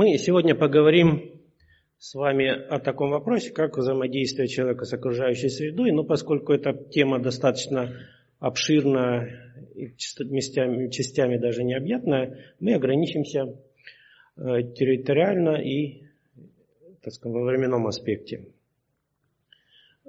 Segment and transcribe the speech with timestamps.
[0.00, 1.42] Мы сегодня поговорим
[1.98, 7.18] с вами о таком вопросе, как взаимодействие человека с окружающей средой, но поскольку эта тема
[7.18, 7.98] достаточно
[8.38, 13.60] обширная и частями, частями даже необъятная, мы ограничимся
[14.38, 16.04] э, территориально и
[17.02, 18.46] так сказать, во временном аспекте.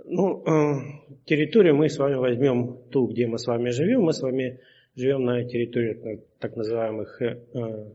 [0.06, 4.04] Ну, э, территорию мы с вами возьмем ту, где мы с вами живем.
[4.04, 4.62] Мы с вами
[4.96, 7.92] живем на территории так называемых э,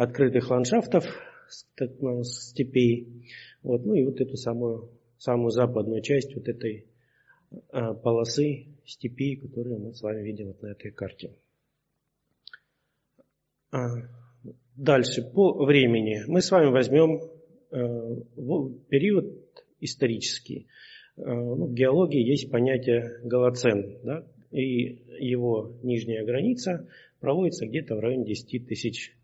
[0.00, 1.04] открытых ландшафтов,
[2.00, 3.26] ну, степей.
[3.62, 6.86] Вот, ну и вот эту самую, самую западную часть вот этой
[7.50, 11.34] э, полосы степи, которую мы с вами видим вот на этой карте.
[14.74, 16.22] Дальше, по времени.
[16.26, 17.20] Мы с вами возьмем
[18.88, 19.26] период
[19.80, 20.66] исторический.
[21.18, 26.88] Э, ну, в геологии есть понятие голоцен, да, и его нижняя граница
[27.20, 29.14] проводится где-то в районе 10 тысяч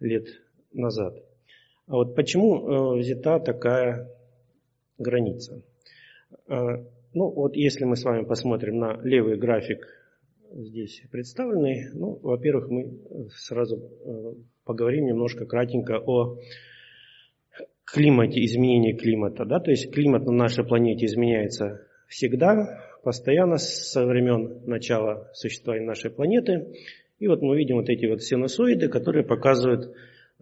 [0.00, 0.26] лет
[0.72, 1.14] назад.
[1.86, 4.10] А вот почему э, взята такая
[4.98, 5.62] граница?
[6.48, 9.86] Э, ну вот если мы с вами посмотрим на левый график
[10.52, 13.90] здесь представленный, ну, во-первых, мы сразу
[14.64, 16.38] поговорим немножко кратенько о
[17.86, 19.44] климате, изменении климата.
[19.44, 19.60] Да?
[19.60, 26.74] То есть климат на нашей планете изменяется всегда, постоянно со времен начала существования нашей планеты.
[27.18, 29.94] И вот мы видим вот эти вот синусоиды, которые показывают,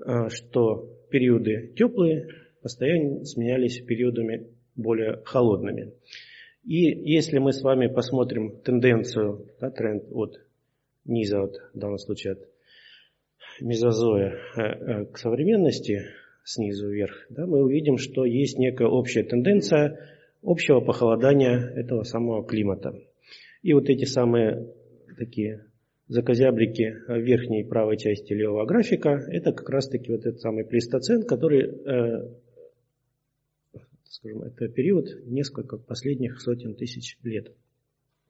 [0.05, 2.29] э, что периоды теплые
[2.63, 5.93] постоянно сменялись периодами более холодными.
[6.65, 10.41] И если мы с вами посмотрим тенденцию, да, тренд от
[11.05, 12.49] низа, вот, в данном случае от
[13.61, 16.07] мезозоя э, э, к современности,
[16.43, 19.99] снизу вверх, да, мы увидим, что есть некая общая тенденция
[20.43, 22.95] общего похолодания этого самого климата.
[23.63, 24.75] И вот эти самые
[25.17, 25.67] такие
[26.09, 32.29] закозябрики верхней правой части левого графика, это как раз-таки вот этот самый плейстоцен, который, э,
[34.05, 37.53] скажем, это период несколько последних сотен тысяч лет.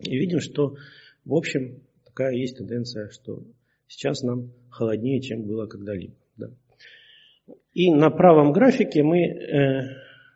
[0.01, 0.77] И видим, что
[1.25, 3.43] в общем такая есть тенденция, что
[3.87, 6.15] сейчас нам холоднее, чем было когда-либо.
[6.37, 6.51] Да.
[7.73, 9.83] И на правом графике мы, э,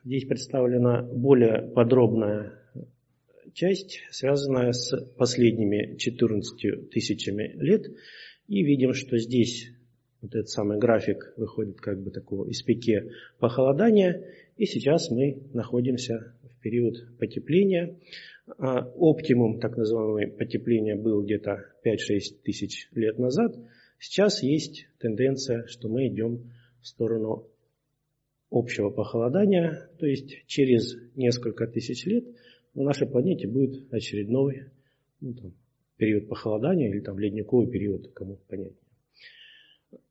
[0.04, 2.57] здесь представлена более подробная
[3.58, 7.86] часть, связанная с последними 14 тысячами лет.
[8.46, 9.72] И видим, что здесь
[10.20, 13.10] вот этот самый график выходит как бы такого из пике
[13.40, 14.24] похолодания.
[14.56, 17.98] И сейчас мы находимся в период потепления.
[18.58, 23.56] А оптимум так называемый потепления был где-то 5-6 тысяч лет назад.
[23.98, 27.48] Сейчас есть тенденция, что мы идем в сторону
[28.50, 32.24] общего похолодания, то есть через несколько тысяч лет
[32.74, 34.70] на нашей планете будет очередной
[35.20, 35.52] ну, там,
[35.96, 38.78] период похолодания или там ледниковый период, кому понятнее.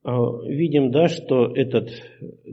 [0.04, 1.90] А, видим, да, что этот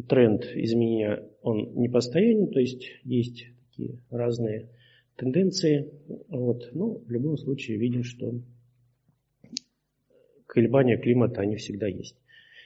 [0.09, 4.71] тренд изменения, он не постоянен, то есть есть такие разные
[5.17, 5.91] тенденции.
[6.29, 6.71] Вот.
[6.73, 8.33] Но в любом случае видим, что
[10.47, 12.17] колебания климата, они всегда есть.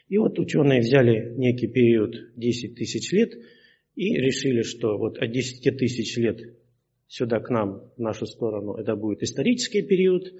[0.08, 3.34] И вот ученые взяли некий период 10 тысяч лет
[3.94, 6.40] и решили, что вот от 10 тысяч лет
[7.08, 10.32] сюда к нам, в нашу сторону, это будет исторический период,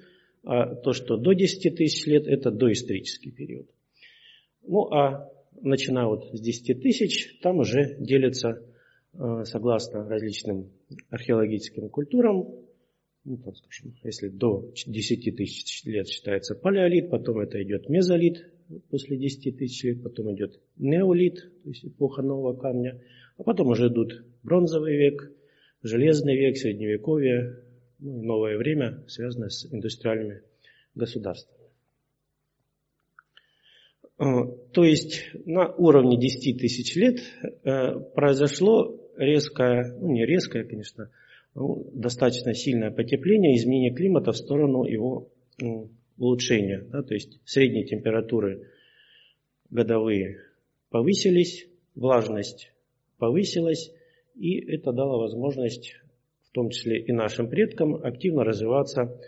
[0.43, 3.67] а то, что до 10 тысяч лет, это доисторический период.
[4.65, 5.29] Ну а
[5.61, 8.63] начиная вот с 10 тысяч, там уже делятся,
[9.13, 10.71] э, согласно различным
[11.09, 12.47] археологическим культурам,
[13.25, 18.45] ну, там, скажем, если до 10 тысяч лет считается палеолит, потом это идет мезолит,
[18.89, 23.01] после 10 тысяч лет, потом идет неолит, то есть эпоха нового камня,
[23.37, 25.31] а потом уже идут бронзовый век,
[25.81, 27.63] железный век, средневековье,
[27.99, 30.41] ну и новое время, связанное с индустриальными
[30.95, 31.59] государствами.
[34.17, 34.23] Э,
[34.73, 37.19] то есть на уровне 10 тысяч лет
[37.63, 41.09] э, произошло резкое, ну не резкое, конечно,
[41.55, 45.29] ну, достаточно сильное потепление, изменение климата в сторону его
[46.17, 46.85] улучшения.
[46.89, 48.69] Да, то есть средние температуры
[49.69, 50.41] годовые
[50.89, 52.71] повысились, влажность
[53.17, 53.91] повысилась,
[54.39, 55.95] и это дало возможность,
[56.49, 59.19] в том числе и нашим предкам, активно развиваться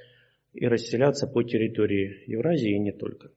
[0.54, 3.32] и расселяться по территории Евразии и не только.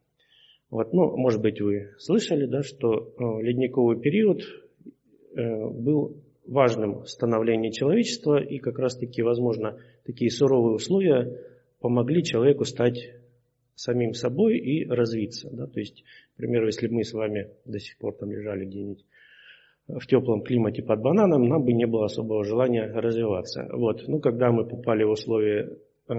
[0.70, 6.16] Вот, ну, может быть, вы слышали, да, что э, ледниковый период э, был
[6.46, 11.40] важным в становлении человечества, и как раз-таки, возможно, такие суровые условия
[11.80, 13.10] помогли человеку стать
[13.74, 15.50] самим собой и развиться.
[15.50, 15.66] Да?
[15.66, 16.04] То есть,
[16.34, 19.04] к примеру, если мы с вами до сих пор там лежали где-нибудь
[19.86, 23.69] в теплом климате под бананом, нам бы не было особого желания развиваться.
[23.72, 24.04] Вот.
[24.08, 25.78] Ну, когда мы попали в условия
[26.08, 26.14] э,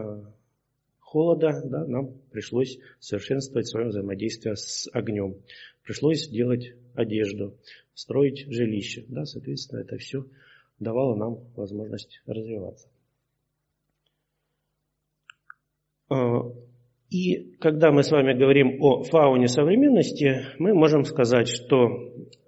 [0.99, 5.35] холода да, нам пришлось совершенствовать свое взаимодействие с огнем.
[5.83, 7.55] Пришлось делать одежду,
[7.93, 9.05] строить жилище.
[9.07, 10.25] Да, соответственно, это все
[10.79, 12.87] давало нам возможность развиваться.
[16.09, 16.41] А,
[17.09, 21.87] и когда мы с вами говорим о фауне современности, мы можем сказать, что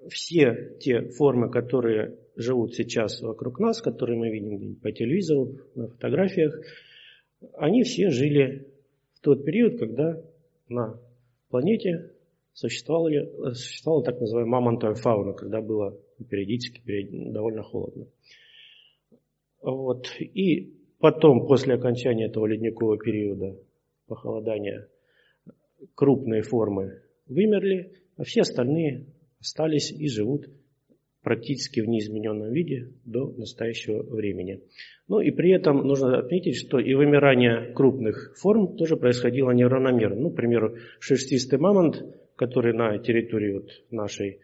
[0.09, 6.59] все те формы, которые живут сейчас вокруг нас, которые мы видим по телевизору, на фотографиях,
[7.54, 8.68] они все жили
[9.13, 10.21] в тот период, когда
[10.69, 11.00] на
[11.50, 12.12] планете
[12.54, 15.98] существовала, существовала так называемая мамонтовая фауна, когда было
[16.30, 16.81] периодически
[17.31, 18.07] довольно холодно.
[19.62, 20.07] Вот.
[20.19, 23.57] И потом, после окончания этого ледникового периода,
[24.07, 24.88] похолодания,
[25.95, 29.06] крупные формы вымерли, а все остальные
[29.39, 30.50] остались и живут
[31.22, 34.62] практически в неизмененном виде до настоящего времени.
[35.07, 40.22] Ну и при этом нужно отметить, что и вымирание крупных форм тоже происходило неравномерно.
[40.22, 42.01] Ну, к примеру, шерстистый мамонт,
[42.36, 44.39] который на территории вот нашей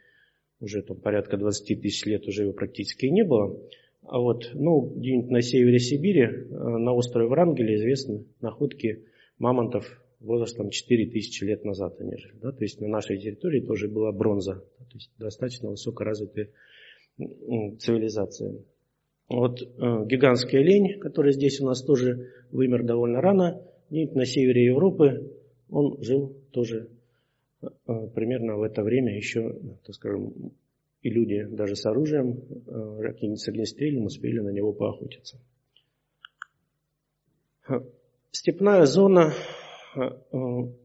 [0.60, 3.58] уже там порядка 20 тысяч лет уже его практически не было,
[4.06, 9.06] а вот ну, где-нибудь на севере Сибири, э, на острове Врангеля известны находки
[9.40, 12.36] мамонтов возрастом 4000 лет назад они жили.
[12.42, 12.52] Да?
[12.52, 16.50] То есть на нашей территории тоже была бронза, то есть достаточно высокоразвитая
[17.18, 18.56] цивилизация.
[19.30, 19.66] Вот э,
[20.06, 25.32] гигантский олень, который здесь у нас тоже вымер довольно рано, где-нибудь на севере Европы,
[25.70, 26.90] он жил тоже
[27.62, 27.68] э,
[28.14, 29.56] примерно в это время еще,
[29.86, 30.54] так скажем,
[31.02, 35.40] и люди даже с оружием, э, каким-нибудь с огнестрельным, успели на него поохотиться.
[38.32, 39.63] Степная зона, э, э,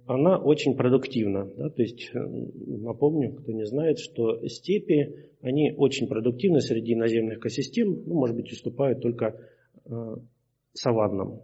[0.07, 1.51] она очень продуктивна.
[1.57, 1.71] Да?
[1.71, 8.03] То есть, э, напомню, кто не знает, что степи, они очень продуктивны среди наземных экосистем,
[8.07, 9.39] ну, может быть, уступают только
[10.75, 11.41] саваннам.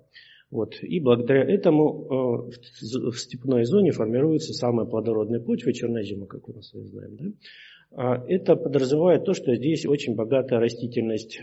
[0.50, 0.74] Вот.
[0.82, 6.86] И благодаря этому в степной зоне формируются самые плодородные почвы, черноземы, как мы с вами
[6.86, 7.16] знаем.
[7.16, 7.24] Да?
[7.96, 11.40] А это подразумевает то, что здесь очень богатая растительность,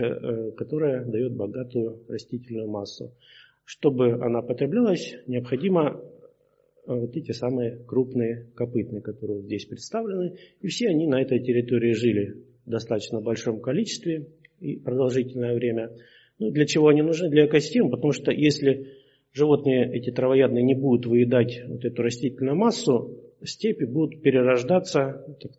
[0.57, 3.11] которая дает богатую растительную массу.
[3.63, 6.01] Чтобы она потреблялась, необходимо
[6.87, 10.37] э, вот эти самые крупные копытные, которые здесь представлены.
[10.61, 14.27] И все они на этой территории жили в достаточно большом количестве
[14.59, 15.91] и продолжительное время.
[16.39, 17.29] Ну, для чего они нужны?
[17.29, 18.87] Для экосистем, потому что если
[19.33, 25.51] животные, эти травоядные, не будут выедать вот эту растительную массу, степи будут перерождаться, так,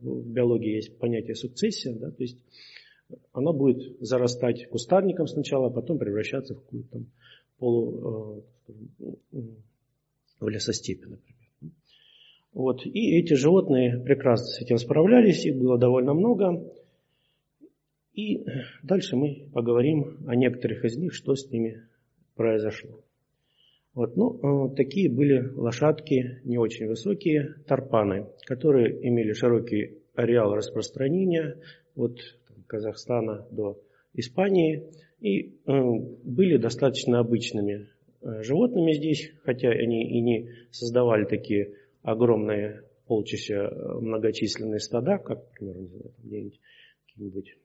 [0.00, 2.38] в биологии есть понятие сукцессия, да, то есть
[3.32, 7.06] она будет зарастать кустарником сначала, а потом превращаться в какую-то там
[7.58, 9.40] полу, э,
[10.40, 11.74] в лесостепи, например.
[12.52, 12.84] Вот.
[12.84, 16.72] И эти животные прекрасно с этим справлялись, их было довольно много.
[18.14, 18.44] И
[18.82, 21.86] дальше мы поговорим о некоторых из них, что с ними
[22.34, 23.00] произошло.
[23.94, 31.56] Вот, ну, э, такие были лошадки не очень высокие, тарпаны, которые имели широкий ареал распространения.
[31.94, 32.18] Вот
[32.68, 33.80] Казахстана до
[34.14, 34.84] Испании
[35.20, 35.50] и э,
[36.24, 37.88] были достаточно обычными
[38.20, 45.44] э, животными здесь, хотя они и не создавали такие огромные полчища э, многочисленные стада, как,
[45.60, 46.12] например,
[47.06, 47.56] какие-нибудь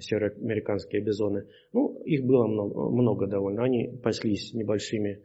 [0.00, 1.46] североамериканские бизоны.
[1.72, 3.64] Ну, их было много, много довольно.
[3.64, 5.22] Они паслись небольшими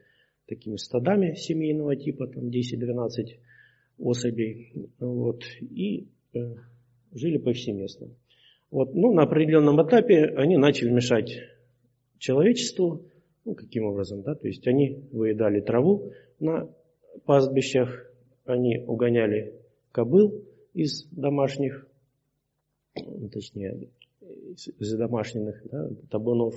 [0.47, 3.39] такими стадами семейного типа, там 10-12
[3.97, 6.39] особей, вот, и э,
[7.13, 8.09] жили повсеместно.
[8.75, 11.31] Вот, ну, на определенном этапе они начали мешать
[12.17, 13.05] человечеству.
[13.45, 14.35] Ну, каким образом, да?
[14.35, 16.69] То есть они выедали траву на
[17.23, 18.11] пастбищах,
[18.43, 19.61] они угоняли
[19.93, 21.87] кобыл из домашних,
[23.31, 23.87] точнее,
[24.77, 26.55] из домашних да, табунов.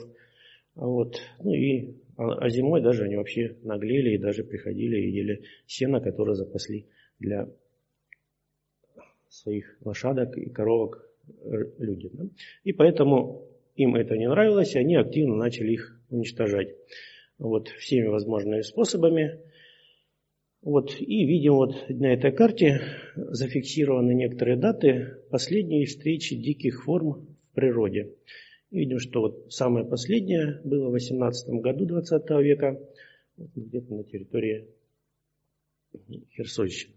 [0.74, 1.20] Вот.
[1.38, 6.00] Ну и а, а зимой даже они вообще наглели и даже приходили и ели сено,
[6.00, 6.88] которое запасли
[7.20, 7.48] для
[9.28, 11.07] своих лошадок и коровок
[11.78, 12.10] люди.
[12.12, 12.24] Да?
[12.64, 16.74] И поэтому им это не нравилось, и они активно начали их уничтожать.
[17.38, 19.40] Вот, всеми возможными способами.
[20.60, 22.80] Вот, и видим вот на этой карте
[23.14, 28.14] зафиксированы некоторые даты последней встречи диких форм в природе.
[28.70, 32.80] И видим, что вот самое последнее было в 18 году 20 века,
[33.36, 34.66] где-то на территории
[36.34, 36.94] Херсонщины.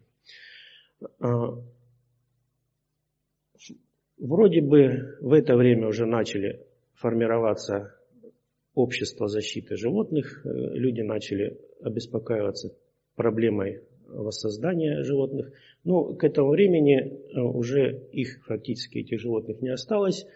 [4.21, 6.63] Вроде бы в это время уже начали
[6.93, 7.95] формироваться
[8.75, 12.71] общество защиты животных, э, люди начали обеспокаиваться
[13.15, 15.51] проблемой воссоздания животных.
[15.83, 20.27] Но к этому времени э, уже их фактически, этих животных не осталось.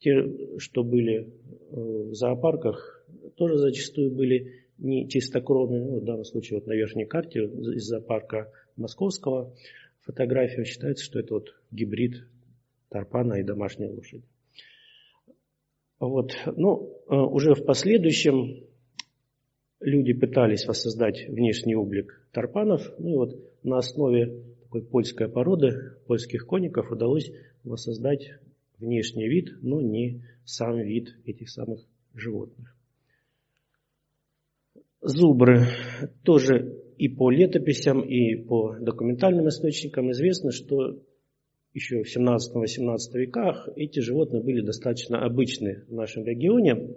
[0.00, 1.26] Те, что были э,
[1.70, 3.06] в зоопарках,
[3.36, 8.52] тоже зачастую были не чистокровный, ну, в данном случае вот на верхней карте из зоопарка
[8.76, 9.56] московского
[10.02, 12.26] фотография считается, что это вот гибрид
[12.90, 14.24] тарпана и домашней лошади.
[15.98, 16.32] Вот.
[16.56, 18.64] Ну, э, уже в последующем
[19.80, 22.82] люди пытались воссоздать внешний облик тарпанов.
[22.98, 27.30] Ну и вот на основе такой польской породы, польских коников, удалось
[27.64, 28.30] воссоздать
[28.78, 31.80] внешний вид, но не сам вид этих самых
[32.14, 32.76] животных.
[35.02, 35.66] Зубры
[36.24, 40.98] тоже и по летописям, и по документальным источникам известно, что
[41.72, 46.96] еще в 17-18 веках эти животные были достаточно обычны в нашем регионе.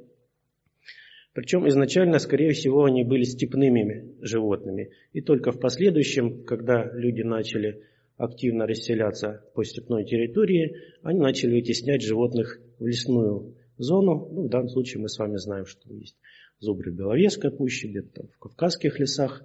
[1.34, 4.92] Причем изначально, скорее всего, они были степными животными.
[5.14, 7.84] И только в последующем, когда люди начали
[8.18, 14.30] активно расселяться по степной территории, они начали вытеснять животных в лесную зону.
[14.32, 16.18] Ну, в данном случае мы с вами знаем, что есть
[16.60, 19.44] зубры Беловежской пущи, где-то в Кавказских лесах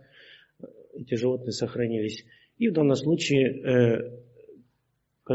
[0.94, 2.24] эти животные сохранились.
[2.58, 4.27] И в данном случае э, Э,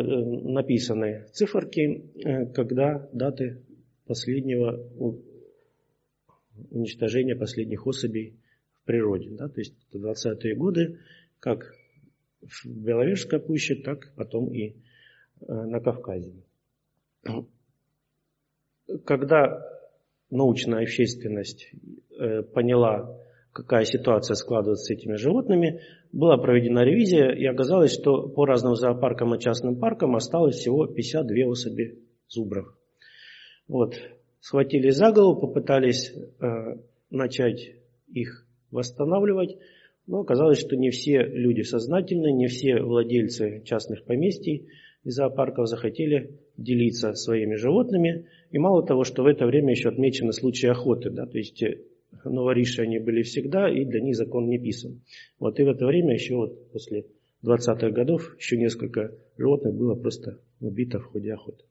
[0.02, 3.64] написаны циферки, э, когда даты
[4.06, 4.80] последнего
[6.70, 8.36] уничтожения последних особей
[8.82, 9.30] в природе.
[9.32, 9.50] Да?
[9.50, 11.00] То есть это 20-е годы,
[11.40, 11.74] как
[12.42, 14.74] в Беловежской пуще, так потом и э,
[15.48, 16.34] на Кавказе.
[19.06, 19.66] Когда
[20.30, 21.72] научная общественность
[22.54, 23.23] поняла,
[23.54, 25.82] какая ситуация складывается с этими животными,
[26.12, 31.46] была проведена ревизия, и оказалось, что по разным зоопаркам и частным паркам осталось всего 52
[31.46, 32.76] особи зубров.
[33.68, 33.96] Вот.
[34.40, 36.46] Схватили за голову, попытались э,
[37.10, 37.76] начать
[38.12, 39.58] их восстанавливать,
[40.08, 44.68] но оказалось, что не все люди сознательны, не все владельцы частных поместий
[45.04, 48.28] и зоопарков захотели делиться своими животными.
[48.52, 51.10] И мало того, что в это время еще отмечены случаи охоты.
[51.10, 51.82] Да, то есть э,
[52.24, 55.02] новориши они были всегда, и для них закон не писан.
[55.40, 57.06] Вот и в это время еще вот после
[57.44, 61.64] 20-х годов еще несколько животных было просто убито в ходе охоты.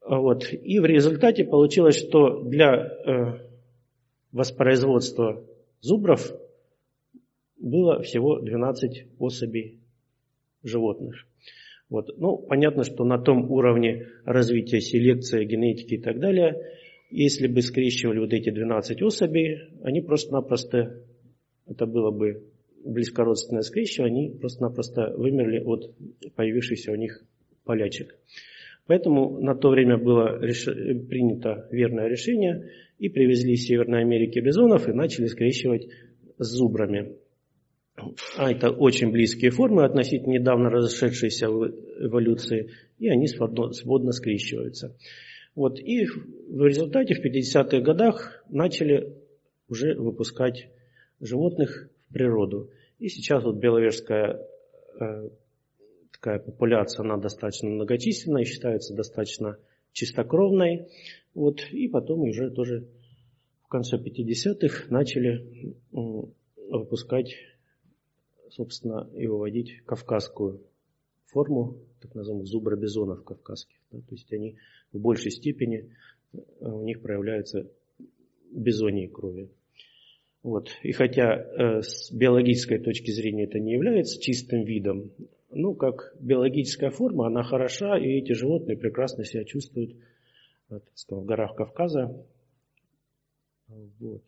[0.00, 0.52] А вот.
[0.52, 3.40] И в результате получилось, что для э,
[4.32, 5.44] воспроизводства
[5.80, 6.32] зубров
[7.58, 9.80] было всего 12 особей
[10.62, 11.26] животных.
[11.88, 12.16] Вот.
[12.18, 16.54] Ну, понятно, что на том уровне развития селекции, генетики и так далее–
[17.10, 21.02] если бы скрещивали вот эти 12 особей, они просто-напросто,
[21.66, 22.44] это было бы
[22.84, 25.94] близкородственное скрещивание, они просто-напросто вымерли от
[26.34, 27.22] появившихся у них
[27.64, 28.16] полячек.
[28.86, 30.64] Поэтому на то время было реш...
[30.64, 35.88] принято верное решение, и привезли из Северной Америки бизонов и начали скрещивать
[36.38, 37.16] с зубрами.
[38.36, 44.96] А это очень близкие формы, относительно недавно разошедшиеся в эволюции, и они свободно, скрещиваются.
[45.56, 49.16] Вот, и в результате в 50-х годах начали
[49.68, 50.68] уже выпускать
[51.18, 52.70] животных в природу.
[52.98, 54.46] И сейчас вот беловежская
[55.00, 55.30] э,
[56.12, 59.58] такая популяция, она достаточно многочисленная, считается достаточно
[59.92, 60.88] чистокровной.
[61.34, 62.86] Вот, и потом уже тоже
[63.64, 67.34] в конце 50-х начали выпускать,
[68.50, 70.60] собственно, и выводить кавказскую
[71.24, 73.76] форму, так называемых зубробизонов кавказских.
[73.90, 74.56] Да, то есть они
[74.92, 75.90] в большей степени
[76.32, 77.70] э, у них проявляются
[78.50, 79.50] бизонии крови.
[80.42, 80.70] Вот.
[80.82, 85.10] И хотя э, с биологической точки зрения это не является чистым видом,
[85.50, 89.96] ну, как биологическая форма, она хороша, и эти животные прекрасно себя чувствуют
[90.94, 92.24] сказать, в горах Кавказа.
[93.68, 94.22] Вот.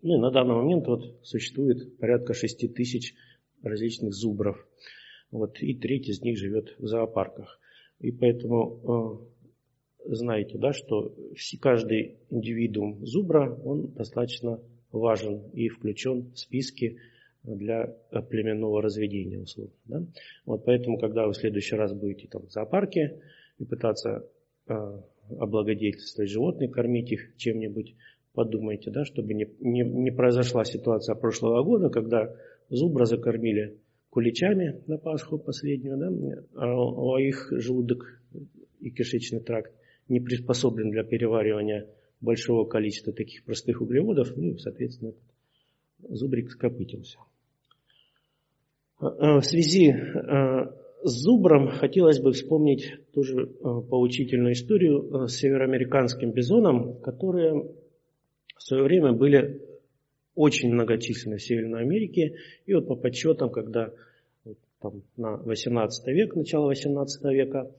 [0.00, 3.14] Ну и на данный момент вот существует порядка 6 тысяч
[3.62, 4.66] различных зубров.
[5.30, 7.58] Вот, и треть из них живет в зоопарках.
[8.02, 9.22] И поэтому
[10.04, 11.14] э, знаете, да, что
[11.60, 16.98] каждый индивидуум зубра, он достаточно важен и включен в списки
[17.44, 17.96] для
[18.28, 19.72] племенного разведения, условно.
[19.86, 20.06] Да?
[20.46, 23.20] Вот поэтому, когда вы в следующий раз будете там, в зоопарке
[23.58, 24.28] и пытаться
[24.68, 25.00] э,
[25.38, 27.94] облагодетельствовать животных, кормить их чем-нибудь,
[28.34, 32.34] подумайте, да, чтобы не, не, не произошла ситуация прошлого года, когда
[32.68, 33.78] зубра закормили
[34.12, 36.12] куличами на Пасху последнюю, да,
[36.54, 38.20] а, а их желудок
[38.78, 39.72] и кишечный тракт
[40.06, 41.86] не приспособлен для переваривания
[42.20, 45.14] большого количества таких простых углеводов, ну и, соответственно,
[46.06, 47.16] зубрик скопытился.
[48.98, 49.94] А, а, в связи
[51.04, 57.54] с зубром хотелось бы вспомнить тоже поучительную историю с североамериканским бизоном, которые
[58.56, 59.62] в свое время были
[60.34, 62.36] очень многочисленны в Северной Америке.
[62.66, 63.92] И вот по подсчетам, когда
[64.80, 67.70] там, на 18 век, начало 18 века,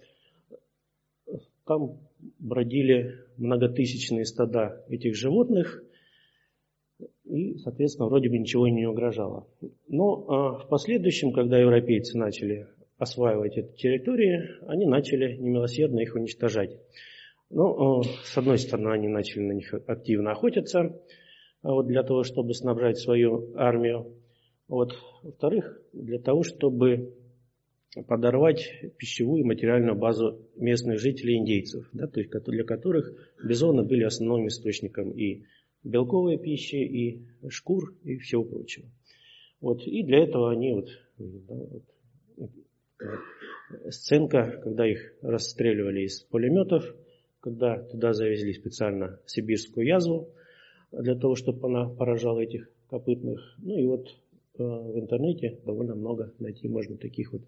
[1.65, 1.97] там
[2.39, 5.83] бродили многотысячные стада этих животных.
[7.25, 9.47] и, соответственно, вроде бы ничего не угрожало.
[9.87, 12.67] Но а, в последующем, когда европейцы начали
[12.97, 16.77] осваивать эти территории, они начали немилосердно их уничтожать.
[17.49, 20.99] Ну, с одной стороны, они начали на них активно охотиться,
[21.71, 24.13] вот для того, чтобы снабжать свою армию.
[24.67, 24.93] Вот.
[25.23, 27.13] Во-вторых, для того, чтобы
[28.07, 34.03] подорвать пищевую и материальную базу местных жителей индейцев, да, то есть для которых бизоны были
[34.03, 35.43] основным источником и
[35.83, 38.87] белковой пищи, и шкур, и всего прочего.
[39.61, 41.55] Вот, и для этого они вот, да,
[42.37, 42.51] вот
[43.89, 46.83] сценка, когда их расстреливали из пулеметов,
[47.39, 50.29] когда туда завезли специально сибирскую язву,
[51.01, 53.55] для того, чтобы она поражала этих копытных.
[53.57, 57.41] Ну и вот э, в интернете довольно много найти можно таких вот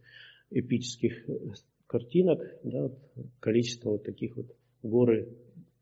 [0.50, 1.34] эпических э,
[1.88, 2.92] картинок, да,
[3.40, 4.48] количество вот таких вот
[4.82, 5.30] горы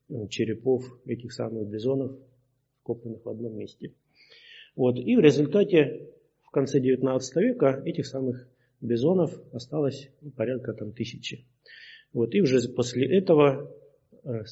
[0.10, 2.18] э, черепов этих самых бизонов,
[2.82, 3.94] скопленных в одном месте.
[4.76, 4.98] Вот.
[4.98, 6.10] И в результате
[6.42, 8.50] в конце 19 века этих самых
[8.82, 11.46] бизонов осталось порядка там, тысячи.
[12.12, 12.36] Вот.
[12.36, 13.72] И уже после этого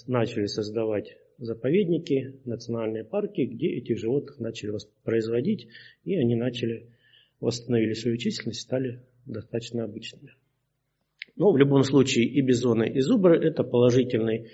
[0.08, 5.68] начали создавать заповедники, национальные парки, где этих животных начали производить,
[6.04, 6.88] и они начали,
[7.40, 10.36] восстановили свою численность, стали достаточно обычными.
[11.36, 14.52] Но в любом случае и бизоны, и зубры– это положительный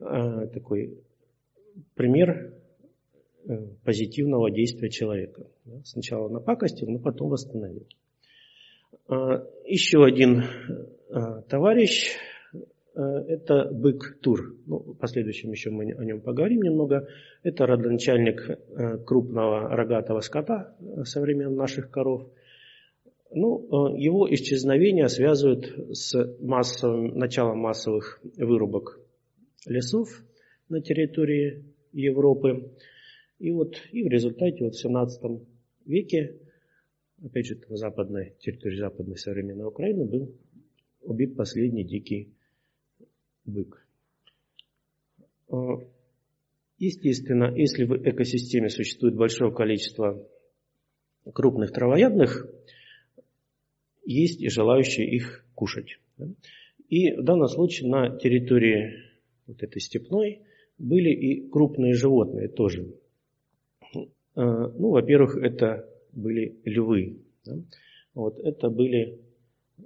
[0.00, 0.98] э, такой
[1.94, 2.54] пример
[3.46, 5.46] Э, позитивного действия человека.
[5.84, 7.86] Сначала напакостил, но потом восстановил.
[9.06, 10.44] А, еще один
[11.10, 12.18] э, товарищ э,–
[12.94, 14.56] это бык Тур.
[14.66, 17.08] Ну, в последующем еще мы о нем поговорим немного.
[17.42, 18.58] Это родоначальник
[19.04, 22.30] крупного рогатого скота современных наших коров.
[23.32, 29.00] Ну, его исчезновение связывают с массовым, началом массовых вырубок
[29.66, 30.08] лесов
[30.68, 32.70] на территории Европы.
[33.40, 35.20] И вот и в результате вот в 17
[35.84, 36.36] веке,
[37.24, 40.32] опять же, на западной территории западной современной Украины был
[41.02, 42.32] убит последний дикий
[43.44, 43.86] бык.
[45.48, 45.78] А,
[46.78, 50.26] естественно, если в экосистеме существует большое количество
[51.32, 52.46] крупных травоядных,
[54.04, 55.98] есть и желающие их кушать.
[56.88, 58.94] И в данном случае на территории
[59.46, 60.42] вот этой степной
[60.78, 62.94] были и крупные животные тоже.
[64.34, 67.20] А, ну, во-первых, это были львы.
[68.14, 69.23] Вот, это были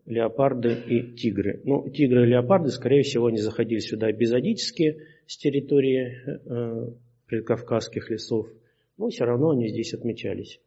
[0.06, 1.60] леопарды и тигры.
[1.64, 6.90] Ну, тигры и леопарды, скорее всего, они заходили сюда эпизодически с территории э,
[7.26, 8.48] предкавказских лесов,
[8.96, 10.60] но все равно они здесь отмечались.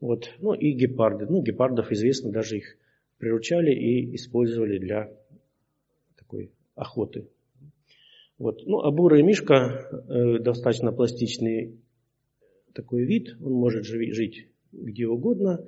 [0.00, 0.30] Вот.
[0.38, 1.26] Ну и гепарды.
[1.26, 2.76] Ну, гепардов известно, даже их
[3.18, 5.10] приручали и использовали для
[6.16, 7.28] такой охоты.
[8.38, 8.66] Вот.
[8.66, 11.78] Ну, а бурый мишка э, достаточно пластичный
[12.74, 15.64] такой вид, он может жить где угодно,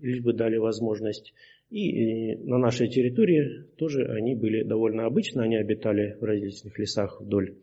[0.00, 1.32] лишь бы дали возможность.
[1.72, 7.56] И на нашей территории тоже они были довольно обычны, они обитали в различных лесах вдоль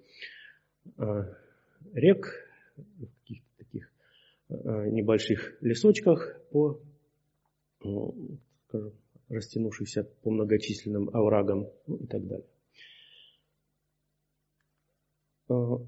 [0.98, 1.28] а,
[1.94, 3.92] рек, в каких-то таких
[4.50, 6.80] а, небольших лесочках по,
[7.84, 8.94] ну, скажем,
[9.30, 12.48] растянувшихся по многочисленным оврагам ну, и так далее.
[15.50, 15.86] А, в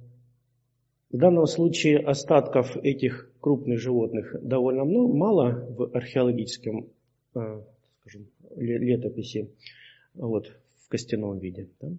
[1.18, 6.88] данном случае остатков этих крупных животных довольно много, мало в археологическом
[8.02, 9.50] скажем, летописи
[10.14, 10.52] вот,
[10.86, 11.70] в костяном виде.
[11.80, 11.90] Да?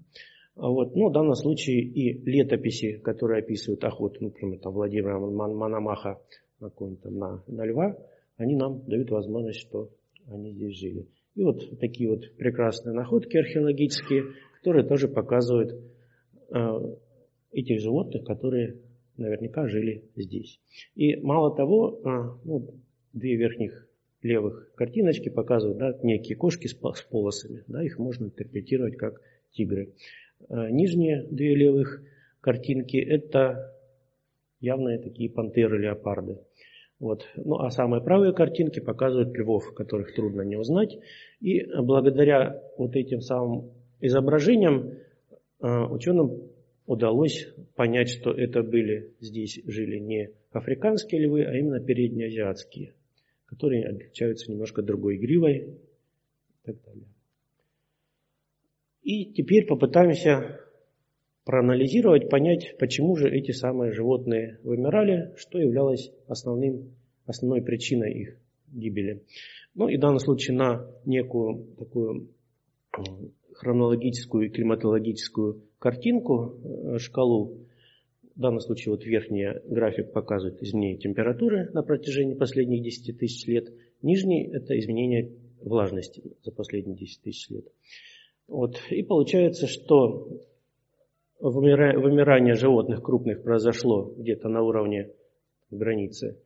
[0.56, 5.18] А вот, ну, в данном случае и летописи, которые описывают охоту, ну, например, там, Владимира
[5.18, 6.20] Мономаха
[6.60, 7.96] на, там, на, на льва,
[8.36, 9.90] они нам дают возможность, что
[10.26, 11.06] они здесь жили.
[11.34, 15.72] И вот такие вот прекрасные находки археологические, которые тоже показывают
[16.50, 16.96] э,
[17.52, 18.76] этих животных, которые
[19.16, 20.60] наверняка жили здесь.
[20.94, 22.74] И мало того, а, ну,
[23.12, 23.88] две верхних
[24.22, 27.64] левых картиночки показывают да, некие кошки с полосами.
[27.66, 29.20] Да, их можно интерпретировать как
[29.52, 29.94] тигры.
[30.48, 32.02] А нижние две левых
[32.40, 33.74] картинки– это
[34.60, 36.38] явные такие пантеры-леопарды.
[36.98, 37.26] Вот.
[37.34, 40.96] Ну, а самые правые картинки показывают львов, которых трудно не узнать.
[41.40, 44.92] И благодаря вот этим самым изображениям
[45.60, 46.42] а, ученым
[46.86, 52.94] удалось понять, что это были, здесь жили не африканские львы, а именно переднеазиатские,
[53.52, 57.06] которые отличаются немножко другой гривой и так далее.
[59.02, 60.58] И теперь попытаемся
[61.44, 66.94] проанализировать, понять, почему же эти самые животные вымирали, что являлось основным,
[67.26, 68.38] основной причиной их
[68.68, 69.22] гибели.
[69.74, 72.28] Ну и в данном случае на некую такую
[73.52, 77.66] хронологическую и климатологическую картинку, э, шкалу,
[78.34, 83.72] в данном случае вот верхний график показывает изменение температуры на протяжении последних 10 тысяч лет.
[84.00, 87.66] Нижний– это изменение влажности за последние 10 тысяч лет.
[88.48, 88.76] Вот.
[88.90, 90.28] И получается, что
[91.40, 95.10] вымирание животных крупных произошло где-то на уровне
[95.70, 96.38] границы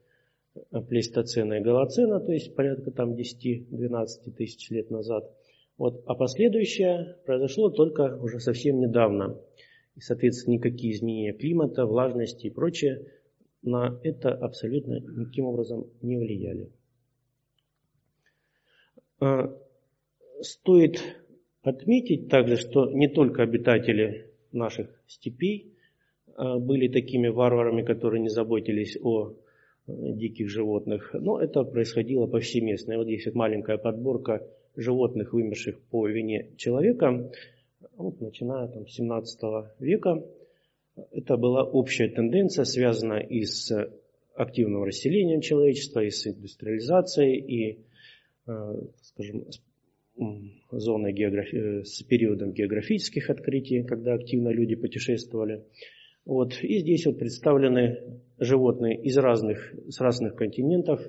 [0.89, 5.31] плейстоцена и голоцена, то есть порядка там 10-12 тысяч лет назад.
[5.79, 6.03] Вот.
[6.07, 9.39] А последующее произошло только уже совсем недавно.
[9.97, 13.07] И, соответственно, никакие изменения климата, влажности и прочее
[13.63, 16.71] на это абсолютно никаким образом не влияли.
[19.21, 19.57] А,
[20.41, 21.01] стоит
[21.63, 25.75] отметить также, что не только обитатели наших степей
[26.35, 29.33] а, были такими варварами, которые не заботились о э,
[29.87, 32.93] диких животных, но это происходило повсеместно.
[32.93, 37.31] И вот здесь вот маленькая подборка животных, вымерших по вине человека,
[37.97, 39.41] вот, начиная там, с 17
[39.81, 40.25] века.
[41.13, 43.71] Это была общая тенденция, связанная и с
[44.35, 47.79] активным расселением человечества, и с индустриализацией, и,
[48.47, 49.61] э, скажем, с
[50.71, 51.57] зоной географи...
[51.57, 55.65] Э, с периодом географических открытий, когда активно люди путешествовали.
[56.25, 56.59] Вот.
[56.63, 61.01] И здесь вот представлены животные из разных, с разных континентов,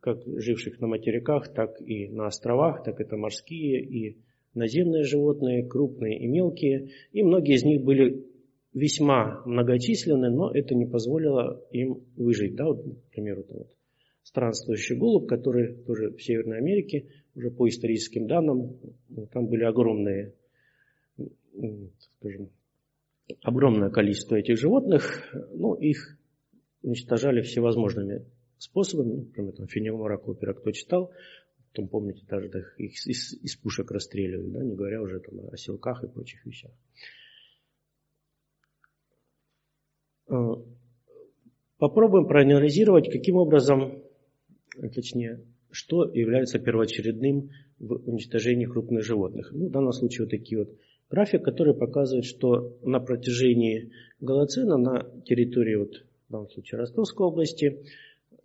[0.00, 4.18] как живших на материках, так и на островах, так это морские и
[4.56, 6.90] наземные животные, крупные и мелкие.
[7.12, 8.26] И многие из них были
[8.72, 12.56] весьма многочисленны, но это не позволило им выжить.
[12.56, 13.68] Да, вот, примеру, там вот,
[14.22, 18.76] странствующий голубь, который тоже в Северной Америке уже по историческим данным,
[19.08, 20.34] ну, там были огромные,
[22.18, 22.50] скажем,
[23.42, 26.18] огромное количество этих животных, ну, их
[26.82, 28.24] уничтожали всевозможными
[28.58, 31.12] способами, например, там Фенемора Копера, кто читал,
[31.76, 36.02] потом, помните, даже их из, из пушек расстреливали, да, не говоря уже там, о селках
[36.02, 36.72] и прочих вещах.
[40.28, 40.54] А,
[41.78, 44.02] попробуем проанализировать, каким образом,
[44.94, 49.50] точнее, что является первоочередным в уничтожении крупных животных.
[49.52, 50.74] Ну, в данном случае вот такие вот
[51.10, 57.84] график, который показывает, что на протяжении Голоцена на территории, вот, в данном случае Ростовской области,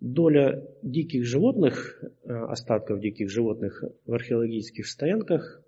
[0.02, 5.62] доля диких животных, э, остатков диких животных в археологических стоянках,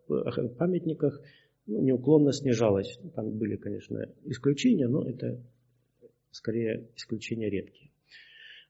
[0.58, 1.20] памятниках
[1.66, 2.98] ну, неуклонно снижалась.
[3.14, 5.40] Там были, конечно, исключения, но это
[6.32, 7.90] скорее исключения редкие.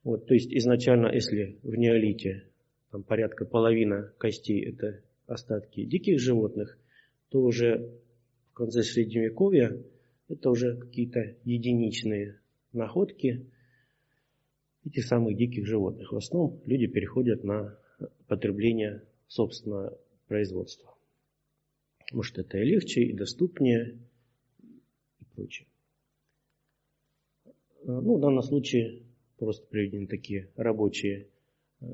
[0.03, 2.45] Вот, то есть изначально, если в неолите
[2.91, 6.79] там порядка половина костей это остатки диких животных,
[7.31, 7.91] то уже
[8.51, 9.79] в конце средневековья
[10.29, 12.39] это уже какие-то единичные
[12.75, 13.47] находки
[14.95, 16.13] этих самых диких животных.
[16.13, 17.77] В основном люди переходят на
[18.29, 20.95] потребление собственного производства.
[22.13, 23.99] Может это и легче, и доступнее,
[24.63, 25.67] и прочее.
[27.83, 29.03] Ну, в данном случае
[29.37, 31.27] просто приведены такие рабочие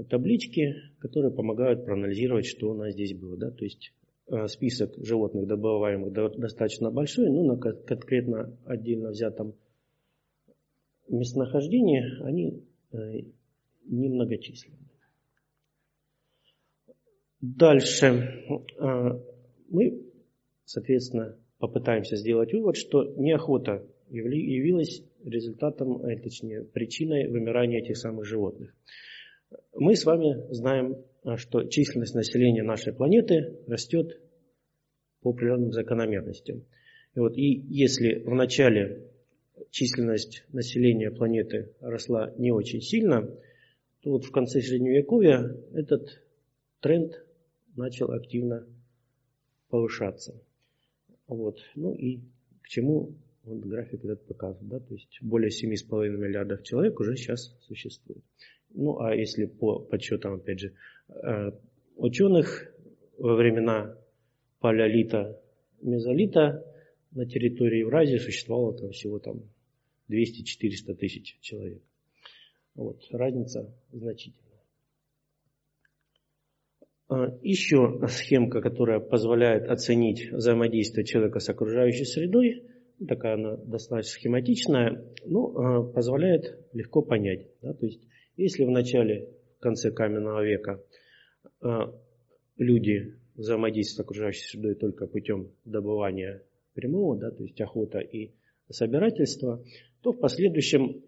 [0.08, 3.36] таблички, которые помогают проанализировать, что у нас здесь было.
[3.36, 3.50] Да?
[3.50, 3.92] То есть
[4.28, 9.54] э, список животных, добываемых, достаточно большой, но на конкретно отдельно взятом
[11.08, 12.69] местонахождении они э,
[13.84, 14.76] немногочисленны.
[17.40, 19.20] Дальше э,
[19.68, 20.02] мы,
[20.64, 28.74] соответственно, попытаемся сделать вывод, что неохота явилась результатом, точнее, причиной вымирания этих самых животных.
[29.74, 30.96] Мы с вами знаем,
[31.36, 34.20] что численность населения нашей планеты растет
[35.22, 36.64] по определенным закономерностям.
[37.14, 39.09] И, вот, и если в начале
[39.70, 43.22] численность населения планеты росла не очень сильно,
[44.02, 46.22] то вот в конце Средневековья этот
[46.80, 47.24] тренд
[47.76, 48.66] начал активно
[49.68, 50.34] повышаться.
[51.26, 51.58] Вот.
[51.74, 52.20] Ну и
[52.62, 54.68] к чему вот график этот показывает.
[54.68, 54.80] Да?
[54.80, 58.22] То есть более 7,5 миллиардов человек уже сейчас существует.
[58.70, 60.72] Ну, а если по подсчетам, опять же,
[61.08, 61.50] э,
[61.96, 62.72] ученых
[63.18, 63.96] во времена
[64.60, 65.40] палеолита,
[65.82, 66.64] мезолита
[67.12, 69.42] на территории Евразии существовало там всего там
[70.10, 71.82] 200-400 тысяч человек.
[72.74, 74.50] Вот, разница значительная.
[77.08, 82.64] А, еще схемка, которая позволяет оценить взаимодействие человека с окружающей средой,
[83.06, 87.48] такая она достаточно схематичная, но а, позволяет легко понять.
[87.62, 88.00] Да, то есть
[88.36, 90.82] если в начале, в конце каменного века
[91.60, 91.92] а,
[92.56, 96.42] люди взаимодействуют с окружающей средой только путем добывания
[96.74, 98.32] прямого, да, то есть охота и
[98.70, 99.64] собирательство,
[100.02, 101.02] то в последующем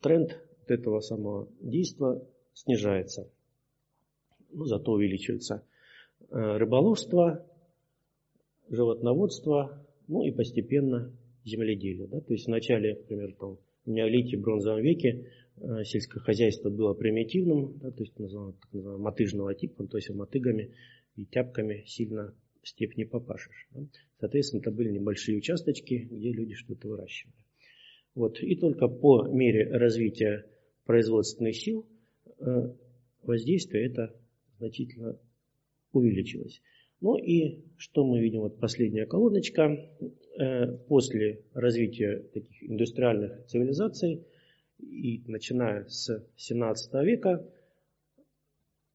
[0.00, 2.20] тренд вот этого самого действия
[2.52, 3.30] снижается.
[4.52, 5.66] Ну, зато увеличивается
[6.30, 7.44] а, рыболовство,
[8.68, 11.12] животноводство, ну и постепенно
[11.44, 12.06] земледелия.
[12.06, 12.20] Да?
[12.20, 17.78] То есть в начале, например, там, в неолите, бронзовом веке э, сельское хозяйство было примитивным,
[17.78, 20.74] да, то есть называемое, так называемое мотыжного типа, то есть мотыгами
[21.16, 23.68] и тяпками сильно степь не попашешь.
[23.72, 23.82] Да?
[24.20, 27.43] Соответственно, это были небольшие участочки, где люди что-то выращивали.
[28.14, 28.40] Вот.
[28.42, 30.46] И только по мере развития
[30.84, 31.86] производственных сил
[32.38, 32.72] э,
[33.22, 34.14] воздействие это
[34.58, 35.18] значительно
[35.92, 36.60] увеличилось.
[37.00, 38.40] Ну и что мы видим?
[38.40, 39.78] Вот последняя колоночка.
[40.36, 44.24] Э, после развития таких индустриальных цивилизаций
[44.80, 47.48] и начиная с 17 века,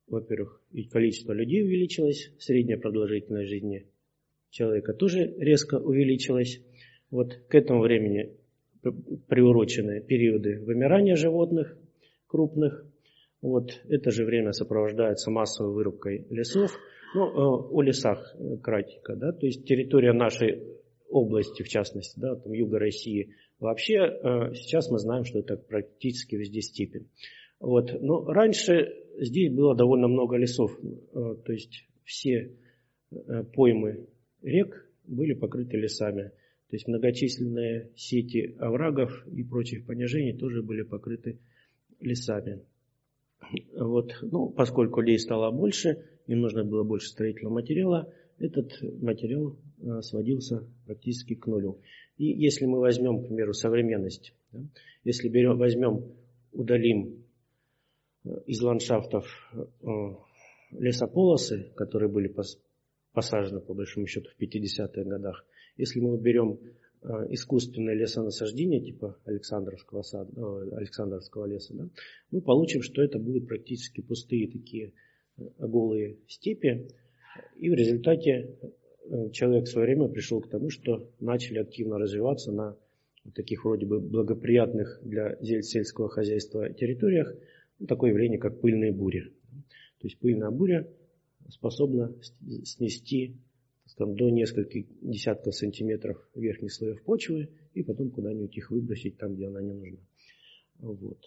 [0.08, 3.88] во-первых, и количество людей увеличилось, средняя продолжительность жизни
[4.50, 6.62] человека тоже резко увеличилась.
[7.10, 8.36] Вот к этому времени
[9.28, 11.78] приурочены периоды вымирания животных
[12.28, 12.86] крупных.
[13.42, 16.72] Вот это же время сопровождается массовой вырубкой лесов.
[17.16, 20.64] Ну, э, о лесах э, кратенько, да, то есть территория нашей
[21.10, 26.36] области, в частности, да, там юга России, вообще э, сейчас мы знаем, что это практически
[26.36, 27.10] везде степень.
[27.60, 28.00] Вот.
[28.00, 30.72] Но раньше здесь было довольно много лесов,
[31.12, 32.56] то есть все
[33.54, 34.08] поймы
[34.42, 36.32] рек были покрыты лесами.
[36.70, 41.40] То есть многочисленные сети оврагов и прочих понижений тоже были покрыты
[42.00, 42.62] лесами.
[43.76, 44.14] Вот.
[44.22, 50.64] Ну, поскольку лей стало больше, им нужно было больше строительного материала, этот материал э, сводился
[50.86, 51.82] практически к нулю.
[52.18, 54.62] И если мы возьмем, к примеру, современность, да,
[55.04, 56.06] если берем, возьмем,
[56.52, 57.26] удалим
[58.26, 59.88] э, из ландшафтов э,
[60.72, 62.34] лесополосы, которые были
[63.12, 65.46] посажены, по большому счету, в 50-х годах,
[65.80, 66.60] если мы берем
[67.02, 70.32] Э, искусственное лесонасаждение типа Александровского, сада,
[70.76, 71.88] Александровского леса, да,
[72.30, 74.92] мы получим, что это будут практически пустые такие
[75.38, 76.90] э, голые степи.
[77.56, 78.58] И в результате
[79.06, 82.76] э, человек в свое время пришел к тому, что начали активно развиваться на
[83.34, 87.34] таких вроде бы благоприятных для сельского хозяйства территориях
[87.80, 89.32] ну, такое явление, как пыльные бури.
[90.00, 90.86] То есть пыльная буря
[91.48, 92.14] способна
[92.66, 93.38] снести
[94.00, 99.48] там, до нескольких десятков сантиметров верхних слоев почвы и потом куда-нибудь их выбросить там, где
[99.48, 100.00] она не нужна.
[100.80, 101.20] Вот.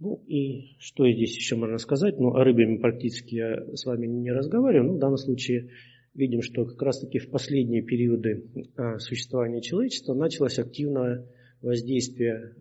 [0.00, 2.18] Ну и что здесь еще можно сказать?
[2.18, 5.70] Ну, о рыбе мы практически я с вами не разговариваю, но в данном случае
[6.12, 11.24] видим, что как раз таки в последние периоды а, существования человечества началось активное
[11.62, 12.56] воздействие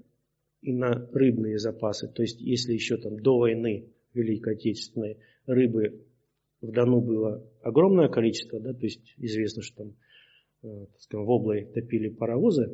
[0.61, 2.07] и на рыбные запасы.
[2.07, 6.05] То есть, если еще там до войны Великой Отечественной рыбы
[6.61, 9.95] в Дону было огромное количество, да, то есть известно, что там
[10.63, 12.71] э, так скажем, в облой топили паровозы,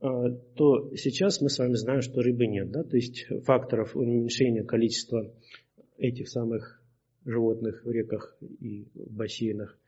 [0.00, 0.06] э,
[0.54, 2.70] то сейчас мы с вами знаем, что рыбы нет.
[2.70, 2.84] Да?
[2.84, 5.32] То есть факторов уменьшения количества
[5.96, 6.82] этих самых
[7.24, 9.78] животных в реках и в бассейнах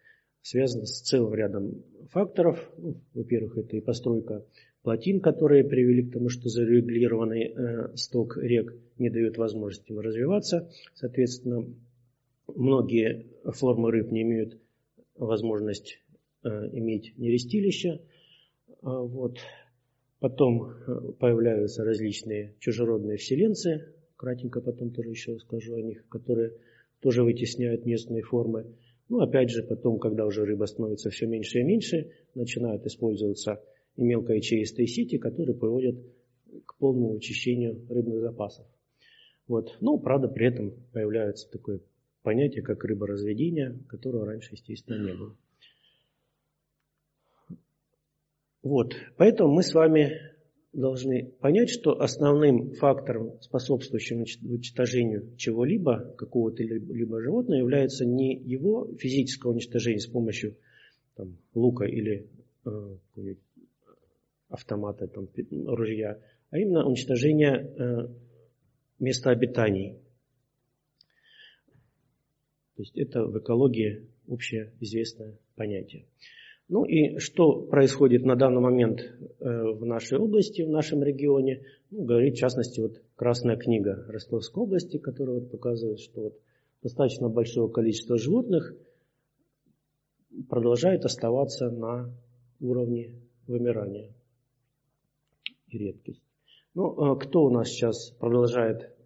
[0.43, 2.71] связано с целым рядом факторов.
[2.77, 4.45] Ну, во-первых, это и постройка
[4.83, 10.71] плотин, которые привели к тому, что зарегулированный э, сток рек не дает возможности им развиваться.
[10.95, 11.67] Соответственно,
[12.57, 14.61] Многие формы рыб не имеют
[15.17, 15.99] возможность
[16.43, 18.01] э, иметь нерестилища.
[18.83, 19.39] Вот.
[20.21, 26.53] Потом э, появляются различные чужеродные вселенцы, кратенько потом тоже еще расскажу о них, которые
[27.01, 28.67] тоже вытесняют местные формы.
[29.09, 33.63] Ну, опять же, потом, когда уже рыба становится все меньше и меньше, начинают использоваться
[33.97, 35.97] и мелкоячеистые сети, которые приводят
[36.67, 38.67] к полному очищению рыбных запасов.
[39.49, 39.77] Вот.
[39.81, 41.81] Ну, правда, при этом появляется такое
[42.23, 45.37] понятие, как рыборазведение, которого раньше, естественно, не было.
[48.63, 50.13] Вот, поэтому мы с вами
[50.73, 59.51] должны понять, что основным фактором, способствующим уничтожению чего-либо, какого-то либо животного, является не его физическое
[59.51, 60.57] уничтожение с помощью
[61.17, 62.29] там, лука или
[62.67, 62.97] э,
[64.49, 65.29] автомата, там,
[65.67, 68.09] ружья, а именно уничтожение э,
[68.99, 69.97] места обитаний
[72.81, 76.07] то есть это в экологии общее известное понятие.
[76.71, 82.05] Ну и что происходит на данный момент э, в нашей области, в нашем регионе, ну,
[82.05, 86.41] говорит в частности вот Красная книга Ростовской области, которая вот показывает, что вот
[86.83, 88.75] достаточно большое количество животных
[90.49, 92.11] продолжает оставаться на
[92.61, 93.13] уровне
[93.47, 94.15] вымирания
[95.69, 96.23] и редкость.
[96.73, 98.97] Ну, э, кто у нас сейчас продолжает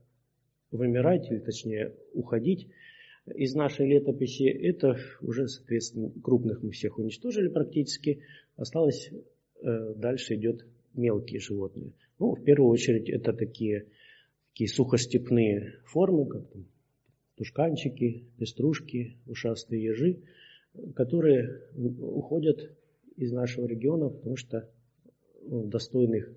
[0.71, 2.69] вымирать, или точнее уходить?
[3.27, 8.21] Из нашей летописи, это уже, соответственно, крупных мы всех уничтожили практически.
[8.57, 9.11] Осталось,
[9.63, 11.93] э, дальше идет мелкие животные.
[12.19, 13.87] Ну, в первую очередь, это такие,
[14.51, 16.67] такие сухостепные формы, как там,
[17.37, 20.23] тушканчики, пеструшки, ушастые ежи.
[20.97, 22.77] которые уходят
[23.17, 24.69] из нашего региона, потому что
[25.43, 26.33] ну, достойных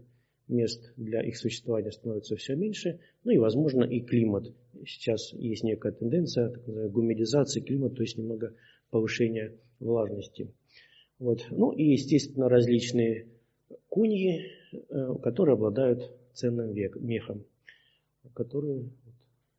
[0.48, 4.54] мест для их существования становится все меньше, ну и, возможно, и климат.
[4.86, 8.54] Сейчас есть некая тенденция так называемой гумидизации климата, то есть немного
[8.90, 10.54] повышения влажности.
[11.20, 11.46] Вот.
[11.50, 13.28] Ну и, естественно, различные
[13.90, 17.44] куньи, э, которые обладают ценным век, мехом,
[18.34, 18.90] которые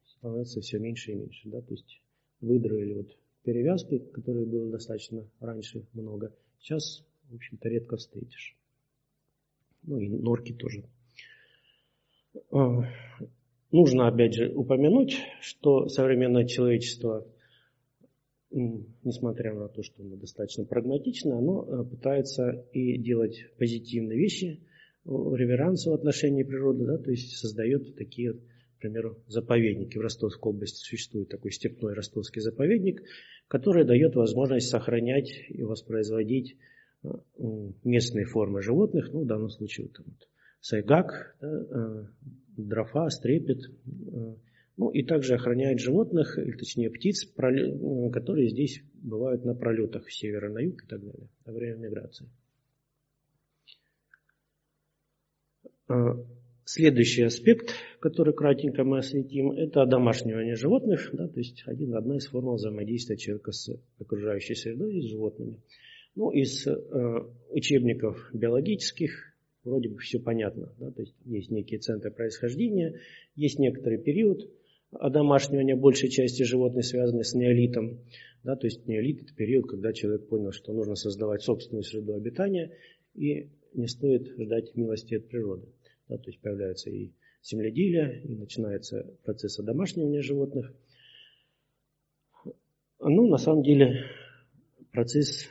[0.07, 1.49] становятся все меньше и меньше.
[1.49, 1.61] Да?
[1.61, 2.01] То есть
[2.41, 8.58] выдры или вот перевязки, которые было достаточно раньше много, сейчас, в общем-то, редко встретишь.
[9.89, 10.85] Ну и норки тоже.
[12.51, 12.85] А,
[13.73, 17.27] нужно, опять же, упомянуть, что современное человечество,
[18.51, 24.61] несмотря на то, что оно достаточно прагматично, оно э, пытается и делать позитивные вещи,
[25.07, 29.97] реверансы в отношении природы, да, то есть создает такие, к примеру, заповедники.
[29.97, 33.03] В Ростовской области существует такой степной ростовский заповедник,
[33.49, 36.59] который дает возможность сохранять и воспроизводить
[37.85, 40.29] местные формы животных, ну, в данном случае там, вот,
[40.61, 42.05] сайгак, да, э,
[42.57, 44.35] дрофа, стрепет, э,
[44.77, 47.27] ну и также охраняет животных, или точнее птиц,
[48.13, 52.29] которые здесь бывают на пролетах с севера на юг и так далее во время миграции.
[56.65, 62.27] Следующий аспект, который кратенько мы осветим, это домашнивание животных, да, то есть один, одна из
[62.27, 65.63] формул взаимодействия человека с окружающей средой и с животными.
[66.19, 66.73] Ну, из э,
[67.51, 70.75] учебников биологических вроде бы все понятно.
[70.77, 72.99] Да, то есть есть некие центры происхождения,
[73.37, 74.51] есть некоторый период
[74.91, 78.01] одомашнивания большей части животных, связанный с неолитом.
[78.43, 82.73] Да, то есть неолит– это период, когда человек понял, что нужно создавать собственную среду обитания
[83.15, 85.69] и не стоит ждать милости от природы.
[86.09, 87.13] Да, то есть появляется и
[87.45, 90.75] земледелие, и начинается процесс домашнего животных.
[92.99, 94.03] Ну, на самом деле,
[94.91, 95.49] процесс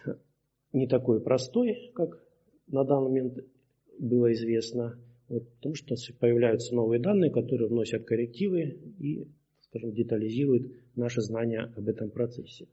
[0.74, 2.22] не такой простой, как
[2.68, 3.38] на данный момент
[4.00, 5.00] было известно,
[5.30, 9.28] вот, потому что появляются новые данные, которые вносят коррективы и,
[9.62, 12.68] скажем, детализируют наши знания об этом процессе.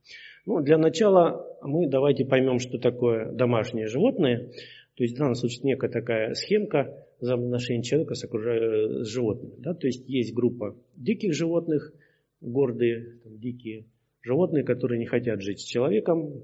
[0.46, 4.50] Ну, для начала мы давайте поймем, что такое домашние животные.
[4.96, 9.54] То есть в данном случае некая такая схемка взаимоотношений человека с, окружающими животными.
[9.58, 9.74] Да?
[9.74, 11.92] То есть есть группа диких животных,
[12.40, 13.86] гордые, там, дикие
[14.22, 16.42] животные, которые не хотят жить с человеком.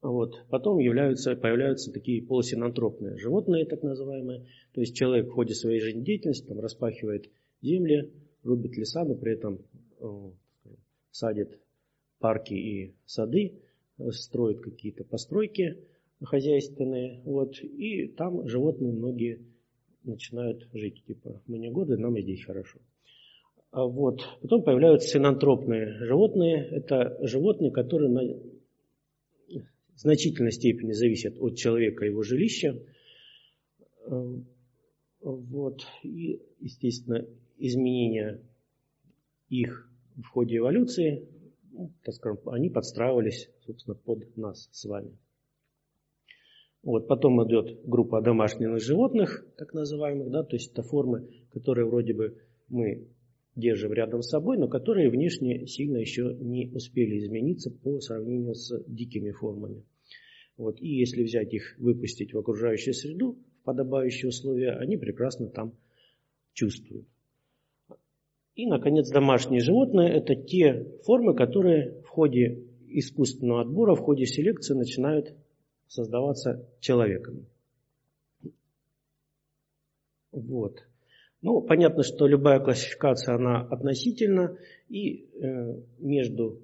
[0.00, 0.46] Вот.
[0.48, 4.46] Потом являются, появляются такие полусинантропные животные, так называемые.
[4.72, 7.30] То есть человек в ходе своей жизнедеятельности там, распахивает
[7.62, 9.60] земли, рубит леса, но при этом
[10.00, 10.30] э,
[11.10, 11.58] садит
[12.20, 13.54] парки и сады,
[14.10, 15.78] строит какие-то постройки–
[16.24, 19.40] хозяйственные, вот, и там животные многие
[20.04, 22.78] начинают жить, типа, мы не годы, нам и здесь хорошо.
[23.70, 24.22] А вот.
[24.40, 26.66] Потом появляются синантропные животные.
[26.70, 28.08] Это животные, которые
[30.04, 32.80] на значительной степени зависят от человека и его жилища.
[35.20, 35.86] Вот.
[36.04, 37.26] И, естественно,
[37.58, 38.40] изменения
[39.48, 41.28] их в ходе эволюции,
[41.72, 45.18] ну, так скажем, они подстраивались, собственно, под нас с вами.
[46.82, 52.14] Вот, потом идет группа домашних животных, так называемых, да, то есть это формы, которые вроде
[52.14, 53.08] бы мы
[53.58, 58.82] держим рядом с собой, но которые внешне сильно еще не успели измениться по сравнению с
[58.86, 59.84] дикими формами.
[60.56, 65.74] Вот, и если взять их, выпустить в окружающую среду, в подобающие условия, они прекрасно там
[66.52, 67.06] чувствуют.
[68.54, 74.74] И, наконец, домашние животные– это те формы, которые в ходе искусственного отбора, в ходе селекции
[74.74, 75.32] начинают
[75.86, 77.46] создаваться человеком.
[80.32, 80.87] Вот.
[81.40, 84.56] Ну, понятно, что любая классификация, она относительна,
[84.88, 86.60] и э, между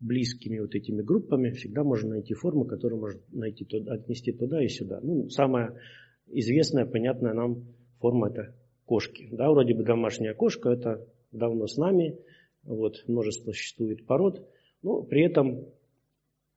[0.00, 4.68] близкими вот этими группами всегда можно найти формы, которые можно найти туда, отнести туда и
[4.68, 5.00] сюда.
[5.02, 5.80] Ну, самая
[6.26, 7.64] известная, понятная нам
[8.00, 9.28] форма– это кошки.
[9.32, 12.18] Да, вроде бы домашняя кошка– это давно с нами,
[12.62, 14.46] вот, множество существует пород,
[14.82, 15.66] но при этом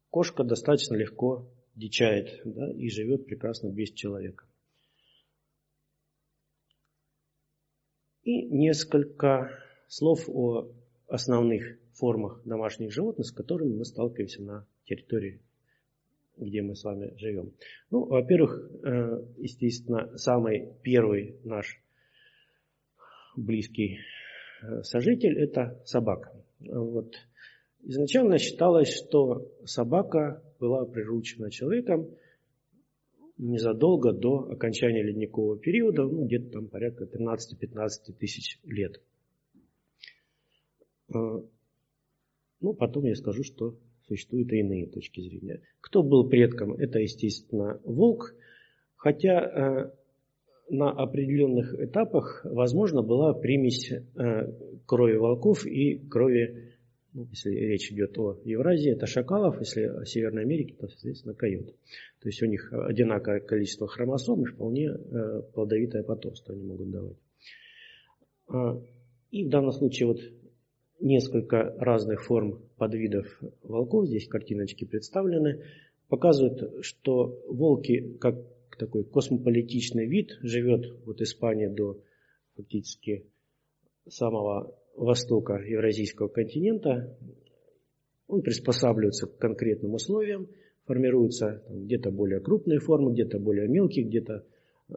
[0.10, 4.46] кошка достаточно легко дичает да, и живет прекрасно без человека.
[8.24, 9.52] И несколько
[9.88, 10.72] слов о
[11.08, 15.42] основных формах домашних животных, с которыми мы сталкиваемся на территории,
[16.38, 17.54] где мы с вами живем.
[17.90, 21.82] Ну, во-первых, э, естественно, самый первый наш
[23.36, 24.00] близкий
[24.62, 26.32] э, сожитель– это собака.
[26.60, 27.16] Вот.
[27.84, 32.08] Изначально считалось, что собака была приручена человеком
[33.42, 39.02] незадолго до окончания ледникового периода, ну, где-то там порядка 13-15 тысяч лет.
[41.14, 41.44] А,
[42.62, 43.76] ну, потом я скажу, что
[44.08, 45.62] существуют и иные точки зрения.
[45.82, 46.74] Кто был предком?
[46.74, 48.36] Это, естественно, волк,
[48.96, 49.92] хотя
[50.70, 53.92] на определенных этапах, возможно, была примесь
[54.86, 56.71] крови волков и крови,
[57.14, 61.76] ну, если речь идет о Евразии, это шакалов, если о Северной Америке, то, соответственно, койот.
[62.22, 64.94] То есть у них одинаковое количество хромосом и вполне
[65.54, 67.18] плодовитое потомство они могут давать.
[69.32, 70.20] И в данном случае вот
[71.00, 75.64] несколько разных форм подвидов волков, здесь картиночки представлены,
[76.08, 78.36] показывают, что волки, как
[78.78, 82.02] такой космополитичный вид, живет вот Испания до
[82.56, 83.26] фактически
[84.08, 87.18] самого востока Евразийского континента,
[88.28, 90.48] он приспосабливается к конкретным условиям,
[90.86, 94.46] формируются где-то более крупные формы, где-то более мелкие, где-то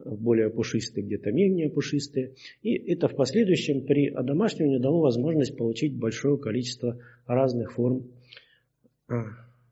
[0.03, 2.35] более пушистые, где-то менее пушистые.
[2.61, 8.11] И это в последующем при одомашнивании дало возможность получить большое количество разных форм
[9.07, 9.23] а,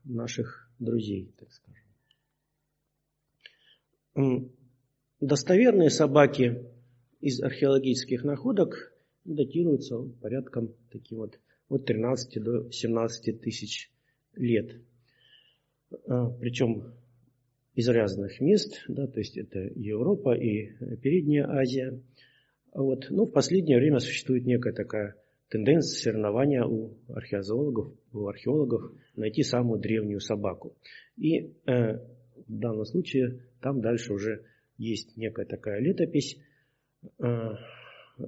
[0.04, 1.84] наших друзей, так скажем.
[5.20, 6.64] Достоверные собаки
[7.20, 8.93] из археологических находок
[9.24, 13.90] датируются порядком таким вот от 13 до 17 тысяч
[14.34, 14.80] лет.
[16.06, 16.94] А, Причем
[17.74, 22.00] из разных мест, да, то есть это Европа и Передняя Азия.
[22.72, 23.06] Вот.
[23.10, 25.16] Но в последнее время существует некая такая
[25.48, 30.76] тенденция соревнования у археозоологов, у археологов найти самую древнюю собаку.
[31.16, 31.98] И э,
[32.36, 34.44] в данном случае там дальше уже
[34.76, 36.38] есть некая такая летопись,
[37.18, 37.26] э,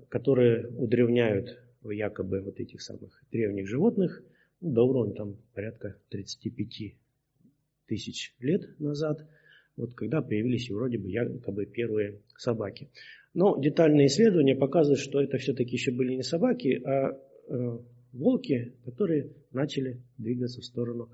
[0.09, 4.22] которая удревняют якобы вот этих самых древних животных
[4.61, 6.97] до уровня там порядка 35
[7.87, 9.26] тысяч лет назад,
[9.76, 12.89] вот когда появились вроде бы якобы первые собаки.
[13.34, 17.11] Но детальные исследования показывают, что это все-таки еще были не собаки, а
[17.49, 17.78] э,
[18.12, 21.11] волки, которые начали двигаться в сторону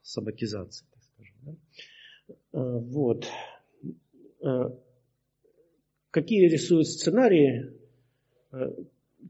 [0.00, 1.36] собакизации, так скажем.
[1.42, 1.56] Да?
[2.58, 3.26] Э, вот.
[6.16, 7.72] Какие рисуют сценарии,
[8.52, 8.70] э,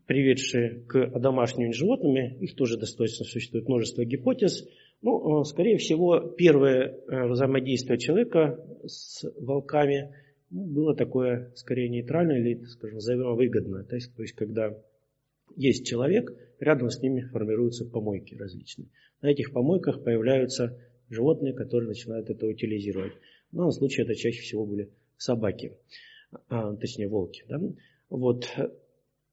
[0.07, 4.65] приведшие к домашним животными, их тоже достаточно существует множество гипотез–
[5.03, 10.15] ну, э, скорее всего, первое э, взаимодействие человека с волками
[10.51, 13.85] ну, было такое, скорее, нейтральное или, скажем, взаимовыгодное.
[13.85, 14.77] То есть, то есть, когда
[15.55, 18.89] есть человек, рядом с ними формируются помойки различные.
[19.23, 20.79] На этих помойках появляются
[21.11, 23.13] животные, которые начинают это утилизировать.
[23.53, 25.73] В данном случае это чаще всего были собаки,
[26.49, 27.45] точнее волки.
[27.49, 27.61] Да?
[28.09, 28.49] Вот.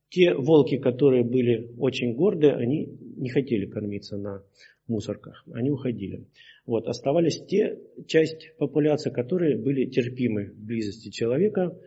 [0.09, 2.85] Те волки, которые были очень горды, они
[3.17, 4.43] не хотели кормиться на
[4.87, 5.43] мусорках.
[5.51, 6.27] Они уходили.
[6.65, 6.87] Вот.
[6.87, 11.77] Оставались те часть популяции, которые были терпимы в близости человека.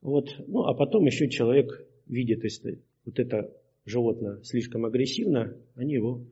[0.00, 0.34] Вот.
[0.46, 3.52] Ну, а потом еще человек видит, если вот это
[3.84, 6.24] животное слишком агрессивно, они его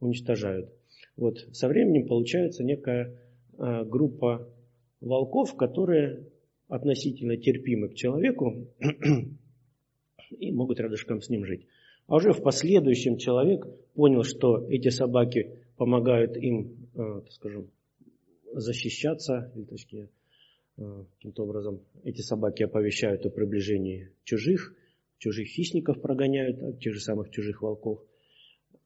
[0.00, 0.70] уничтожают.
[1.16, 1.38] Вот.
[1.52, 3.18] Со временем получается некая
[3.58, 4.48] а, группа
[5.00, 6.26] волков, которые
[6.68, 8.68] относительно терпимы к человеку
[10.38, 11.66] и могут рядышком с ним жить.
[12.06, 17.70] А уже в последующем человек понял, что эти собаки помогают им, э, так скажем,
[18.52, 20.10] защищаться, или точнее,
[20.76, 24.74] э, каким-то образом эти собаки оповещают о приближении чужих,
[25.18, 28.04] чужих хищников прогоняют, от тех же самых чужих волков.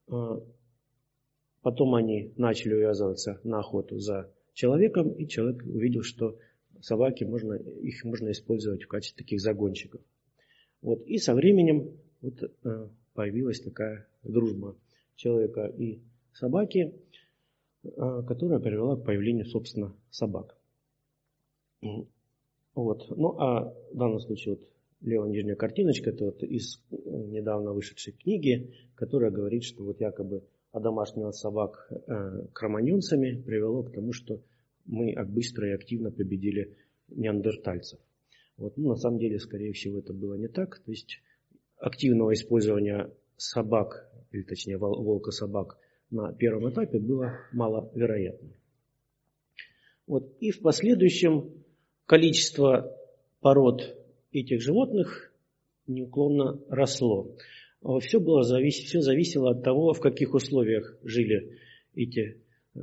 [0.07, 0.39] Э,
[1.61, 6.37] потом они начали увязываться на охоту за человеком, и человек увидел, что
[6.81, 10.01] собаки можно, их можно использовать в качестве таких загонщиков.
[10.81, 11.05] Вот.
[11.05, 12.51] И со временем вот,
[13.13, 14.77] появилась такая дружба
[15.15, 15.99] человека и
[16.33, 16.93] собаки,
[17.97, 20.57] а, которая привела к появлению, собственно, собак.
[22.75, 23.09] Вот.
[23.09, 24.69] Ну, а в данном случае вот
[25.01, 30.43] левая нижняя картиночка, это вот из э, недавно вышедшей книги, которая говорит, что вот якобы
[30.71, 34.41] одомашнивание собак э, кроманьонцами привело к тому, что
[34.89, 36.75] мы быстро и активно победили
[37.09, 37.99] неандертальцев.
[38.57, 38.75] Вот.
[38.75, 40.79] Ну, на самом деле, скорее всего, это было не так.
[40.79, 41.21] То есть
[41.77, 45.77] активного использования собак, или точнее волка-собак
[46.09, 48.49] на первом этапе было маловероятно.
[50.07, 50.35] Вот.
[50.39, 51.63] И в последующем
[52.05, 52.97] количество
[53.41, 53.95] пород
[54.31, 55.31] этих животных
[55.87, 57.35] неуклонно росло.
[58.01, 58.75] Все, было завис...
[58.75, 61.57] все зависело от того, в каких условиях жили
[61.95, 62.41] эти
[62.75, 62.79] э,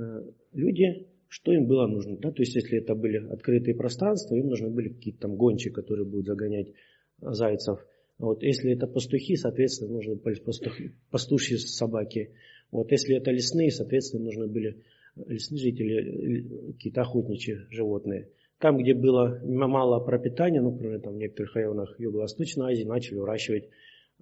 [0.52, 2.16] люди, что им было нужно.
[2.16, 2.30] Да?
[2.30, 6.26] То есть, если это были открытые пространства, им нужны были какие-то там гончи, которые будут
[6.26, 6.72] загонять
[7.20, 7.80] зайцев–
[8.18, 12.32] вот, если это пастухи, соответственно, нужны были пастухи, пастушьи собаки.
[12.70, 14.82] Вот, если это лесные, соответственно, нужны были
[15.16, 18.30] лесные жители, какие-то охотничьи животные.
[18.58, 23.68] Там, где было мало пропитания, ну, например, там в некоторых районах Юго-Восточной Азии начали выращивать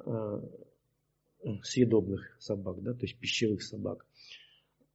[0.04, 0.40] э,
[1.62, 4.04] съедобных собак, да, то есть пищевых собак.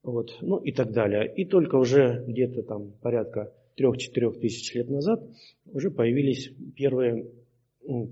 [0.04, 1.32] Вот, ну и так далее.
[1.36, 5.24] И только уже где-то там порядка 3-4 тысяч лет назад
[5.66, 7.32] уже появились первые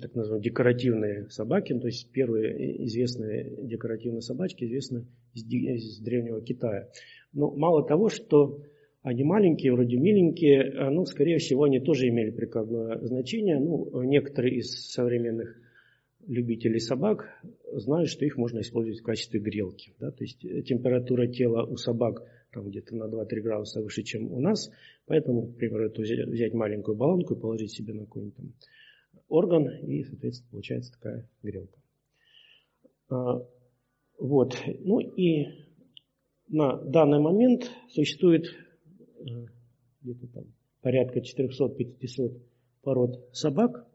[0.01, 6.89] так называемые декоративные собаки, то есть первые известные декоративные собачки известны из, из древнего Китая.
[7.33, 8.61] Но мало того, что
[9.03, 13.59] они маленькие, вроде миленькие, а, ну, скорее всего, они тоже имели прикладное значение.
[13.59, 15.55] Ну, некоторые из современных
[16.27, 17.25] любителей собак
[17.73, 19.95] знают, что их можно использовать в качестве грелки.
[19.99, 20.11] Да?
[20.11, 24.39] То есть э, температура тела у собак там где-то на 2-3 градуса выше, чем у
[24.39, 24.69] нас.
[25.05, 28.53] Поэтому, к примеру, это взять, маленькую баллонку и положить себе на какой-нибудь там
[29.27, 31.79] орган, и, соответственно, получается такая грелка.
[33.09, 33.41] А,
[34.19, 34.55] вот.
[34.79, 35.47] Ну и
[36.47, 39.23] на данный момент существует э,
[40.01, 40.45] где-то там
[40.81, 42.41] порядка 400-500
[42.81, 43.85] пород собак.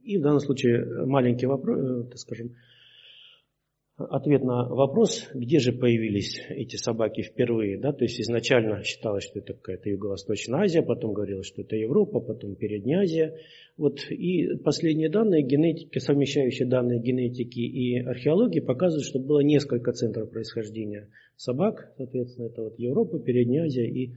[0.00, 2.56] Э, и в данном случае маленький вопрос, э, так скажем,
[3.96, 7.78] ответ на вопрос, где же появились эти собаки впервые.
[7.78, 7.92] Да?
[7.92, 12.54] То есть изначально считалось, что это какая-то Юго-Восточная Азия, потом говорилось, что это Европа, потом
[12.56, 13.36] Передняя Азия.
[13.76, 14.10] Вот.
[14.10, 21.10] И последние данные генетики, совмещающие данные генетики и археологии, показывают, что было несколько центров происхождения
[21.36, 21.92] собак.
[21.96, 24.14] Соответственно, это вот Европа, Передняя Азия и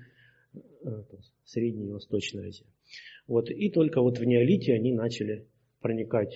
[0.54, 0.90] э,
[1.44, 2.66] Средняя и Восточная Азия.
[3.28, 3.50] Вот.
[3.50, 5.48] И только вот в неолите они начали
[5.84, 6.34] проникать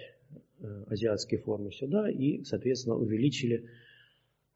[0.59, 3.69] Э, азиатские формы сюда и, соответственно, увеличили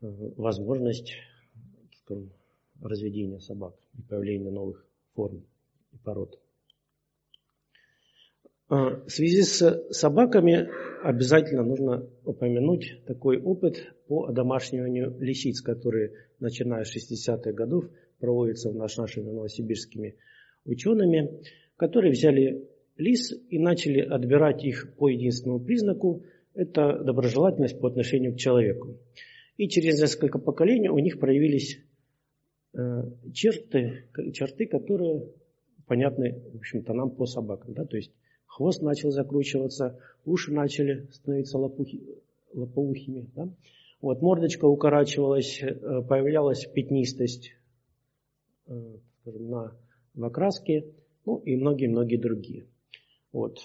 [0.02, 1.14] э, возможность
[2.02, 2.32] скажем,
[2.82, 4.84] разведения собак и появления новых
[5.14, 5.46] форм
[5.92, 6.40] и пород.
[8.72, 10.70] Э, в связи с собаками
[11.04, 17.86] обязательно нужно упомянуть такой опыт по одомашниванию лисиц, который, начиная с 60-х годов,
[18.20, 20.16] проводится в наш, нашими новосибирскими
[20.66, 21.44] учеными,
[21.78, 22.68] которые взяли
[22.98, 26.24] лис и начали отбирать их по единственному признаку–
[26.54, 28.98] это доброжелательность по отношению к человеку.
[29.58, 31.80] И через несколько поколений у них проявились
[32.74, 35.30] э, черты, черты, которые
[35.88, 37.74] понятны, в общем-то, нам по собакам.
[37.74, 37.86] Да?
[37.86, 38.12] То есть
[38.46, 42.02] хвост начал закручиваться, уши начали становиться лопухи,
[42.54, 43.30] лопоухими.
[43.36, 43.50] Да?
[44.02, 47.54] Вот, мордочка укорачивалась, э, появлялась пятнистость
[48.68, 48.74] э,
[49.26, 49.78] на,
[50.16, 50.86] в окраске,
[51.26, 52.66] ну и многие-многие другие.
[53.32, 53.60] Вот.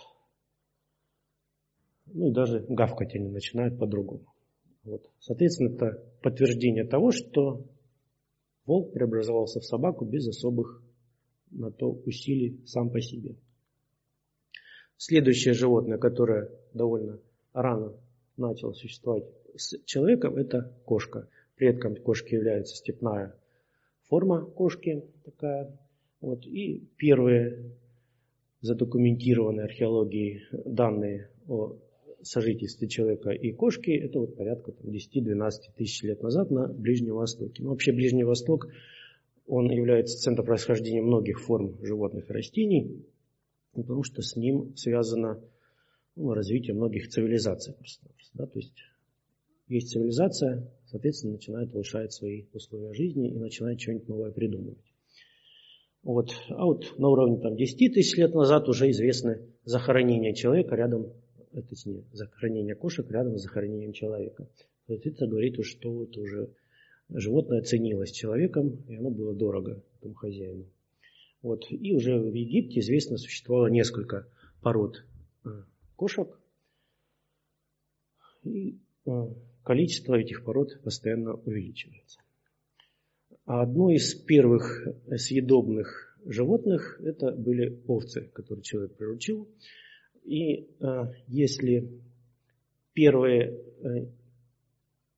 [2.07, 4.27] Ну и даже гавкать они начинают по-другому.
[4.85, 5.11] Вот.
[5.19, 7.67] Соответственно, это подтверждение того, что
[8.65, 10.83] волк преобразовался в собаку без особых
[11.51, 13.37] на то усилий сам по себе.
[14.97, 17.21] Следующее животное, которое довольно
[17.53, 17.95] рано
[18.37, 19.25] начало существовать
[19.57, 21.29] с человеком, это кошка.
[21.57, 23.35] Предком кошки является степная
[24.09, 25.79] форма кошки такая.
[26.21, 26.47] Вот.
[26.47, 27.73] И первые
[28.61, 31.77] задокументированные археологией данные о
[32.23, 37.63] сожительстве человека и кошки, это вот порядка 10-12 тысяч лет назад на Ближнем Востоке.
[37.63, 38.69] Но вообще Ближний Восток,
[39.47, 43.05] он является центром происхождения многих форм животных и растений,
[43.73, 45.41] потому что с ним связано
[46.17, 47.75] ну, развитие многих цивилизаций.
[47.75, 48.47] Просто, да?
[48.47, 48.75] То есть
[49.69, 54.93] есть цивилизация, соответственно, начинает улучшать свои условия жизни и начинает что-нибудь новое придумывать.
[56.07, 56.31] Вот.
[56.51, 61.13] А вот на уровне там, 10 тысяч лет назад уже известны захоронения человека рядом,
[61.53, 64.49] это не захоронение кошек рядом с захоронением человека.
[64.87, 66.51] То есть это говорит, что это уже
[67.09, 70.67] животное ценилось человеком, и оно было дорого этому хозяину.
[71.43, 71.65] Вот.
[71.71, 74.29] И уже в Египте известно существовало несколько
[74.63, 75.05] пород
[75.45, 75.49] э,
[75.97, 76.29] кошек.
[78.45, 79.11] И э,
[79.65, 82.21] количество этих пород постоянно увеличивается.
[83.47, 89.49] А одно из первых съедобных животных это были овцы, которые человек приручил.
[90.25, 91.89] И э, если
[92.93, 94.07] первые э,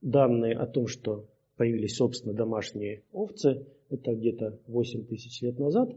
[0.03, 1.27] данные о том, что
[1.57, 5.97] появились, собственно, домашние овцы, это где-то 8 тысяч лет назад,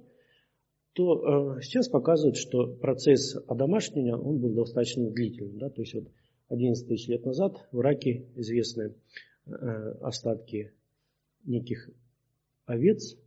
[0.94, 5.58] то э, сейчас показывают, что процесс одомашнения, он был достаточно длительным.
[5.58, 5.70] Да?
[5.70, 6.06] То есть вот
[6.48, 8.96] 11 тысяч лет назад в Ираке известны
[9.46, 9.52] э,
[10.02, 10.72] остатки
[11.46, 11.90] неких
[12.72, 13.18] овец,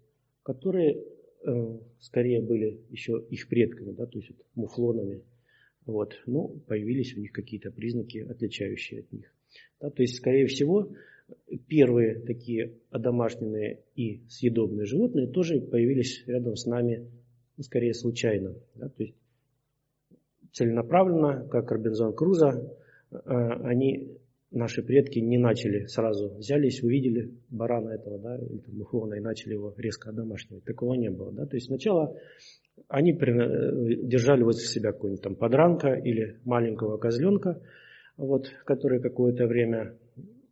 [0.43, 1.05] которые
[1.47, 5.23] э, скорее были еще их предками, да, то есть вот, муфлонами.
[5.87, 9.35] Вот, но появились у них какие-то признаки, отличающие от них.
[9.81, 10.93] Да, то есть, скорее всего,
[11.69, 17.11] первые такие одомашненные и съедобные животные тоже появились рядом с нами,
[17.57, 18.55] ну, скорее случайно.
[18.75, 19.15] Да, то есть,
[20.53, 22.77] целенаправленно, как Робинзон Крузо,
[23.11, 24.19] э, они
[24.55, 29.55] наши предки не начали сразу, взялись, увидели барана этого, да, или там, мухлона, и начали
[29.55, 30.65] его резко одомашнивать.
[30.65, 31.33] Такого не было.
[31.33, 31.47] Да?
[31.47, 32.17] То есть сначала
[32.89, 37.61] они держали возле себя какого-нибудь там подранка или маленького козленка,
[38.17, 39.97] вот, который какое-то время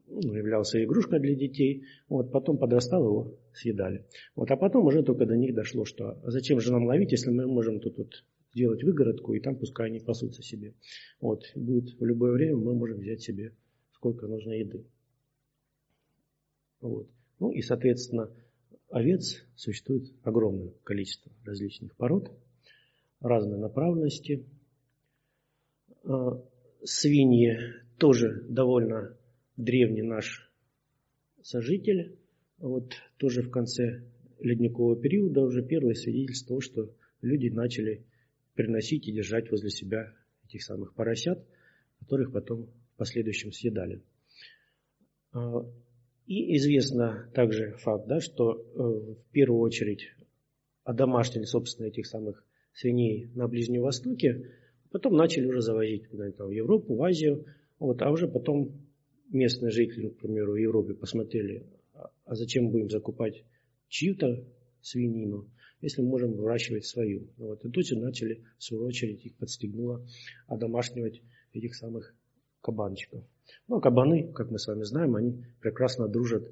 [0.08, 1.84] ну, являлся игрушкой для детей.
[2.08, 4.04] Вот, потом подрастал, его съедали.
[4.34, 7.30] Вот, а потом уже только до них дошло, что а зачем же нам ловить, если
[7.30, 8.24] мы можем тут вот
[8.54, 10.74] делать выгородку, и там пускай они пасутся себе.
[11.20, 13.52] Вот, будет в любое время мы можем взять себе
[14.02, 14.84] сколько нужно еды.
[16.80, 17.08] Вот.
[17.38, 18.28] Ну и, соответственно,
[18.90, 22.32] овец существует огромное количество различных пород,
[23.20, 24.44] разной направленности.
[26.02, 26.44] А,
[26.82, 27.56] свиньи
[27.96, 29.16] тоже довольно
[29.56, 30.50] древний наш
[31.40, 32.18] сожитель.
[32.58, 34.02] Вот тоже в конце
[34.40, 38.04] ледникового периода уже первое свидетельство того, что люди начали
[38.54, 40.12] приносить и держать возле себя
[40.44, 41.46] этих самых поросят,
[42.00, 42.68] которых потом
[43.02, 44.00] последующем съедали.
[45.32, 45.66] А,
[46.28, 50.06] и известно также факт, да, что э, в первую очередь
[50.84, 54.52] одомашнили, собственно, этих самых свиней на Ближнем Востоке,
[54.92, 57.44] потом начали уже завозить куда-нибудь в Европу, в Азию,
[57.80, 58.70] вот, а уже потом
[59.30, 63.42] местные жители, к примеру, в Европе посмотрели, а, а зачем будем закупать
[63.88, 64.44] чью-то
[64.80, 65.50] свинину,
[65.80, 67.26] если мы можем выращивать свою.
[67.36, 70.06] Вот, и тут же начали, в свою очередь, их подстегнуло
[70.46, 71.20] одомашнивать
[71.52, 72.14] этих самых
[72.62, 73.24] кабанчиков.
[73.68, 76.50] Ну, а кабаны, как мы с вами знаем, они прекрасно дружат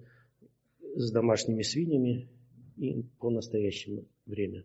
[0.94, 2.28] с домашними свиньями
[2.76, 4.64] и по настоящему время.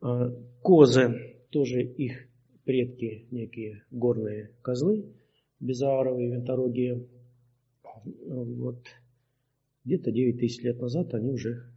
[0.00, 0.30] А,
[0.62, 2.28] козы, тоже их
[2.64, 5.06] предки, некие горные козлы,
[5.60, 7.06] безааровые, винторогие.
[8.04, 8.84] Вот
[9.84, 11.70] где-то 9 тысяч лет назад они уже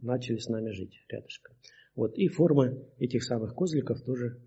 [0.00, 1.54] начали с нами жить рядышком.
[1.94, 2.16] Вот.
[2.16, 4.40] И формы этих самых козликов тоже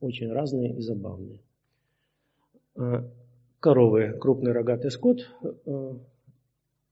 [0.00, 1.42] очень разные и забавные.
[2.76, 3.08] А,
[3.60, 5.18] коровы, крупный рогатый скот,
[5.66, 5.98] а,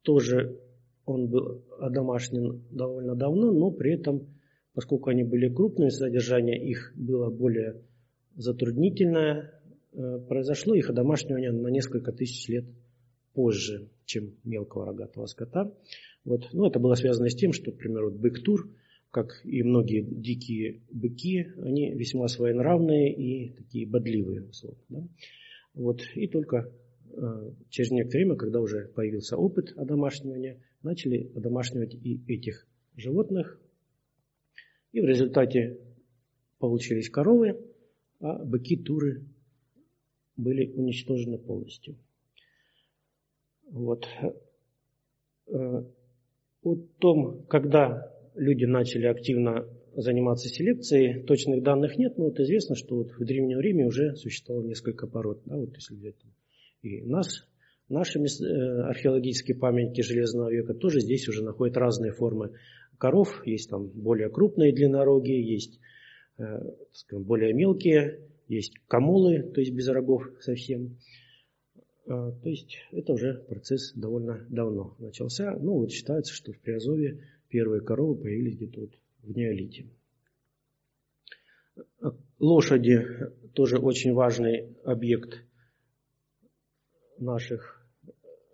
[0.02, 0.58] тоже
[1.04, 4.26] он был одомашнен довольно давно, но при этом,
[4.72, 7.82] поскольку они были крупные, содержание их было более
[8.34, 9.60] затруднительное,
[9.92, 12.64] а, произошло их одомашнивание на несколько тысяч лет
[13.34, 15.70] позже, чем мелкого рогатого скота.
[16.24, 16.48] Вот.
[16.52, 18.70] Но это было связано с тем, что, к примеру, бык-тур,
[19.10, 24.48] как и многие дикие быки, они весьма своенравные и такие бодливые.
[24.88, 25.06] Да?
[25.74, 26.00] Вот.
[26.14, 26.72] И только
[27.10, 32.66] э, через некоторое время, когда уже появился опыт одомашнивания, начали одомашнивать и этих
[32.96, 33.60] животных.
[34.92, 35.78] И в результате
[36.58, 37.60] получились коровы,
[38.20, 39.24] а быки-туры
[40.36, 41.96] были уничтожены полностью.
[43.70, 44.06] Вот.
[45.48, 45.84] Э,
[46.62, 51.22] о том, когда люди начали активно заниматься селекцией.
[51.24, 55.42] Точных данных нет, но вот известно, что вот в Древнем Риме уже существовало несколько пород.
[55.44, 56.16] Да, вот если взять
[56.82, 57.46] и нас,
[57.88, 62.52] наши э, археологические памятники Железного века тоже здесь уже находят разные формы
[62.98, 63.42] коров.
[63.46, 65.80] Есть там более крупные длиннорогие, есть
[66.38, 66.44] э,
[66.92, 70.98] скажем, более мелкие, есть камулы, то есть без рогов совсем.
[72.06, 75.56] А, то есть это уже процесс довольно давно начался.
[75.58, 78.90] Ну вот считается, что в Приазове первые коровы появились где-то вот
[79.24, 79.86] в неолите.
[82.38, 83.06] Лошади
[83.54, 85.44] тоже очень важный объект
[87.18, 87.86] наших,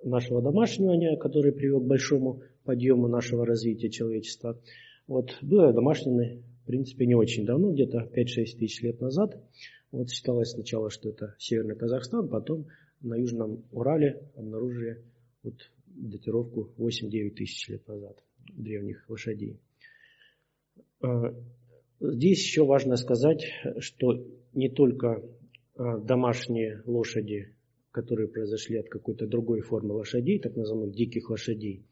[0.04, 4.60] нашего домашнего, который привел к большому подъему нашего развития человечества.
[5.06, 8.24] Вот было домашнее, в принципе, не очень давно, где-то 5-6
[8.58, 9.42] тысяч лет назад.
[9.90, 12.66] Вот считалось сначала, что это Северный Казахстан, потом
[13.00, 15.02] на Южном Урале обнаружили
[15.42, 15.54] вот
[15.86, 19.58] датировку 8-9 тысяч лет назад древних лошадей.
[21.02, 21.34] А,
[22.00, 23.44] здесь еще важно сказать,
[23.78, 25.22] что не только
[25.76, 27.54] а, домашние лошади,
[27.90, 31.84] которые произошли от какой-то другой формы лошадей, так называемых диких лошадей,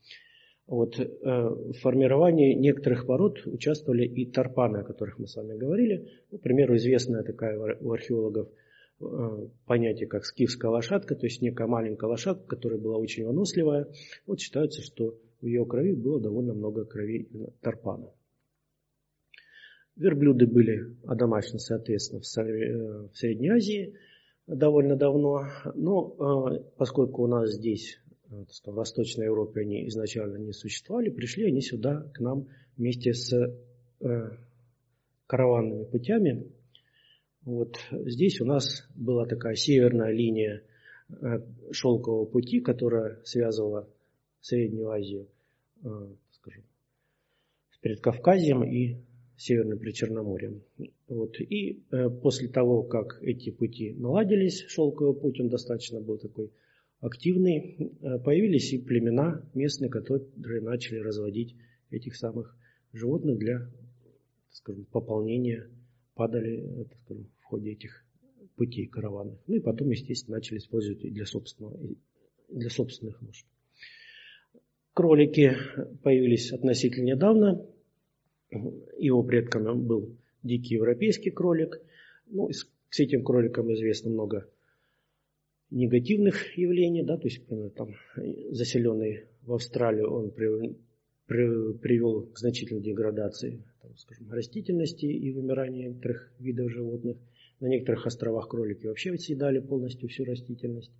[0.67, 6.09] вот, а, в формировании некоторых пород участвовали и тарпаны, о которых мы с вами говорили.
[6.31, 8.49] Ну, к примеру, известная такая у археологов
[9.65, 13.87] понятие, как скифская лошадка, то есть некая маленькая лошадка, которая была очень выносливая.
[14.27, 17.29] Вот считается, что в ее крови было довольно много крови
[17.61, 18.11] тарпана.
[19.99, 23.95] Верблюды были одомашены, соответственно, в Средней Азии
[24.47, 25.45] довольно давно.
[25.75, 26.15] Но
[26.55, 27.99] э, поскольку у нас здесь,
[28.31, 32.47] э, в Восточной Европе, они изначально не существовали, пришли они сюда, к нам,
[32.77, 34.31] вместе с э,
[35.27, 36.53] караванными путями.
[37.43, 40.63] Вот здесь у нас была такая северная линия
[41.71, 43.89] шелкового пути, которая связывала
[44.41, 45.29] Среднюю Азию,
[46.31, 46.65] скажем,
[47.71, 48.99] с Предкавказьем и
[49.39, 50.63] Северным Причерноморьем.
[51.09, 51.41] Вот.
[51.41, 56.51] И э, после того, как эти пути наладились, шелковый путь, он достаточно был такой
[57.01, 61.55] активный, э, появились и племена местные, которые начали разводить
[61.91, 62.57] этих самых
[62.93, 63.71] животных для
[64.51, 65.71] скажем, пополнения
[66.15, 68.05] падали э, так скажем, в ходе этих
[68.57, 69.39] путей караванных.
[69.47, 71.79] Ну и потом, естественно, начали использовать и для собственного
[72.49, 73.47] для собственных нужд.
[74.95, 75.57] Кролики
[76.03, 77.65] появились относительно недавно.
[78.51, 81.81] Его предком был дикий европейский кролик.
[82.27, 84.49] Ну, с этим кроликом известно много
[85.71, 87.95] негативных явлений, да, то есть, например, там,
[88.51, 90.77] заселенный в Австралию, он при,
[91.27, 97.17] при, привел к значительной деградации там, скажем, растительности и вымиранию некоторых видов животных.
[97.61, 100.93] На некоторых островах кролики вообще съедали полностью всю растительность.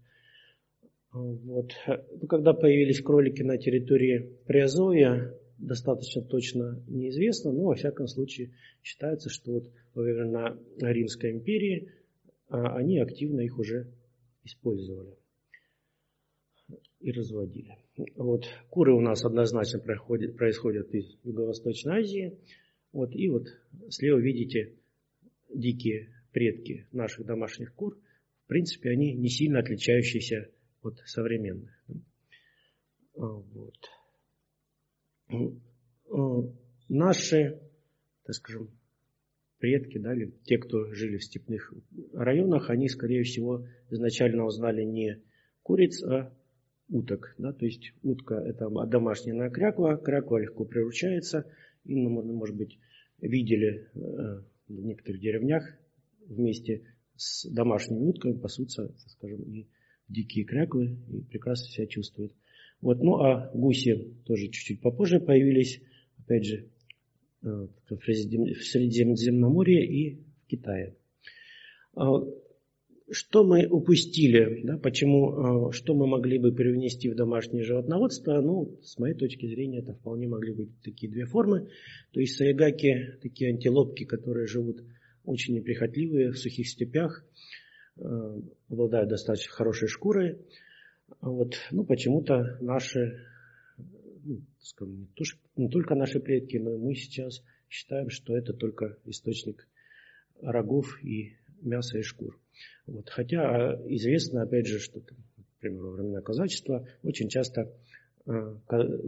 [1.13, 1.73] Вот.
[1.87, 8.53] Ну, когда появились кролики на территории Приазовья, достаточно точно неизвестно, но во всяком случае
[8.83, 11.93] считается, что вот во времена Римской империи
[12.49, 13.93] а, они активно их уже
[14.45, 15.17] использовали
[17.01, 17.77] и разводили.
[18.17, 18.45] Вот.
[18.71, 22.39] Куры у нас однозначно происходят, происходят из Юго-Восточной Азии.
[22.93, 23.15] Вот.
[23.15, 23.47] И вот
[23.91, 24.75] слева видите
[25.49, 27.99] дикие предки наших домашних кур.
[28.45, 30.51] В принципе, они не сильно отличающиеся
[30.83, 31.71] от современных.
[33.15, 33.77] Вот.
[36.89, 37.61] Наши,
[38.25, 38.71] так скажем,
[39.59, 41.75] предки, да, или те, кто жили в степных
[42.13, 45.21] районах, они, скорее всего, изначально узнали не
[45.63, 46.33] куриц, а
[46.89, 47.35] уток.
[47.39, 47.53] Да?
[47.53, 51.51] То есть утка– это домашняя кряква, кряква легко приручается,
[51.85, 52.79] и, ну, может быть,
[53.21, 55.65] видели э, в некоторых деревнях
[56.27, 56.85] вместе
[57.17, 59.67] с домашними утками пасутся, скажем, и
[60.09, 62.33] дикие кряквы, и прекрасно себя чувствуют.
[62.81, 65.81] Вот, ну а гуси тоже чуть-чуть попозже появились,
[66.19, 66.69] опять же,
[67.43, 70.95] э, в Средиземноморье и в Китае.
[71.95, 72.23] А,
[73.11, 78.79] что мы упустили, да, почему, э, что мы могли бы привнести в домашнее животноводство, ну,
[78.83, 81.69] с моей точки зрения, это вполне могли быть такие две формы.
[82.13, 84.83] То есть сайгаки, такие антилопки, которые живут
[85.25, 87.25] очень неприхотливые в сухих степях,
[87.97, 90.39] э, обладают достаточно хорошей шкурой.
[91.21, 93.25] Вот, ну, почему-то наши,
[94.25, 95.25] ну, скажем, не, то,
[95.57, 99.67] не только наши предки, но и мы сейчас считаем, что это только источник
[100.41, 102.39] рогов и мяса и шкур.
[102.87, 103.09] Вот.
[103.11, 105.03] Хотя известно, опять же, что,
[105.61, 107.73] например, во времена казачества очень часто
[108.27, 108.57] э,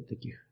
[0.09, 0.47] таких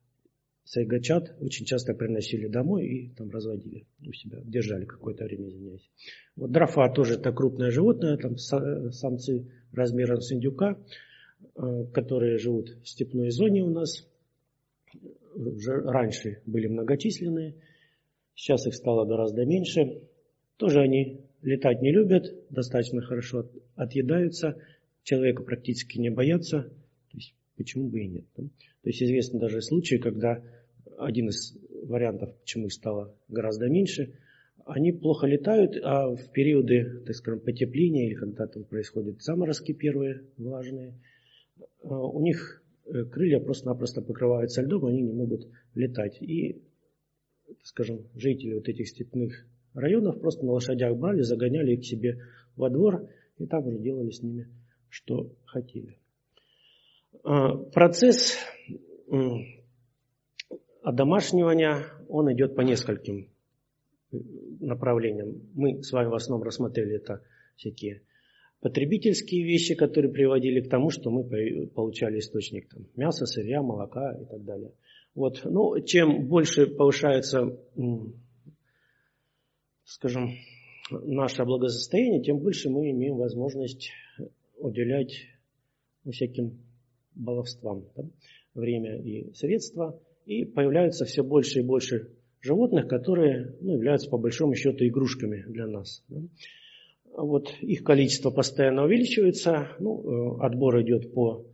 [0.68, 5.90] сайгачат очень часто приносили домой и там разводили у себя, держали какое-то время, извиняюсь.
[6.36, 10.78] Вот дрофа тоже это крупное животное, там самцы размером с индюка,
[11.92, 14.06] которые живут в степной зоне у нас.
[15.34, 17.54] Уже раньше были многочисленные,
[18.34, 20.02] сейчас их стало гораздо меньше.
[20.56, 24.56] Тоже они летать не любят, достаточно хорошо отъедаются,
[25.02, 26.62] человека практически не боятся,
[27.10, 28.24] то есть почему бы и нет.
[28.34, 28.50] То
[28.84, 30.42] есть известны даже случаи, когда
[30.98, 34.14] один из вариантов, почему их стало гораздо меньше,
[34.64, 40.24] они плохо летают, а в периоды, так скажем, потепления или когда там происходят заморозки первые
[40.36, 40.94] влажные,
[41.82, 46.20] у них э, крылья просто-напросто покрываются льдом, они не могут летать.
[46.20, 46.62] И,
[47.62, 52.20] скажем, жители вот этих степных районов просто на лошадях брали, загоняли их к себе
[52.56, 54.48] во двор и там уже делали с ними,
[54.88, 55.98] что хотели.
[57.22, 58.36] А, процесс
[60.82, 63.28] одомашнивания, он идет по нескольким
[64.60, 65.42] направлениям.
[65.54, 67.22] Мы с вами в основном рассмотрели это
[67.56, 68.02] всякие
[68.60, 71.24] потребительские вещи, которые приводили к тому, что мы
[71.68, 74.72] получали источник там, мяса, сырья, молока и так далее.
[75.14, 75.40] Вот.
[75.44, 77.56] Ну, чем больше повышается
[79.88, 80.34] скажем,
[80.90, 83.90] наше благосостояние, тем больше мы имеем возможность
[84.58, 85.14] уделять
[86.08, 86.58] всяким
[87.14, 88.04] баловствам да,
[88.54, 89.98] время и средства.
[90.26, 95.66] И появляются все больше и больше животных, которые ну, являются по большому счету игрушками для
[95.66, 96.04] нас.
[96.08, 96.20] Да.
[97.18, 101.44] Вот их количество постоянно увеличивается, ну, э, отбор идет по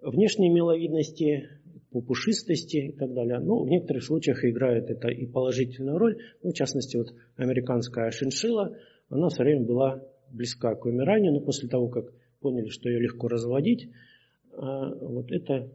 [0.00, 1.50] внешней миловидности,
[1.90, 3.38] по пушистости и так далее.
[3.38, 6.16] Ну, в некоторых случаях играет это и положительную роль.
[6.42, 8.74] Ну, в частности, вот американская шиншила,
[9.10, 12.06] она все время была близка к вымиранию, но после того, как
[12.40, 13.90] поняли, что ее легко разводить,
[14.54, 15.70] а, вот это,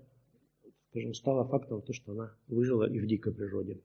[0.90, 3.82] скажем, стало фактом, то, что она выжила и в дикой природе.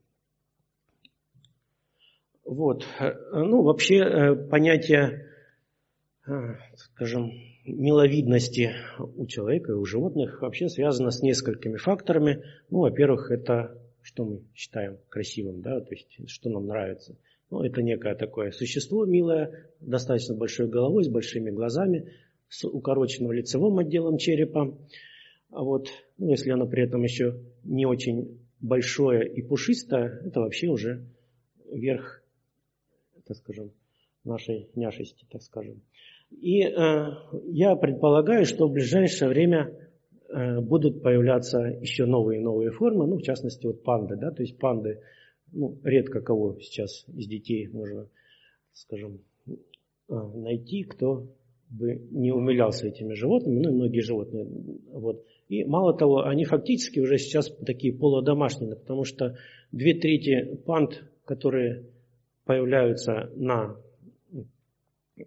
[2.43, 2.83] Вот.
[3.31, 5.32] Ну, вообще э, понятие, э,
[6.75, 7.31] скажем,
[7.65, 12.43] миловидности у человека и у животных вообще связано с несколькими факторами.
[12.69, 17.17] Ну, во-первых, это что мы считаем красивым, да, то есть что нам нравится.
[17.49, 22.11] Ну, это некое такое существо милое, достаточно большой головой, с большими глазами,
[22.49, 24.77] с укороченным лицевым отделом черепа.
[25.51, 30.67] А вот, ну, если оно при этом еще не очень большое и пушистое, это вообще
[30.67, 31.05] уже
[31.71, 32.23] верх,
[33.25, 33.71] так скажем,
[34.23, 35.81] нашей няшести, так скажем.
[36.41, 37.05] И э,
[37.45, 39.73] я предполагаю, что в ближайшее время
[40.29, 44.41] э, будут появляться еще новые и новые формы, ну, в частности, вот панды, да, то
[44.41, 44.99] есть панды,
[45.51, 48.07] ну, редко кого сейчас из детей можно,
[48.73, 49.53] скажем, э,
[50.09, 51.27] найти, кто
[51.69, 54.45] бы не умилялся этими животными, ну и многие животные.
[54.91, 55.25] Вот.
[55.49, 59.37] И мало того, они фактически уже сейчас такие полудомашние, потому что
[59.71, 61.85] две трети панд, которые
[62.45, 63.77] появляются на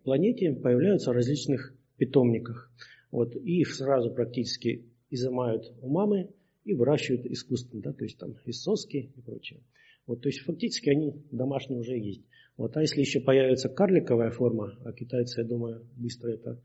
[0.02, 2.70] планете, появляются в различных питомниках.
[3.10, 3.34] Вот.
[3.36, 6.30] И их сразу практически изымают у мамы
[6.64, 9.60] и выращивают искусственно, да, то есть там из соски и прочее.
[10.06, 12.22] Вот, то есть фактически они домашние уже есть.
[12.56, 16.60] Вот, а если еще появится карликовая форма, а китайцы, я думаю, быстро это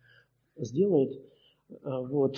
[0.57, 1.21] сделают,
[1.83, 2.37] а, вот.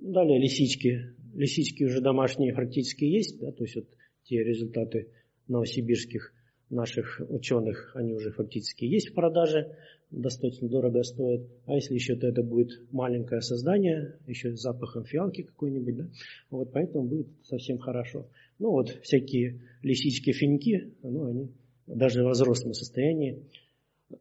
[0.00, 1.14] Далее лисички.
[1.34, 3.86] Лисички уже домашние практически есть, да, то есть вот
[4.24, 5.08] те результаты
[5.46, 6.32] новосибирских
[6.70, 9.76] наших ученых, они уже фактически есть в продаже,
[10.10, 11.42] достаточно дорого стоят.
[11.66, 16.08] А если еще то это будет маленькое создание, еще с запахом фиалки какой-нибудь, да,
[16.50, 18.26] вот поэтому будет совсем хорошо.
[18.58, 21.50] Ну вот всякие лисички, финьки, ну они
[21.86, 23.42] даже в взрослом состоянии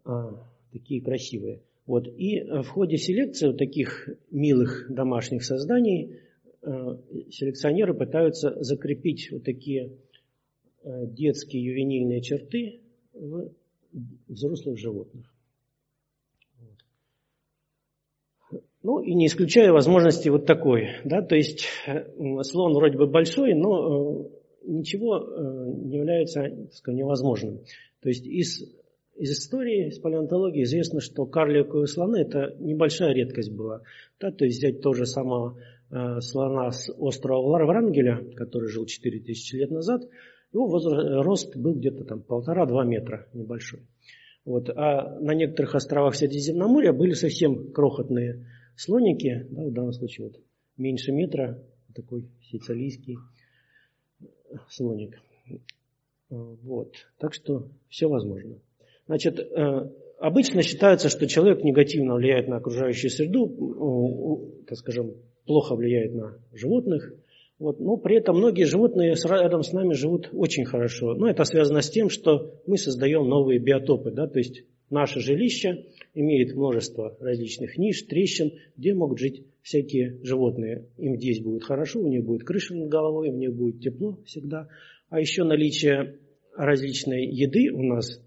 [0.04, 1.62] а, такие красивые.
[1.86, 2.08] Вот.
[2.08, 6.20] И в ходе селекции вот таких милых домашних созданий
[6.62, 9.94] а, селекционеры пытаются закрепить вот такие
[10.84, 12.82] детские ювенильные черты
[13.14, 13.52] в
[14.28, 15.26] взрослых животных.
[18.82, 22.06] Ну и не исключая возможности вот такой, да, то есть э,
[22.44, 24.30] слон вроде бы большой, но э,
[24.68, 27.60] ничего э, не является сказать, невозможным.
[28.02, 28.64] То есть из,
[29.18, 33.82] из истории, из палеонтологии известно, что карликовые слоны– это небольшая редкость была.
[34.18, 35.58] Да, то есть взять тоже самого
[35.92, 40.04] э, слона с острова Врангеля, который жил 4000 лет назад,
[40.52, 43.82] его возраст, рост был где-то там полтора-два метра небольшой.
[44.46, 44.70] Вот.
[44.70, 50.40] А на некоторых островах Средиземноморья были совсем крохотные слоники, да, в данном случае вот
[50.78, 51.62] меньше метра,
[51.94, 53.18] такой сицилийский
[54.70, 55.20] слоник.
[56.30, 56.94] Вот.
[57.18, 58.60] Так что все возможно.
[59.08, 59.90] Значит, э,
[60.20, 67.14] обычно считается, что человек негативно влияет на окружающую среду, так скажем, плохо влияет на животных.
[67.60, 67.80] Вот.
[67.80, 71.14] Но при этом многие животные рядом с нами живут очень хорошо.
[71.14, 74.12] Но это связано с тем, что мы создаем новые биотопы.
[74.12, 74.28] Да?
[74.28, 80.86] То есть наше жилище имеет множество различных ниш, трещин, где могут жить всякие животные.
[80.98, 84.70] Им здесь будет хорошо, у них будет крыша над головой, у них будет тепло всегда.
[85.10, 86.16] А еще наличие
[86.56, 88.22] различной еды у нас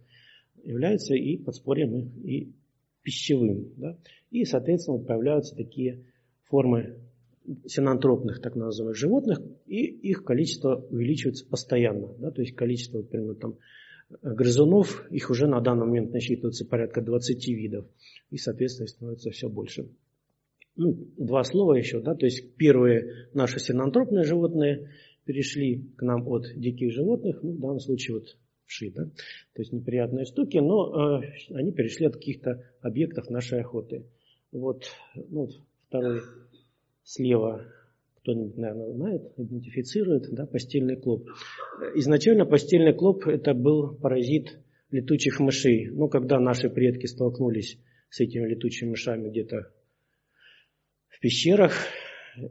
[0.63, 2.53] является и подспорьем, и
[3.03, 3.73] пищевым.
[3.79, 3.97] Да?
[4.31, 6.05] И, соответственно, появляются такие
[6.45, 6.99] формы
[7.67, 12.15] синантропных, так называемых животных, и их количество увеличивается постоянно.
[12.19, 12.31] Да?
[12.31, 13.59] То есть количество, например, там,
[14.23, 17.87] грызунов, их уже на данный момент насчитывается порядка 20 видов,
[18.31, 19.89] и, соответственно, становится все больше
[20.77, 24.91] ну, два слова еще, да, то есть первые наши синантропные животные
[25.25, 29.73] перешли к нам от диких животных, ну, в данном случае вот вши, да, то есть
[29.73, 34.07] неприятные штуки, но э, они перешли от каких-то объектов нашей охоты.
[34.51, 34.85] Вот,
[35.15, 35.49] ну,
[35.89, 36.21] второй
[37.05, 37.67] слева
[38.17, 41.29] кто-нибудь, наверное, знает, идентифицирует, да, постельный клоп.
[41.97, 45.89] Изначально постельный клоп это был паразит летучих мышей.
[45.91, 47.79] Ну, когда наши предки столкнулись
[48.11, 49.73] с этими летучими мышами где-то
[51.23, 51.73] пещерах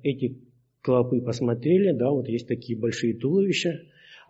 [0.02, 0.39] эти
[0.82, 3.82] клопы посмотрели, да, вот есть такие большие туловища,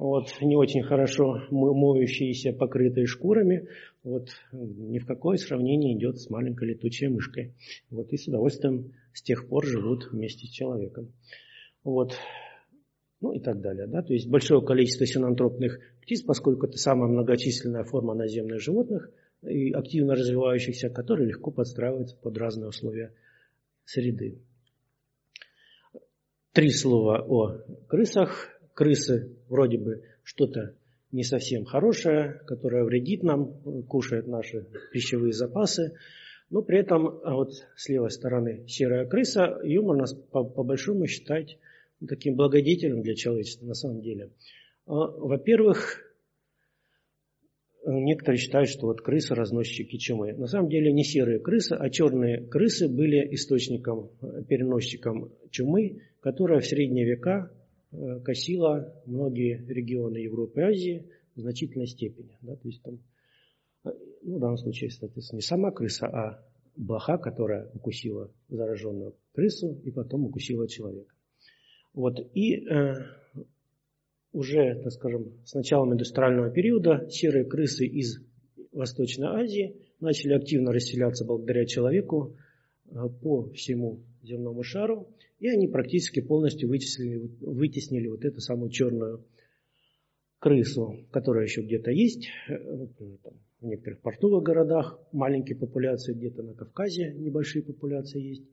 [0.02, 3.68] вот, не очень хорошо моющиеся, покрытые шкурами,
[4.04, 7.54] вот, ни в какое сравнение идет с маленькой летучей мышкой.
[7.91, 11.14] Вот, и с удовольствием с тех пор живут вместе с человеком.
[11.84, 12.16] Вот,
[13.20, 13.86] ну и так далее.
[13.86, 14.02] Да?
[14.02, 19.12] То есть большое количество синантропных птиц, поскольку это самая многочисленная форма наземных животных
[19.43, 23.14] и активно развивающихся, которые легко подстраиваются под разные условия
[23.86, 24.39] среды.
[26.54, 28.47] Три слова о крысах.
[28.74, 30.76] Крысы вроде бы что-то
[31.12, 35.93] не совсем хорошее, которое вредит нам, кушает наши пищевые запасы.
[36.49, 41.06] Но при этом а вот с левой стороны серая крыса, ее можно по, по большому
[41.06, 41.58] считать
[42.08, 44.32] таким благодетелем для человечества на самом деле.
[44.88, 46.02] А, во-первых,
[47.86, 50.34] некоторые считают, что вот крысы разносчики чумы.
[50.34, 54.12] На самом деле не серые крысы, а черные крысы были источником,
[54.47, 57.52] переносчиком чумы, которая в средние века
[58.24, 62.38] косила многие регионы Европы и Азии в значительной степени.
[62.42, 63.00] Да, то есть там,
[63.86, 63.89] э,
[64.24, 69.92] ну, в данном случае, соответственно, не сама крыса, а блоха, которая укусила зараженную крысу и
[69.92, 71.14] потом укусила человека.
[71.94, 72.18] Вот.
[72.34, 72.66] И
[74.32, 78.20] уже, так скажем, с началом индустриального периода серые крысы из
[78.72, 82.38] Восточной Азии начали активно расселяться благодаря человеку
[83.22, 85.07] по всему земному шару,
[85.39, 89.26] и они практически полностью вытеснили, вытеснили вот эту самую черную
[90.39, 96.55] крысу, которая еще где-то есть, например, там, в некоторых портовых городах маленькие популяции, где-то на
[96.55, 98.43] Кавказе небольшие популяции есть.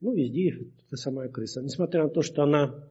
[0.00, 0.50] Ну, везде
[0.86, 1.62] эта самая крыса.
[1.62, 2.90] Несмотря на то, что она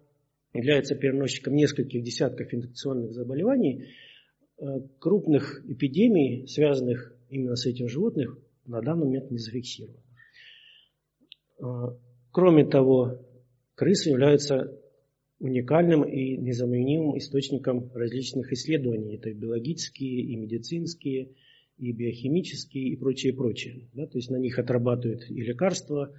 [0.53, 3.89] является переносчиком нескольких десятков инфекционных заболеваний,
[4.57, 4.63] э,
[4.99, 10.01] крупных эпидемий, связанных именно с этим животным, на данный момент не зафиксировано.
[12.35, 13.17] Кроме того,
[13.75, 14.77] крысы являются
[15.39, 19.15] уникальным и незаменимым источником различных исследований.
[19.15, 21.29] Это и биологические, и медицинские,
[21.77, 23.87] и биохимические, и прочее, прочее.
[23.93, 26.11] Да, то есть на них отрабатывают и лекарства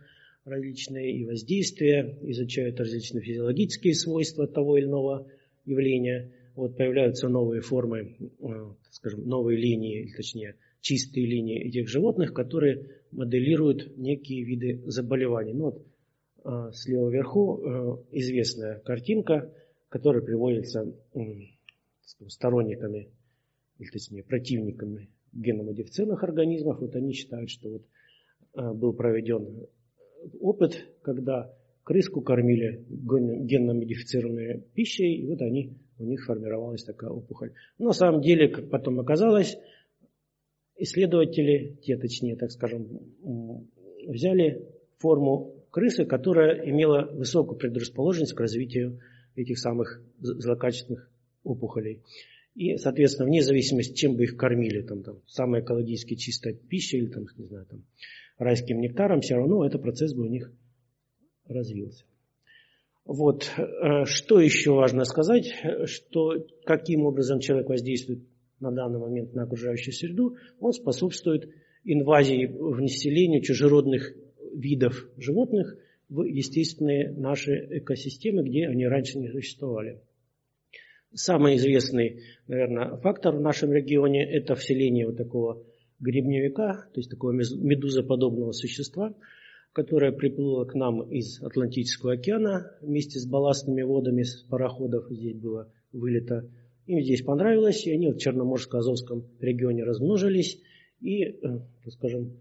[0.46, 5.26] различные, и воздействия, изучают различные физиологические свойства того или иного
[5.66, 6.32] явления.
[6.54, 8.46] Вот появляются новые формы, э,
[8.90, 15.52] скажем, новые линии, точнее, чистые линии этих животных, которые моделируют некие виды заболеваний.
[15.52, 15.86] Ну, вот,
[16.72, 19.52] слева вверху э, известная картинка,
[19.88, 20.92] которая приводится
[22.28, 23.10] сторонниками,
[23.78, 26.80] или точнее противниками геномодифицированных организмов.
[26.80, 29.66] Вот они считают, что вот был проведен
[30.40, 31.52] опыт, когда
[31.84, 37.52] крыску кормили генно-модифицированной пищей, и вот они, у них формировалась такая опухоль.
[37.78, 39.56] Но на самом деле, как потом оказалось,
[40.76, 42.88] исследователи, те точнее, так скажем,
[44.06, 44.66] взяли
[44.98, 48.98] форму крысы, которая имела высокую предрасположенность к развитию
[49.34, 51.10] этих самых злокачественных
[51.44, 52.00] опухолей.
[52.54, 57.08] И, соответственно, вне зависимости, чем бы их кормили, там, там, самая экологически чистая пища или,
[57.08, 57.84] там, не знаю, там,
[58.38, 60.50] райским нектаром, все равно этот процесс бы у них
[61.46, 62.06] развился.
[63.04, 63.52] Вот.
[63.58, 65.52] Э, что еще важно сказать,
[65.84, 68.20] что каким образом человек воздействует
[68.60, 71.50] на данный момент на окружающую среду, он способствует
[71.84, 74.14] инвазии в население чужеродных
[74.56, 75.76] видов животных
[76.08, 80.00] в естественные наши экосистемы, где они раньше не существовали.
[81.12, 85.62] Самый известный, наверное, фактор в нашем регионе– это вселение вот такого
[85.98, 89.14] гребневика, то есть такого медузоподобного существа,
[89.72, 95.06] которое приплыло к нам из Атлантического океана вместе с балластными водами с пароходов.
[95.10, 96.48] Здесь было вылето.
[96.86, 100.60] Им здесь понравилось, и они в Черноморско-Азовском регионе размножились.
[101.00, 102.36] И, э, скажем,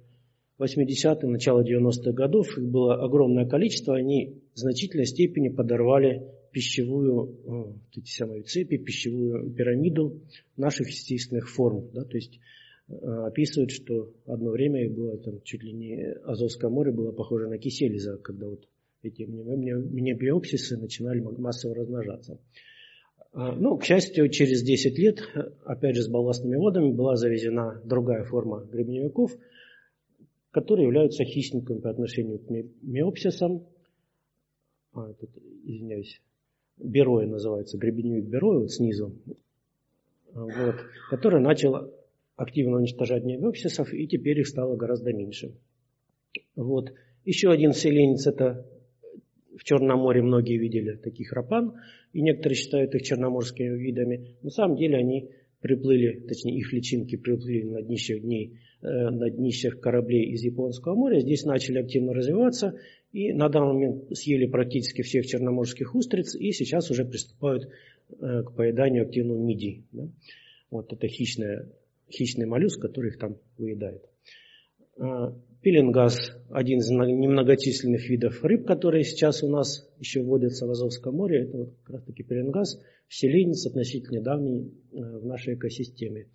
[0.60, 8.00] 80-е, начало 90-х годов их было огромное количество, они в значительной степени подорвали пищевую, э,
[8.00, 10.22] эти самые цепи, пищевую пирамиду
[10.56, 11.90] наших естественных форм.
[11.94, 12.40] Да, то есть
[12.88, 17.58] Э, описывают, что одно время было там чуть ли не Азовское море было похоже на
[17.58, 18.68] кисель, когда вот
[19.02, 22.40] эти минебиопсисы начинали массово размножаться.
[23.34, 25.20] А, ну, к счастью, через 10 лет,
[25.66, 29.32] опять же с балластными водами, была завезена другая форма гребневиков,
[30.56, 32.50] которые являются хищниками по отношению к
[32.82, 33.66] миопсисам.
[34.94, 35.30] А, тут,
[35.66, 36.22] извиняюсь,
[36.78, 39.12] бероя называется, гребеневик бероя, вот снизу,
[40.32, 40.76] вот,
[41.10, 41.92] который начал
[42.38, 45.52] активно уничтожать необексисов, и теперь их стало гораздо меньше.
[46.56, 46.94] Вот.
[47.26, 48.66] Еще один селенец– это
[49.58, 51.74] в Черном море многие видели таких рапан,
[52.14, 54.38] и некоторые считают их черноморскими видами.
[54.42, 55.32] На самом деле они
[55.62, 61.20] приплыли, точнее их личинки приплыли на днищах дней, э, на днищах кораблей из Японского моря.
[61.20, 62.80] Здесь начали активно развиваться
[63.12, 67.70] и на данный момент съели практически всех черноморских устриц и сейчас уже приступают
[68.20, 69.84] э, к поеданию активного мидий.
[70.70, 71.70] Вот это хищная
[72.12, 74.04] хищный моллюск, который их там выедает.
[74.98, 81.16] А, пеленгаз– один из немногочисленных видов рыб, которые сейчас у нас еще водятся в Азовском
[81.16, 81.44] море.
[81.44, 86.30] Это вот как раз таки пеленгаз, вселенец относительно недавний э, в нашей экосистеме.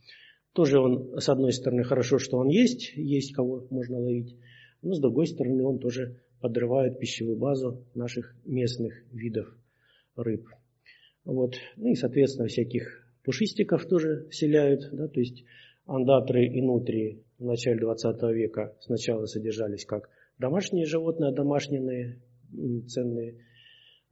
[0.52, 4.36] Тоже он, с одной стороны, хорошо, что он есть, есть кого можно ловить,
[4.82, 9.56] но с другой стороны, он тоже подрывает пищевую базу наших местных видов
[10.16, 10.46] рыб.
[11.24, 11.54] Вот.
[11.76, 15.44] Ну и, соответственно, всяких пушистиков тоже вселяют, да, то есть
[15.86, 22.20] андатры и нутрии в начале 20 века сначала содержались как домашние животные, домашние
[22.86, 23.38] ценные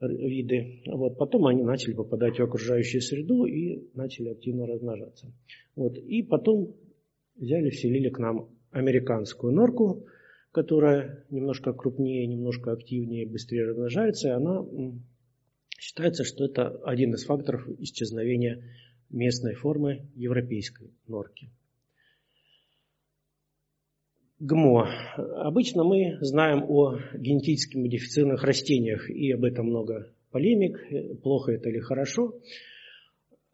[0.00, 0.82] виды.
[0.86, 1.18] Вот.
[1.18, 5.30] Потом они начали попадать в окружающую среду и начали активно размножаться.
[5.76, 5.96] Вот.
[5.98, 6.74] И потом
[7.36, 10.06] взяли, вселили к нам американскую норку,
[10.50, 14.28] которая немножко крупнее, немножко активнее, быстрее размножается.
[14.28, 14.64] И она
[15.78, 18.64] считается, что это один из факторов исчезновения
[19.10, 21.50] местной формы европейской норки.
[24.40, 24.88] ГМО.
[25.16, 30.78] Обычно мы знаем о генетически модифицированных растениях, и об этом много полемик,
[31.22, 32.34] плохо это или хорошо.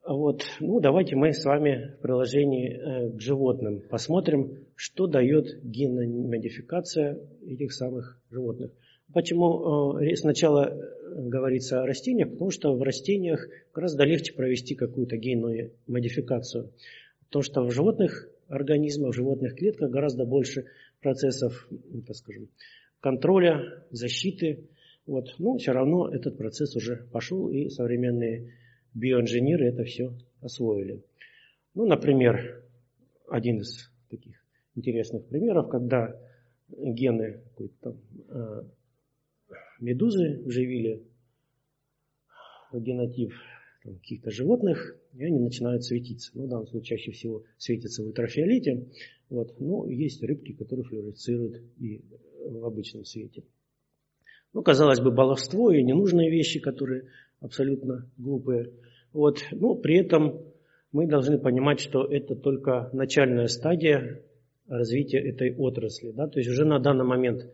[0.07, 6.07] Вот, ну давайте мы с вами в приложении э, к животным посмотрим, что дает генная
[6.07, 8.73] модификация этих самых животных.
[9.15, 12.33] Почему э, сначала э, говорится о растениях?
[12.33, 16.71] Потому что в растениях гораздо легче провести какую-то генную модификацию.
[17.29, 20.67] Потому что в животных организмах, в животных клетках гораздо больше
[21.01, 22.49] процессов, ну, так скажем,
[23.01, 24.69] контроля, защиты.
[25.07, 25.35] Вот.
[25.39, 28.55] Но все равно этот процесс уже пошел, и современные
[28.95, 31.03] биоинженеры это все освоили.
[31.75, 32.63] Ну, например,
[33.29, 34.43] один из таких
[34.75, 36.19] интересных примеров, когда
[36.69, 37.43] гены
[37.81, 38.63] там, э,
[39.81, 41.03] медузы вживили
[42.73, 43.33] генотип
[43.85, 46.31] каких-то животных, и они начинают светиться.
[46.35, 48.87] Ну, в данном случае чаще всего светятся в ультрафиолете.
[49.29, 49.61] Вот.
[49.61, 52.03] Но есть рыбки, которые флуорицируют и
[52.47, 53.45] в обычном свете.
[54.53, 57.09] Ну, казалось бы, баловство и ненужные вещи, которые
[57.41, 58.73] абсолютно глупые.
[59.13, 59.41] Вот.
[59.53, 60.41] Но при этом
[60.93, 64.23] мы должны понимать, что это только начальная стадия
[64.67, 66.13] развития этой отрасли.
[66.13, 66.29] Да?
[66.29, 67.51] То есть уже на данный момент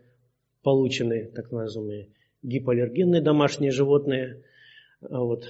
[0.61, 2.09] получены так называемые
[2.43, 4.43] гипоаллергенные домашние животные.
[5.01, 5.45] Вот.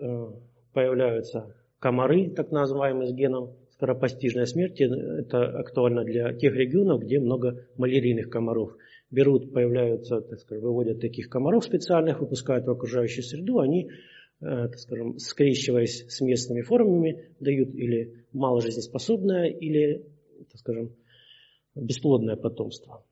[0.00, 0.26] Э,
[0.72, 4.82] появляются комары, так называемые, с геном скоропостижной смерти.
[4.82, 8.76] Это актуально для тех регионов, где много малярийных комаров.
[9.10, 13.88] Берут, появляются, так скажем, выводят таких комаров специальных, выпускают в окружающую среду, они
[14.40, 20.06] Э, так скажем, скрещиваясь с местными формами, дают или мало жизнеспособное, или,
[20.50, 20.94] так скажем,
[21.74, 23.04] бесплодное потомство.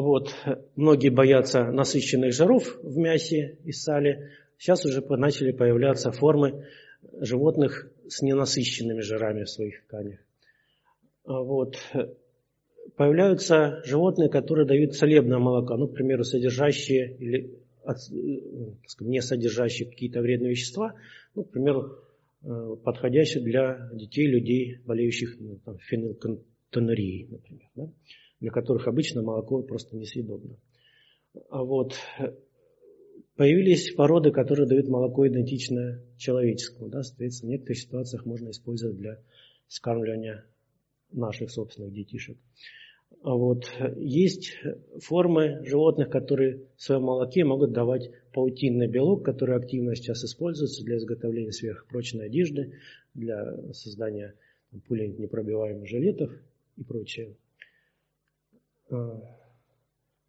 [0.00, 0.34] Вот.
[0.76, 4.30] Многие боятся насыщенных жиров в мясе и сале.
[4.56, 6.64] Сейчас уже начали появляться формы
[7.20, 10.20] животных с ненасыщенными жирами в своих тканях.
[11.24, 11.76] Вот.
[12.96, 17.58] Появляются животные, которые дают целебное молоко, ну, к примеру, содержащие или
[19.00, 20.94] не содержащие какие-то вредные вещества,
[21.34, 21.98] ну, к примеру,
[22.42, 27.90] э, подходящие для детей, людей, болеющих ну, там, фенилкантонорией, например, да,
[28.40, 30.56] для которых обычно молоко просто несъедобно.
[31.48, 31.94] А вот
[33.36, 36.88] появились породы, которые дают молоко идентичное человеческому.
[36.88, 39.18] Да, соответственно, в некоторых ситуациях можно использовать для
[39.68, 40.44] скармливания
[41.12, 42.36] наших собственных детишек.
[43.22, 43.64] А вот.
[43.96, 44.56] Есть
[45.00, 50.96] формы животных, которые в своем молоке могут давать паутинный белок, который активно сейчас используется для
[50.96, 52.74] изготовления сверхпрочной одежды,
[53.14, 54.34] для создания
[54.86, 56.32] пуленепробиваемых жилетов
[56.76, 57.36] и прочее.
[58.90, 59.20] А,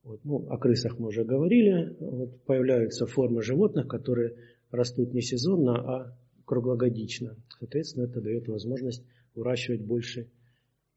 [0.03, 0.19] вот.
[0.23, 1.95] Ну, о крысах мы уже говорили.
[1.99, 4.35] Вот появляются формы животных, которые
[4.71, 7.35] растут не сезонно, а круглогодично.
[7.59, 9.03] Соответственно, это дает возможность
[9.35, 10.29] выращивать больше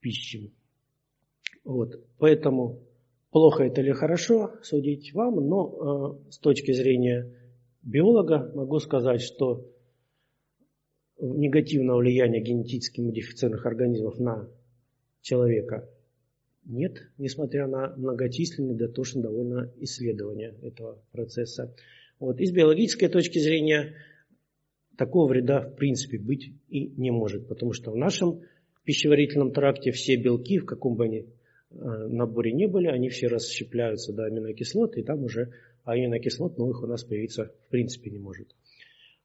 [0.01, 0.53] пищи.
[1.65, 2.01] Вот.
[2.19, 2.81] Поэтому
[3.31, 7.31] плохо это или хорошо, судить вам, но э, с точки зрения
[7.83, 9.67] биолога могу сказать, что
[11.21, 14.49] негативного влияния генетически модифицированных организмов на
[15.21, 15.89] человека
[16.65, 21.75] нет, несмотря на многочисленные, дотошно довольно исследования этого процесса.
[22.19, 22.41] Вот.
[22.41, 23.95] И с биологической точки зрения
[24.97, 28.43] такого вреда в принципе быть и не может, потому что в нашем
[28.85, 31.27] пищеварительном тракте все белки, в каком бы они
[31.77, 35.51] Э, наборе не были, они все расщепляются до аминокислот, и там уже
[35.85, 38.55] аминокислот новых у нас появиться в принципе не может.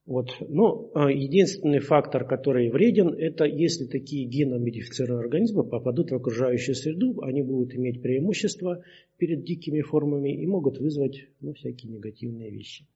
[0.10, 0.32] Вот.
[0.39, 7.22] Но э, единственный фактор, который вреден, это если такие геномодифицированные организмы попадут в окружающую среду,
[7.22, 8.84] они будут иметь преимущество
[9.20, 12.88] перед дикими формами и могут вызвать ну, всякие негативные вещи.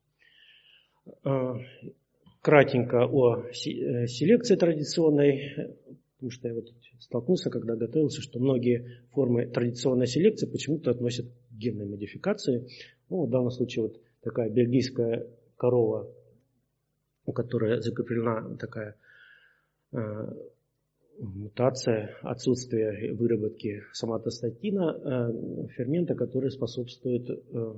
[1.24, 1.54] Э,
[2.42, 5.68] кратенько о селекции традиционной
[6.16, 6.70] Потому что я вот
[7.00, 12.70] столкнулся, когда готовился, что многие формы традиционной селекции почему-то относят к генной модификации.
[13.10, 15.28] Ну, в данном случае вот такая бельгийская
[15.58, 16.10] корова,
[17.26, 18.96] у которой закреплена такая
[19.92, 19.98] э,
[21.20, 27.74] мутация, отсутствие выработки соматостатина, э, фермента, который способствует э,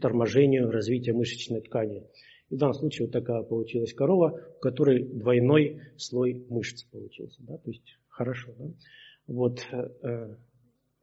[0.00, 2.04] торможению развития мышечной ткани.
[2.50, 7.42] И в данном случае вот такая получилась корова, у которой двойной слой мышц получился.
[7.42, 7.58] Да?
[7.58, 8.52] То есть хорошо.
[8.58, 8.70] Да?
[9.26, 9.60] Вот,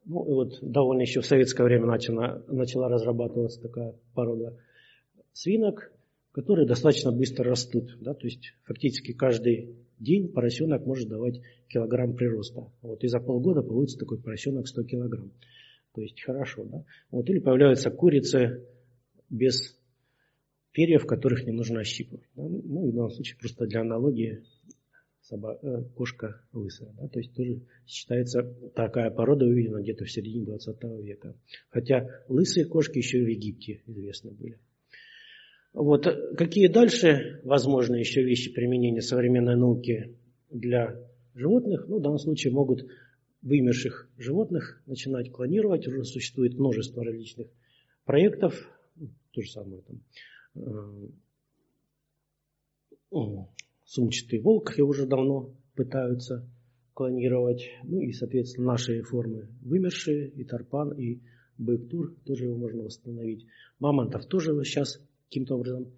[0.06, 4.58] ну и вот довольно еще в советское время начала, начала разрабатываться такая порода
[5.34, 5.92] свинок,
[6.36, 7.98] которые достаточно быстро растут.
[8.02, 8.14] Да?
[8.14, 11.40] То есть фактически каждый день поросенок может давать
[11.70, 12.74] килограмм прироста.
[12.82, 15.32] Вот, и за полгода получится такой поросенок 100 килограмм.
[15.94, 16.66] То есть хорошо.
[16.66, 16.84] Да?
[17.10, 18.66] Вот, или появляются курицы
[19.30, 19.80] без
[20.74, 22.28] перьев, которых не нужно ощипывать.
[22.36, 24.44] Ну, и в данном случае просто для аналогии
[25.22, 26.92] соба, э, кошка лысая.
[26.98, 27.08] Да?
[27.08, 28.44] То есть тоже считается
[28.76, 31.34] такая порода увидена где-то в середине 20 века.
[31.70, 34.60] Хотя лысые кошки еще и в Египте известны были.
[35.76, 36.08] Вот.
[36.38, 40.16] Какие дальше возможны еще вещи применения современной науки
[40.50, 40.96] для
[41.34, 41.90] животных?
[41.90, 42.86] Ну, в данном случае могут
[43.42, 45.86] вымерших животных начинать клонировать.
[45.86, 47.48] Уже существует множество различных
[48.06, 48.56] проектов.
[49.32, 50.00] То же самое там.
[53.12, 53.46] Э,
[53.84, 56.48] сумчатый волк его уже давно пытаются
[56.94, 57.70] клонировать.
[57.84, 61.20] Ну и, соответственно, наши формы вымершие, и тарпан, и
[61.58, 63.46] бык-тур, тоже его можно восстановить.
[63.80, 65.92] Мамонтов тоже сейчас каким-то образом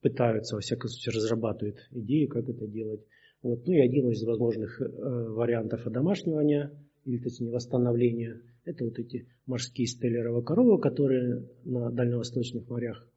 [0.00, 3.00] пытаются, во всяком случае, разрабатывают идеи, как это делать.
[3.42, 3.66] Вот.
[3.66, 6.72] Ну и один из возможных э, вариантов одомашнивания,
[7.04, 13.08] или точнее восстановления, это вот эти морские стеллеровые коровы, которые на дальневосточных морях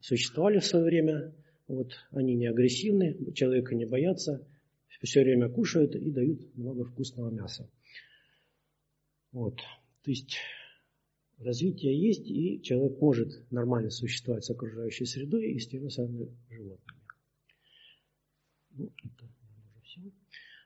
[0.00, 1.34] существовали в свое время.
[1.68, 1.92] Вот.
[2.10, 4.46] Они не агрессивны, человека не боятся,
[5.02, 7.70] все время кушают и дают много вкусного мяса.
[9.32, 9.56] Вот.
[10.02, 10.36] То есть
[11.38, 17.00] развитие есть, и человек может нормально существовать с окружающей средой и с теми самыми животными.
[18.70, 20.00] Ну, это уже все.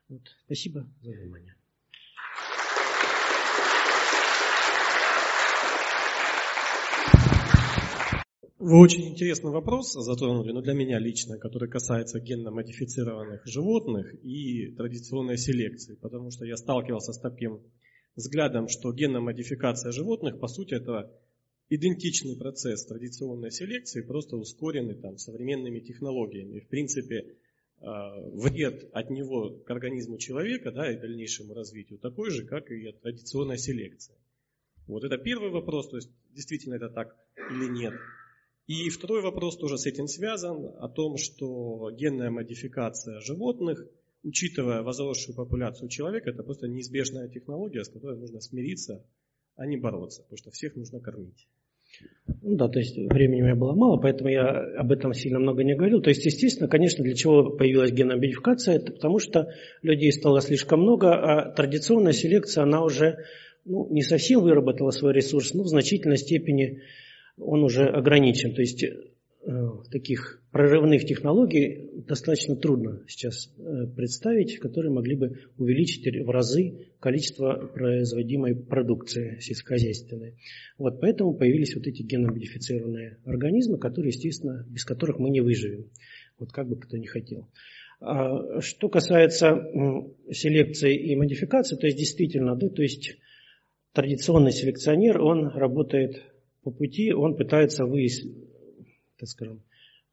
[0.09, 0.23] Вот.
[0.45, 1.55] Спасибо за внимание.
[8.61, 15.39] Вы очень интересный вопрос затронули, но для меня лично, который касается генно-модифицированных животных и традиционной
[15.39, 17.63] селекции, потому что я сталкивался с таким
[18.16, 21.11] взглядом, что генная модификация животных, по сути, это
[21.69, 26.61] идентичный процесс традиционной селекции, просто ускоренный там, современными технологиями.
[26.61, 27.37] В принципе,
[27.78, 32.87] а, вред от него к организму человека да, и дальнейшему развитию такой же, как и
[32.87, 34.15] от традиционной селекции.
[34.87, 37.16] Вот это первый вопрос, то есть действительно это так
[37.51, 37.95] или нет.
[38.66, 43.87] И второй вопрос тоже с этим связан, о том, что генная модификация животных–
[44.23, 49.05] учитывая возросшую популяцию человека, это просто неизбежная технология, с которой нужно смириться,
[49.57, 51.47] а не бороться, потому что всех нужно кормить.
[52.43, 54.49] Ну да, то есть времени у меня было мало, поэтому я
[54.79, 56.01] об этом сильно много не говорил.
[56.01, 59.53] То есть, естественно, конечно, для чего появилась геномодификация, это потому что
[59.83, 63.25] людей стало слишком много, а традиционная селекция, она уже
[63.65, 66.83] ну, не совсем выработала свой ресурс, но в значительной степени
[67.37, 68.55] он уже ограничен.
[68.55, 68.85] То есть
[69.91, 77.71] таких прорывных технологий достаточно трудно сейчас э, представить, которые могли бы увеличить в разы количество
[77.73, 80.37] производимой продукции сельскохозяйственной.
[80.77, 85.87] Вот поэтому появились вот эти геномодифицированные организмы, которые, естественно, без которых мы не выживем.
[86.39, 87.49] Вот как бы кто ни хотел.
[88.01, 89.57] А что касается
[90.31, 93.17] селекции и модификации, то есть действительно, да, то есть
[93.93, 96.23] традиционный селекционер, он работает
[96.62, 98.49] по пути, он пытается выяснить,
[99.21, 99.63] так скажем,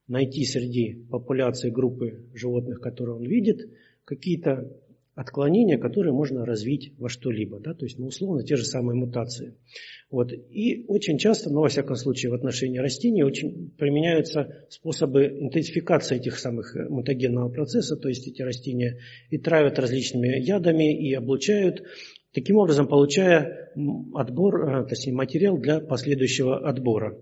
[0.08, 3.70] найти среди популяции группы животных, которые он видит,
[4.06, 4.72] какие-то
[5.18, 9.56] отклонения, которые можно развить во что-либо, да, то есть, ну, условно, те же самые мутации.
[10.12, 10.32] Вот.
[10.32, 16.38] И очень часто, ну, во всяком случае, в отношении растений очень применяются способы интенсификации этих
[16.38, 19.00] самых э, мутагенного процесса, то есть эти растения
[19.32, 21.82] и травят различными ядами, и облучают,
[22.32, 23.72] таким образом получая
[24.14, 27.18] отбор, э, точнее, материал для последующего отбора.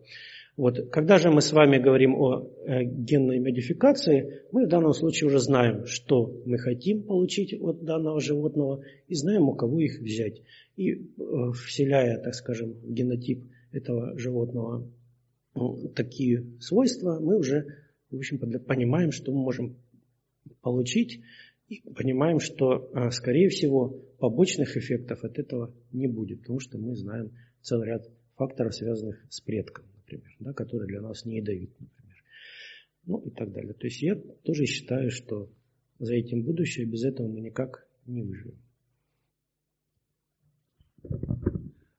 [0.57, 0.89] Вот.
[0.89, 5.39] Когда же мы с вами говорим о э, генной модификации, мы в данном случае уже
[5.39, 10.41] знаем, что мы хотим получить от данного животного и знаем, у кого их взять.
[10.77, 10.97] И э,
[11.65, 14.89] вселяя, так скажем, в генотип этого животного
[15.55, 17.65] ну, такие свойства, мы уже,
[18.09, 19.75] в общем, понимаем, что мы можем
[20.61, 21.21] получить
[21.67, 26.95] и понимаем, что, э, скорее всего, побочных эффектов от этого не будет, потому что мы
[26.95, 32.23] знаем целый ряд факторов, связанных с предком например, да, который для нас не ядовит, например.
[33.05, 33.73] Ну и так далее.
[33.73, 35.51] То есть я тоже считаю, что
[35.99, 38.59] за этим будущее, без этого мы никак не выживем.
[41.03, 41.17] А,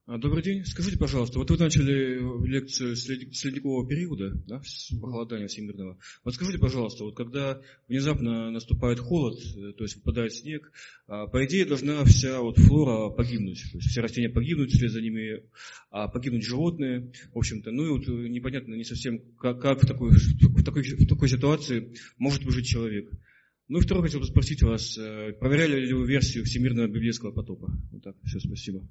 [0.07, 0.65] добрый день.
[0.65, 5.99] Скажите, пожалуйста, вот вы начали лекцию с ледникового периода, да, с похолодания всемирного.
[6.25, 10.71] Вот скажите, пожалуйста, вот когда внезапно наступает холод, э, то есть выпадает снег,
[11.09, 15.01] а, по идее должна вся вот флора погибнуть, то есть все растения погибнуть, вслед за
[15.01, 15.43] ними
[15.91, 17.73] а погибнуть животные, в общем-то.
[17.73, 21.29] Ну и вот э, непонятно не совсем, как, как в, такой, в, такой, в такой
[21.29, 23.11] ситуации может выжить человек.
[23.67, 27.73] Ну и второе хотел бы спросить вас, э, проверяли ли вы версию всемирного библейского потопа?
[27.91, 28.87] Вот так, все, спасибо.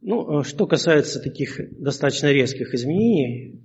[0.00, 3.60] Ну, что касается таких достаточно резких изменений,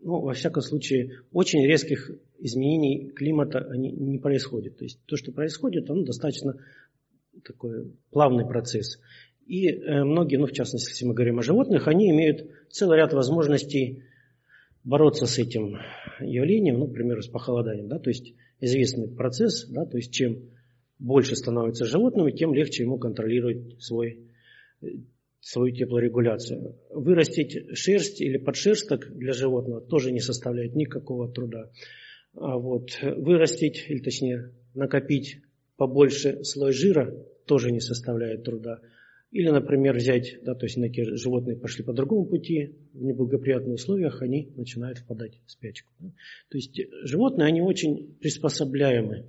[0.00, 4.76] ну, во всяком случае, очень резких изменений климата они не происходит.
[4.76, 6.56] То есть то, что происходит, оно достаточно
[7.44, 8.98] такой плавный процесс.
[9.46, 13.12] И э, многие, ну, в частности, если мы говорим о животных, они имеют целый ряд
[13.12, 14.02] возможностей
[14.84, 15.78] бороться с этим
[16.20, 17.88] явлением, ну, например, с похолоданием.
[17.88, 17.98] Да?
[17.98, 19.86] То есть известный процесс, да?
[19.86, 20.50] то есть чем
[20.98, 24.20] больше становится животным, тем легче ему контролировать свой
[24.82, 24.86] э,
[25.40, 26.76] свою теплорегуляцию.
[26.90, 31.70] Вырастить шерсть или подшерсток для животного тоже не составляет никакого труда.
[32.34, 35.42] А вот вырастить, или точнее накопить
[35.76, 37.14] побольше слой жира
[37.46, 38.80] тоже не составляет труда.
[39.32, 44.22] Или, например, взять, да, то есть некие животные пошли по другому пути, в неблагоприятных условиях
[44.22, 45.90] они начинают впадать в спячку.
[46.48, 49.28] То есть животные, они очень приспособляемы.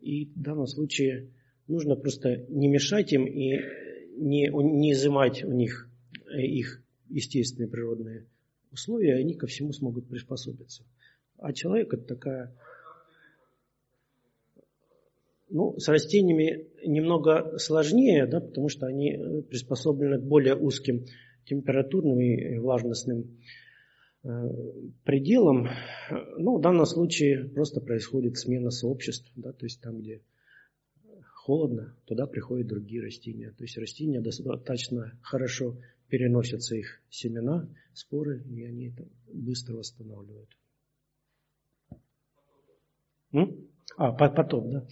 [0.00, 1.30] И в данном случае
[1.66, 3.60] нужно просто не мешать им и
[4.16, 5.88] не, не изымать у них
[6.34, 8.26] их естественные природные
[8.70, 10.84] условия, они ко всему смогут приспособиться.
[11.38, 12.54] А человек это такая
[15.48, 21.04] ну, с растениями немного сложнее, да, потому что они э, приспособлены к более узким
[21.44, 23.38] температурным и влажностным
[24.26, 24.48] э,
[25.04, 25.68] пределам.
[26.38, 30.22] Ну, в данном случае просто происходит смена сообществ, да, то есть там, где
[31.46, 33.52] холодно, туда приходят другие растения.
[33.56, 35.76] То есть растения достаточно хорошо
[36.08, 40.50] переносятся их семена, споры, и они там быстро восстанавливают.
[43.32, 43.68] М?
[43.96, 44.86] А, потоп, да.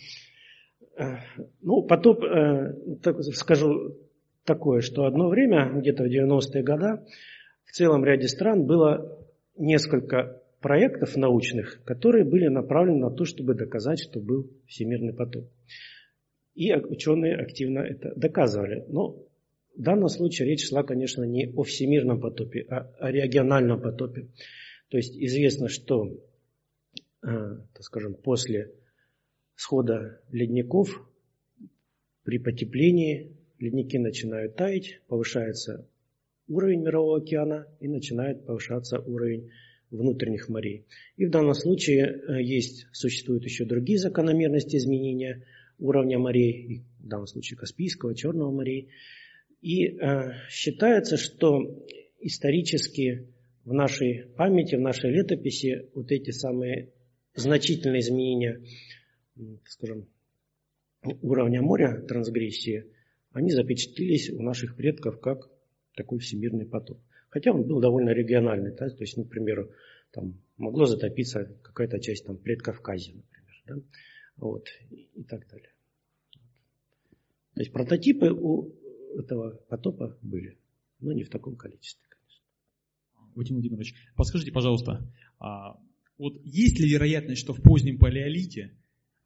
[0.96, 1.16] Э,
[1.60, 3.96] ну, потоп, э, так скажу
[4.44, 7.04] такое, что одно время, где-то в 90-е годы,
[7.64, 9.23] в целом ряде стран было
[9.56, 15.50] несколько проектов научных, которые были направлены на то, чтобы доказать, что был всемирный потоп.
[16.54, 18.84] И ученые активно это доказывали.
[18.88, 19.26] Но
[19.76, 24.28] в данном случае речь шла, конечно, не о всемирном потопе, а о региональном потопе.
[24.88, 28.72] То есть известно, что, э, так скажем, после
[29.56, 30.88] схода ледников
[32.22, 35.88] при потеплении ледники начинают таять, повышается
[36.48, 39.50] уровень Мирового океана и начинает повышаться уровень
[39.90, 40.86] внутренних морей.
[41.16, 45.46] И в данном случае э, есть, существуют еще другие закономерности изменения
[45.78, 48.88] уровня морей, в данном случае Каспийского, Черного морей.
[49.60, 51.86] И э, считается, что
[52.20, 53.28] исторически
[53.64, 56.90] в нашей памяти, в нашей летописи вот эти самые
[57.34, 58.60] значительные изменения
[59.64, 60.08] скажем,
[61.22, 62.86] уровня моря трансгрессии,
[63.32, 65.50] они запечатлелись у наших предков как
[65.94, 66.98] такой всемирный поток.
[67.28, 68.88] Хотя он был довольно региональный, да?
[68.88, 69.68] то есть, например,
[70.12, 73.88] там могло затопиться какая-то часть там, предкавказья, например, да?
[74.36, 75.70] вот, и так далее.
[77.54, 78.72] То есть прототипы у
[79.18, 80.58] этого потопа были,
[81.00, 82.44] но не в таком количестве, конечно.
[83.34, 85.08] Вадим Владимирович, подскажите, пожалуйста,
[85.38, 85.80] а
[86.18, 88.76] вот есть ли вероятность, что в позднем палеолите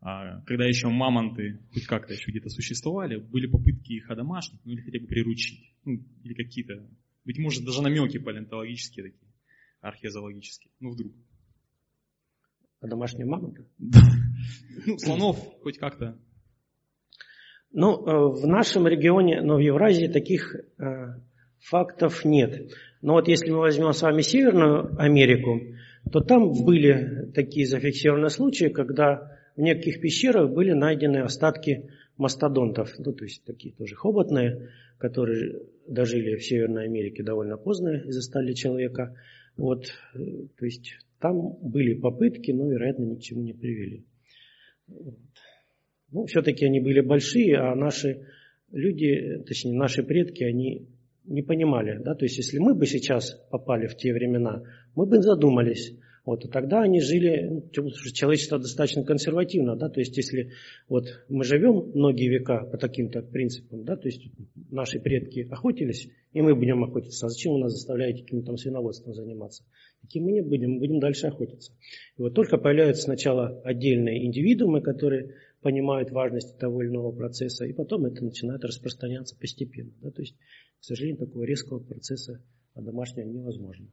[0.01, 5.01] когда еще мамонты хоть как-то еще где-то существовали, были попытки их одомашнить, ну или хотя
[5.01, 6.87] бы приручить, ну, или какие-то,
[7.25, 9.33] быть может, даже намеки палеонтологические такие,
[9.81, 11.12] археозоологические, ну вдруг.
[12.81, 13.66] А домашние мамонты?
[13.79, 14.01] Да.
[14.87, 16.16] Ну, слонов хоть как-то.
[17.73, 21.20] Ну, э, в нашем регионе, но в Евразии таких э,
[21.61, 22.73] фактов нет.
[23.03, 25.61] Но вот если мы возьмем с вами Северную Америку,
[26.12, 33.13] то там были такие зафиксированные случаи, когда в неких пещерах были найдены остатки мастодонтов, ну,
[33.13, 34.69] то есть такие тоже хоботные,
[34.99, 39.17] которые дожили в Северной Америке довольно поздно и застали человека.
[39.57, 44.05] Вот, то есть там были попытки, но, вероятно, ни к чему не привели.
[46.13, 48.29] Ну, все-таки они были большие, а наши
[48.71, 50.87] люди, точнее, наши предки, они
[51.25, 52.01] не понимали.
[52.01, 52.15] Да?
[52.15, 54.63] То есть, если мы бы сейчас попали в те времена,
[54.95, 55.99] мы бы задумались,
[56.29, 60.53] вот, и тогда они жили, ну, человечество достаточно консервативно, да, то есть если
[60.87, 64.31] вот мы живем многие века по таким-то принципам, да, то есть
[64.71, 69.65] наши предки охотились, и мы будем охотиться, а зачем вы нас заставляете каким-то свиноводством заниматься?
[70.03, 71.73] Таким мы не будем, мы будем дальше охотиться.
[72.19, 77.73] И вот только появляются сначала отдельные индивидуумы, которые понимают важность того или иного процесса, и
[77.73, 79.93] потом это начинает распространяться постепенно.
[80.03, 80.37] Да, то есть,
[80.79, 82.45] к сожалению, такого резкого процесса
[82.75, 83.89] домашнего невозможно.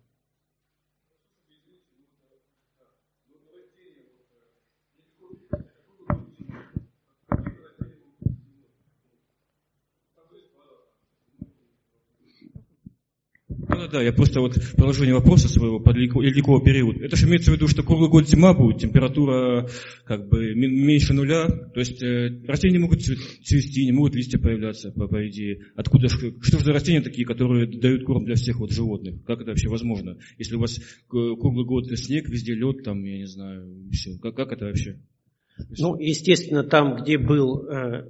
[13.76, 17.04] Да, да, я просто вот продолжение вопроса своего по ледникового периода.
[17.04, 19.70] Это же имеется в виду, что круглый год зима будет, температура
[20.06, 25.08] как бы меньше нуля, то есть э, растения могут цвести, не могут листья появляться, по,
[25.08, 25.60] по идее.
[25.76, 29.24] Откуда, что же за растения такие, которые дают корм для всех вот животных?
[29.26, 30.18] Как это вообще возможно?
[30.38, 34.18] Если у вас круглый год снег, везде лед, там, я не знаю, все.
[34.20, 35.00] Как, как это вообще?
[35.78, 38.10] Ну, естественно, там, где был э,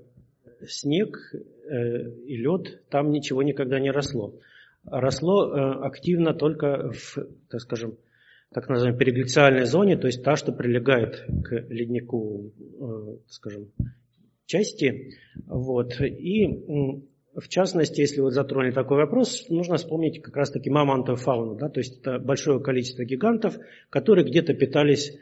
[0.67, 4.39] снег э, и лед, там ничего никогда не росло
[4.85, 7.17] росло э, активно только в,
[7.49, 7.97] так скажем,
[8.53, 13.71] так называемой переглициальной зоне, то есть та, что прилегает к леднику, э, скажем,
[14.45, 15.17] части.
[15.47, 15.99] Вот.
[15.99, 17.03] И
[17.35, 21.55] в частности, если вот затронули такой вопрос, нужно вспомнить как раз-таки мамонтовую фауну.
[21.55, 21.69] Да?
[21.69, 23.57] То есть это большое количество гигантов,
[23.89, 25.17] которые где-то питались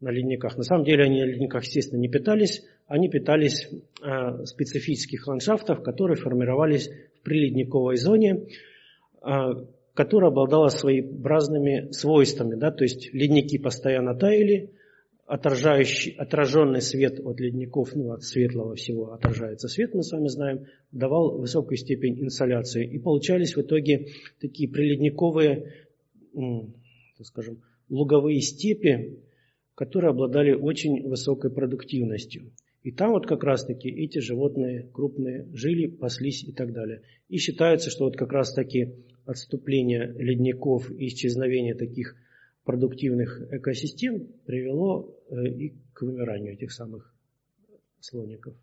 [0.00, 0.56] на ледниках.
[0.56, 2.64] На самом деле они на ледниках, естественно, не питались.
[2.86, 3.68] Они питались
[4.02, 8.46] э, специфических ландшафтов, которые формировались в приледниковой зоне,
[9.94, 12.56] которая обладала своеобразными свойствами.
[12.56, 12.70] Да?
[12.70, 14.72] То есть ледники постоянно таяли,
[15.26, 20.66] отражающий, отраженный свет от ледников, ну, от светлого всего отражается свет, мы с вами знаем,
[20.92, 22.86] давал высокую степень инсоляции.
[22.86, 24.08] И получались в итоге
[24.40, 25.72] такие приледниковые,
[27.22, 29.20] скажем, луговые степи,
[29.74, 32.52] которые обладали очень высокой продуктивностью.
[32.82, 37.00] И там вот как раз-таки эти животные крупные жили, паслись и так далее.
[37.30, 38.94] И считается, что вот как раз-таки
[39.26, 42.16] отступление ледников и исчезновение таких
[42.64, 47.14] продуктивных экосистем привело э, и к вымиранию этих самых
[48.00, 48.54] слоников.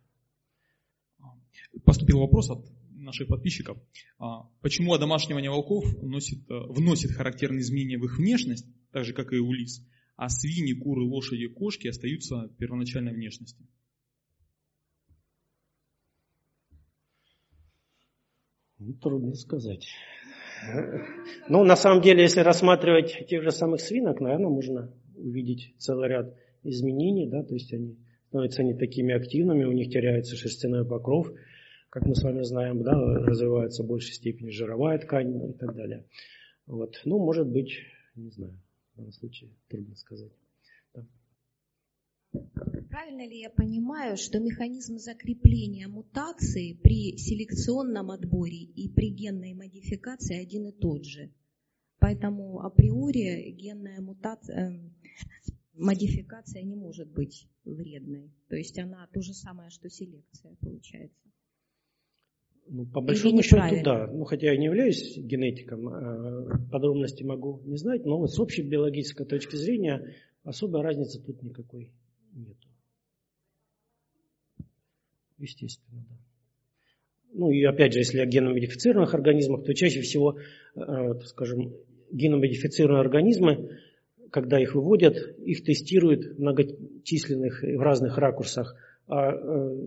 [1.84, 3.78] Поступил вопрос от наших подписчиков.
[4.20, 9.34] А, почему одомашнивание волков вносит, э, вносит характерные изменения в их внешность, так же, как
[9.34, 9.86] и у лис,
[10.16, 13.68] а свиньи, куры, лошади, кошки остаются первоначальной внешностью?
[18.78, 19.88] Ну, трудно сказать.
[21.48, 26.36] Ну, на самом деле, если рассматривать тех же самых свинок, наверное, можно увидеть целый ряд
[26.64, 27.98] изменений, да, то есть они
[28.28, 31.32] становятся не такими активными, у них теряется шерстяной покров,
[31.90, 36.06] как мы с вами знаем, да, развивается в большей степени жировая ткань и так далее.
[36.66, 37.02] Вот.
[37.04, 37.72] Ну, может быть,
[38.16, 38.58] не знаю,
[38.94, 40.32] в данном случае трудно сказать.
[42.90, 50.42] Правильно ли я понимаю, что механизм закрепления мутации при селекционном отборе и при генной модификации
[50.42, 51.32] один и тот же?
[52.00, 54.92] Поэтому априори генная мутация, э,
[55.74, 58.32] модификация не может быть вредной.
[58.50, 61.30] То есть она то же самое, что селекция получается.
[62.68, 64.08] Ну, по большому счету, да.
[64.08, 68.62] Ну, хотя я не являюсь генетиком, а подробности могу не знать, но вот с общей
[68.62, 71.92] биологической точки зрения особой разницы тут никакой
[72.34, 72.58] нет.
[75.38, 76.16] Естественно, да.
[77.34, 80.38] Ну и опять же, если о геномодифицированных организмах, то чаще всего,
[80.76, 81.74] э, скажем,
[82.12, 83.80] геномодифицированные организмы,
[84.32, 88.76] когда их выводят, их тестируют многочисленных в разных ракурсах.
[89.08, 89.78] А э,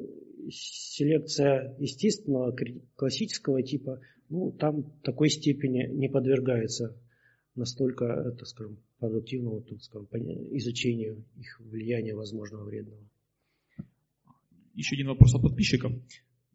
[0.51, 2.57] селекция естественного,
[2.97, 4.01] классического типа,
[4.31, 6.97] ну, там такой степени не подвергается
[7.55, 8.79] настолько, так скажем,
[9.09, 10.09] продуктивному, так скажем,
[10.57, 13.03] изучению их влияния возможного вредного
[14.75, 15.93] еще один вопрос от подписчиков.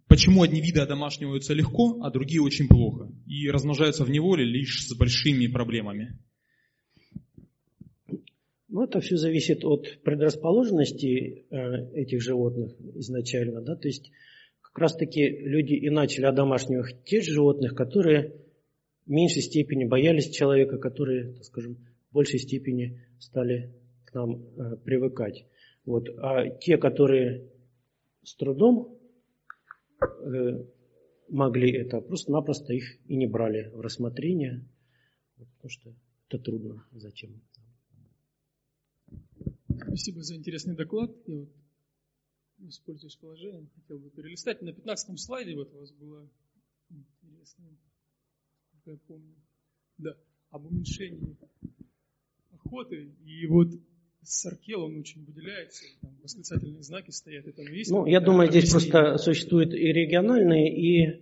[0.08, 4.96] Почему одни виды одомашниваются легко, а другие очень плохо и размножаются в неволе лишь с
[4.96, 6.18] большими проблемами?
[8.68, 13.62] Ну, это все зависит от предрасположенности э, этих животных изначально.
[13.62, 13.76] Да?
[13.76, 14.12] То есть,
[14.62, 18.36] как раз-таки люди и начали одомашнивать тех животных, которые
[19.06, 21.78] в меньшей степени боялись человека, которые, так скажем,
[22.10, 23.74] в большей степени стали
[24.06, 25.46] к нам э, привыкать.
[25.86, 26.10] Вот.
[26.18, 27.50] А те, которые
[28.24, 29.00] с трудом
[30.02, 30.66] э,
[31.30, 34.68] могли это, просто-напросто их и не брали в рассмотрение,
[35.38, 35.94] потому что
[36.28, 36.86] это трудно.
[36.92, 37.42] Зачем?
[39.88, 41.12] Спасибо за интересный доклад.
[41.28, 41.50] Я вот,
[42.60, 44.62] используясь положением, хотел бы перелистать.
[44.62, 46.30] На 15 слайде вот у вас было
[46.90, 47.66] интересно,
[48.86, 49.36] я помню,
[49.98, 50.18] да,
[50.50, 51.38] об уменьшении
[52.64, 53.10] охоты.
[53.26, 53.70] И вот
[54.24, 57.90] Саркел, он очень выделяется, там восклицательные знаки стоят, это есть.
[57.90, 61.22] Ну, я думаю, здесь просто существуют и региональные, и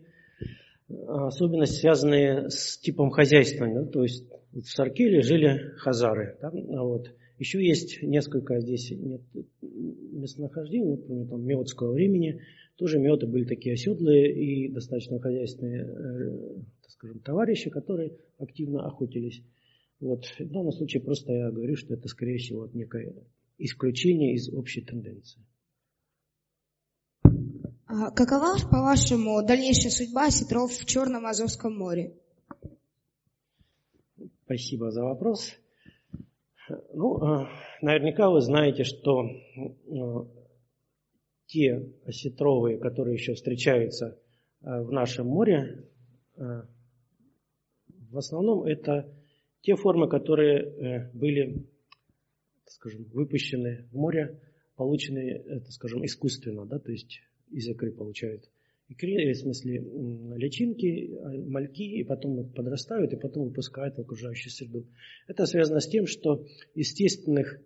[0.89, 3.67] а, особенности, связанные с типом хозяйства.
[3.67, 3.85] Да?
[3.85, 6.37] То есть в Саркеле жили хазары.
[6.41, 6.49] Да?
[6.49, 7.11] А вот.
[7.39, 9.21] Еще есть несколько здесь нет
[9.61, 12.41] местонахождений, например, там меотского времени.
[12.77, 19.43] Тоже меоты были такие оседлые и достаточно хозяйственные э, так скажем, товарищи, которые активно охотились.
[19.99, 20.25] Вот.
[20.25, 23.13] В данном случае просто я говорю, что это, скорее всего, некое
[23.57, 25.41] исключение из общей тенденции.
[27.87, 32.15] А какова, по-вашему, дальнейшая судьба осетров в Черном Азовском море?
[34.45, 35.53] Спасибо за вопрос.
[36.93, 37.49] Ну, а,
[37.81, 40.27] наверняка вы знаете, что а,
[41.47, 44.19] те осетровые, которые еще встречаются
[44.61, 45.87] в нашем море,
[46.35, 49.16] в основном это
[49.67, 51.67] те формы, которые э, были,
[52.67, 54.39] скажем, выпущены в море,
[54.77, 57.19] получены, это, скажем, искусственно, да, то есть
[57.51, 58.49] из икры получают
[58.87, 59.83] икры, э, в смысле
[60.37, 64.85] личинки, а, мальки, и потом подрастают, и потом выпускают в окружающую среду.
[65.27, 67.59] Это связано с тем, что естественных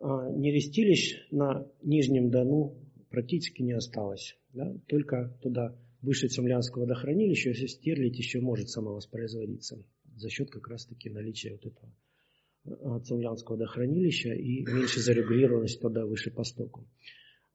[0.00, 2.74] а, нерестилищ на Нижнем Дону
[3.10, 4.36] практически не осталось.
[4.52, 4.76] Да?
[4.88, 5.72] Только туда
[6.02, 9.84] выше Цемлянского водохранилища, если стерлить еще может самовоспроизводиться
[10.16, 16.42] за счет как раз-таки наличия вот этого Цемлянского водохранилища и меньше зарегулированности туда выше по
[16.42, 16.84] стоку.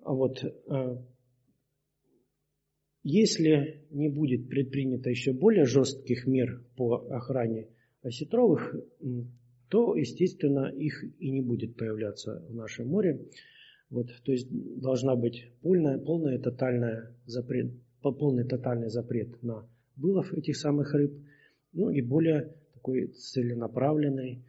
[0.04, 0.44] А вот
[3.04, 7.68] если не будет предпринято еще более жестких мер по охране
[8.04, 8.76] осетровых,
[9.70, 13.28] то, естественно, их и не будет появляться в нашем море.
[13.90, 14.48] Вот, то есть
[14.80, 21.12] должна быть полная, полная тотальная запрет, полный тотальный запрет на вылов этих самых рыб,
[21.74, 24.44] ну и более такой целенаправленный,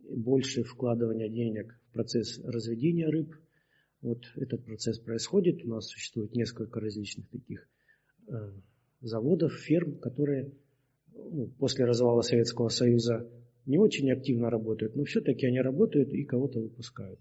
[0.00, 3.34] больше вкладывания денег в процесс разведения рыб.
[4.02, 5.64] Вот этот процесс происходит.
[5.64, 7.68] У нас существует несколько различных таких
[8.28, 8.52] Э,
[9.02, 10.52] заводов, ферм, которые
[11.14, 13.30] ну, после развала Советского Союза
[13.66, 17.20] не очень активно работают, но все-таки они работают и кого-то выпускают.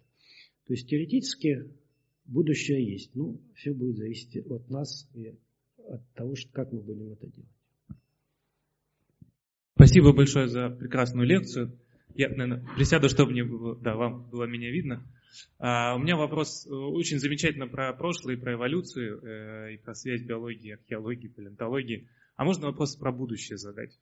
[0.65, 1.69] То есть теоретически
[2.23, 3.13] будущее есть.
[3.13, 5.37] Ну, все будет зависеть от нас и
[5.77, 7.54] от того, как мы будем это делать.
[9.95, 11.79] Спасибо большое за прекрасную лекцию.
[12.15, 15.01] Я, наверное, присяду, чтобы мне было, да, вам было меня видно.
[15.57, 20.21] А, у меня вопрос э, очень замечательно про прошлое, про эволюцию, э, и про связь
[20.21, 22.09] биологии, археологии, палеонтологии.
[22.35, 23.97] А можно вопрос про будущее задать?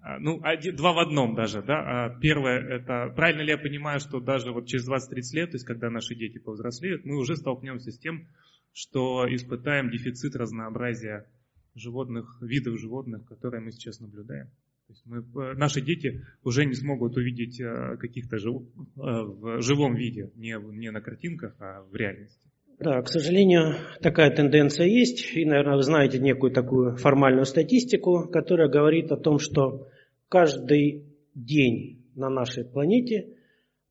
[0.00, 0.40] А, ну,
[0.74, 2.04] два в одном даже, да.
[2.04, 5.66] А, первое, это правильно ли я понимаю, что даже вот через 20-30 лет, то есть
[5.66, 8.28] когда наши дети повзрослеют, мы уже столкнемся с тем,
[8.72, 11.28] что испытаем дефицит разнообразия
[11.74, 14.52] животных, видов животных, которые мы сейчас наблюдаем.
[14.86, 19.60] То есть мы, э, наши дети уже не смогут увидеть э, каких-то жив, э, в
[19.60, 22.46] живом виде, не, не на картинках, а в реальности.
[22.78, 25.34] Да, к сожалению, такая тенденция есть.
[25.34, 29.88] И, наверное, вы знаете некую такую формальную статистику, которая говорит о том, что
[30.28, 33.34] каждый день на нашей планете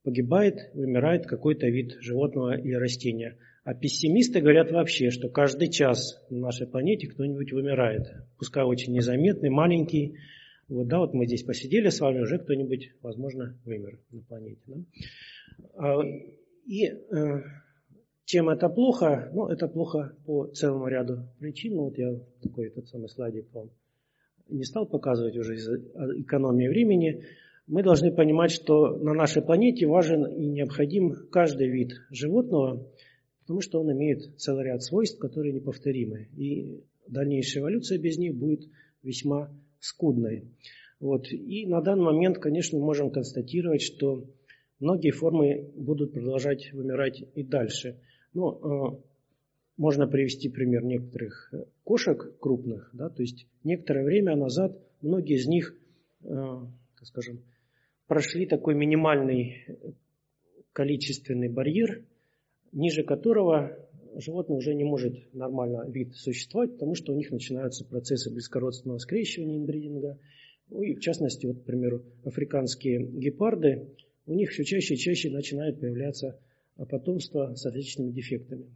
[0.04, 3.38] погибает, вымирает какой-то вид животного или растения.
[3.66, 8.04] А пессимисты говорят вообще, что каждый час на нашей планете кто-нибудь вымирает.
[8.38, 10.16] Пускай очень незаметный, маленький,
[10.68, 14.62] вот, да, вот мы здесь посидели с вами, уже кто-нибудь, возможно, вымер на планете.
[14.66, 14.76] Да?
[15.76, 16.02] А,
[16.66, 17.44] и э,
[18.26, 19.30] чем это плохо?
[19.34, 21.76] Ну, это плохо по целому ряду причин.
[21.76, 23.70] Ну, вот я такой этот самый слайдик вам
[24.50, 25.76] не стал показывать уже из-за
[26.20, 27.24] экономии времени.
[27.68, 32.88] Мы должны понимать, что на нашей планете важен и необходим каждый вид животного,
[33.42, 36.28] потому что он имеет целый ряд свойств, которые неповторимы.
[36.36, 38.68] И дальнейшая эволюция без них будет
[39.02, 40.46] весьма скудной.
[41.00, 41.32] Вот.
[41.32, 44.26] И на данный момент, конечно, можем констатировать, что
[44.80, 48.00] многие формы будут продолжать вымирать и дальше.
[48.34, 49.04] Но э,
[49.78, 51.54] можно привести пример некоторых
[51.84, 52.90] кошек крупных.
[52.94, 55.76] Да, то есть некоторое время назад многие из них,
[56.24, 56.60] э,
[57.04, 57.44] скажем,
[58.08, 59.66] прошли такой минимальный
[60.74, 62.04] количественный барьер,
[62.72, 63.85] ниже которого
[64.20, 69.58] животное уже не может нормально вид существовать, потому что у них начинаются процессы близкородственного скрещивания
[69.58, 70.20] инбридинга.
[70.70, 73.90] Ну и в частности, вот, к примеру, африканские гепарды,
[74.26, 76.40] у них все чаще и чаще начинает появляться
[76.90, 78.76] потомство с различными дефектами.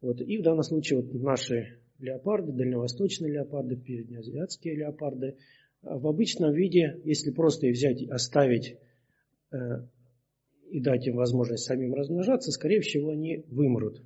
[0.00, 0.20] Вот.
[0.20, 5.36] И в данном случае вот наши леопарды, дальневосточные леопарды, переднеазиатские леопарды,
[5.82, 8.76] в обычном виде, если просто их взять оставить
[9.50, 9.56] э,
[10.70, 14.02] и дать им возможность самим размножаться, скорее всего, они вымрут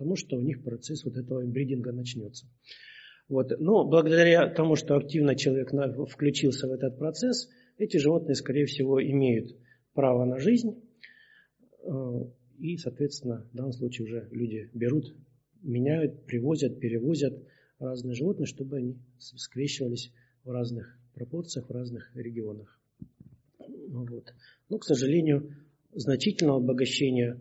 [0.00, 2.46] потому что у них процесс вот этого имбридинга начнется.
[3.28, 3.52] Вот.
[3.60, 5.72] Но благодаря тому, что активно человек
[6.08, 9.54] включился в этот процесс, эти животные, скорее всего, имеют
[9.92, 10.82] право на жизнь.
[11.82, 11.90] Э,
[12.58, 15.14] и, соответственно, в данном случае уже люди берут,
[15.60, 17.34] меняют, привозят, перевозят
[17.78, 20.14] разные животные, чтобы они скрещивались
[20.44, 22.80] в разных пропорциях, в разных регионах.
[23.58, 24.32] Вот.
[24.70, 25.54] Но, к сожалению,
[25.92, 27.38] значительного обогащения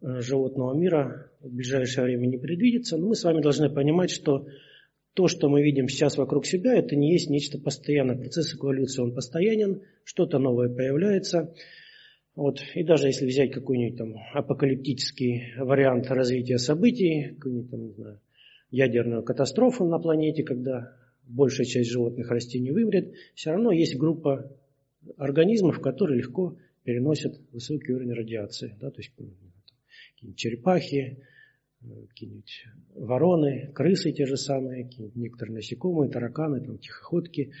[0.00, 2.96] животного мира в ближайшее время не предвидится.
[2.96, 4.46] Но мы с вами должны понимать, что
[5.14, 8.16] то, что мы видим сейчас вокруг себя, это не есть нечто постоянное.
[8.16, 11.54] Процесс эволюции, он постоянен, что-то новое появляется.
[12.36, 12.60] Вот.
[12.76, 18.20] И даже если взять какой-нибудь там апокалиптический вариант развития событий, какую-нибудь там, не знаю,
[18.70, 20.92] ядерную катастрофу на планете, когда
[21.26, 24.52] большая часть животных растений вымрет, все равно есть группа
[25.16, 28.76] организмов, которые легко переносят высокий уровень радиации.
[28.80, 29.12] Да, то есть
[30.18, 31.24] какие-нибудь черепахи,
[31.80, 32.64] э, какие-нибудь
[32.94, 37.52] вороны, крысы те же самые, какие-нибудь некоторые насекомые, тараканы, там, тихоходки.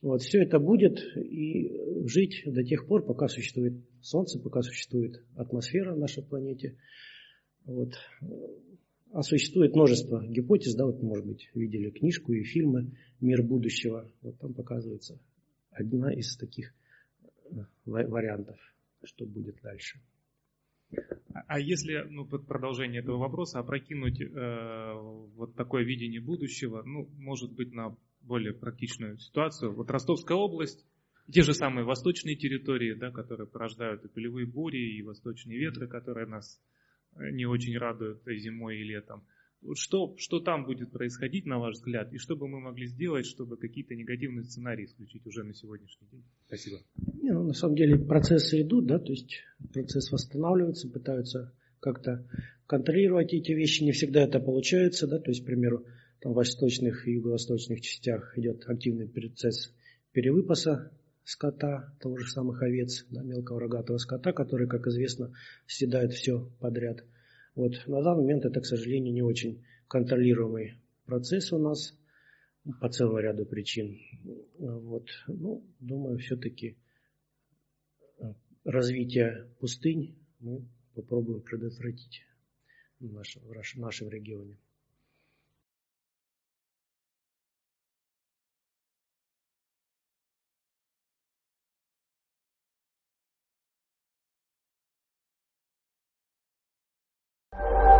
[0.00, 1.70] Вот, все это будет и
[2.06, 6.76] жить до тех пор, пока существует Солнце, пока существует атмосфера на нашей планете.
[7.64, 7.92] Вот.
[9.12, 14.10] А существует множество гипотез, да, вот, может быть, видели книжку и фильмы «Мир будущего».
[14.22, 15.18] Вот там показывается
[15.70, 16.74] одна из таких
[17.50, 18.58] э, вариантов,
[19.04, 20.00] что будет дальше.
[21.48, 24.92] А- если, ну, под продолжение этого вопроса, опрокинуть э,
[25.34, 29.72] вот такое видение будущего, ну, может быть, на более практичную ситуацию.
[29.72, 30.84] Вот Ростовская область,
[31.32, 36.26] те же самые восточные территории, да, которые порождают и пылевые бури, и восточные ветры, которые
[36.26, 36.60] нас
[37.16, 39.24] э, не очень радуют и зимой, и летом.
[39.74, 43.56] Что, что там будет происходить, на ваш взгляд, и что бы мы могли сделать, чтобы
[43.56, 46.24] какие-то негативные сценарии исключить уже на сегодняшний день?
[46.46, 46.78] Спасибо.
[47.22, 52.26] Не, ну, на самом деле процессы идут, да, то есть процесс восстанавливается, пытаются как-то
[52.66, 55.84] контролировать эти вещи, не всегда это получается, да, то есть, к примеру,
[56.20, 59.72] там в восточных и юго-восточных частях идет активный процесс
[60.12, 60.90] перевыпаса
[61.24, 65.32] скота, того же самых овец, да, мелкого рогатого скота, который, как известно,
[65.66, 67.04] съедает все подряд.
[67.56, 67.72] Вот.
[67.86, 70.74] На данный момент это, к сожалению, не очень контролируемый
[71.06, 71.98] процесс у нас
[72.80, 73.98] по целому ряду причин.
[74.58, 75.08] Вот.
[75.26, 76.76] Ну, думаю, все-таки
[78.64, 82.24] развитие пустынь мы попробуем предотвратить
[83.00, 84.58] в нашем, в нашем регионе.
[97.58, 97.95] you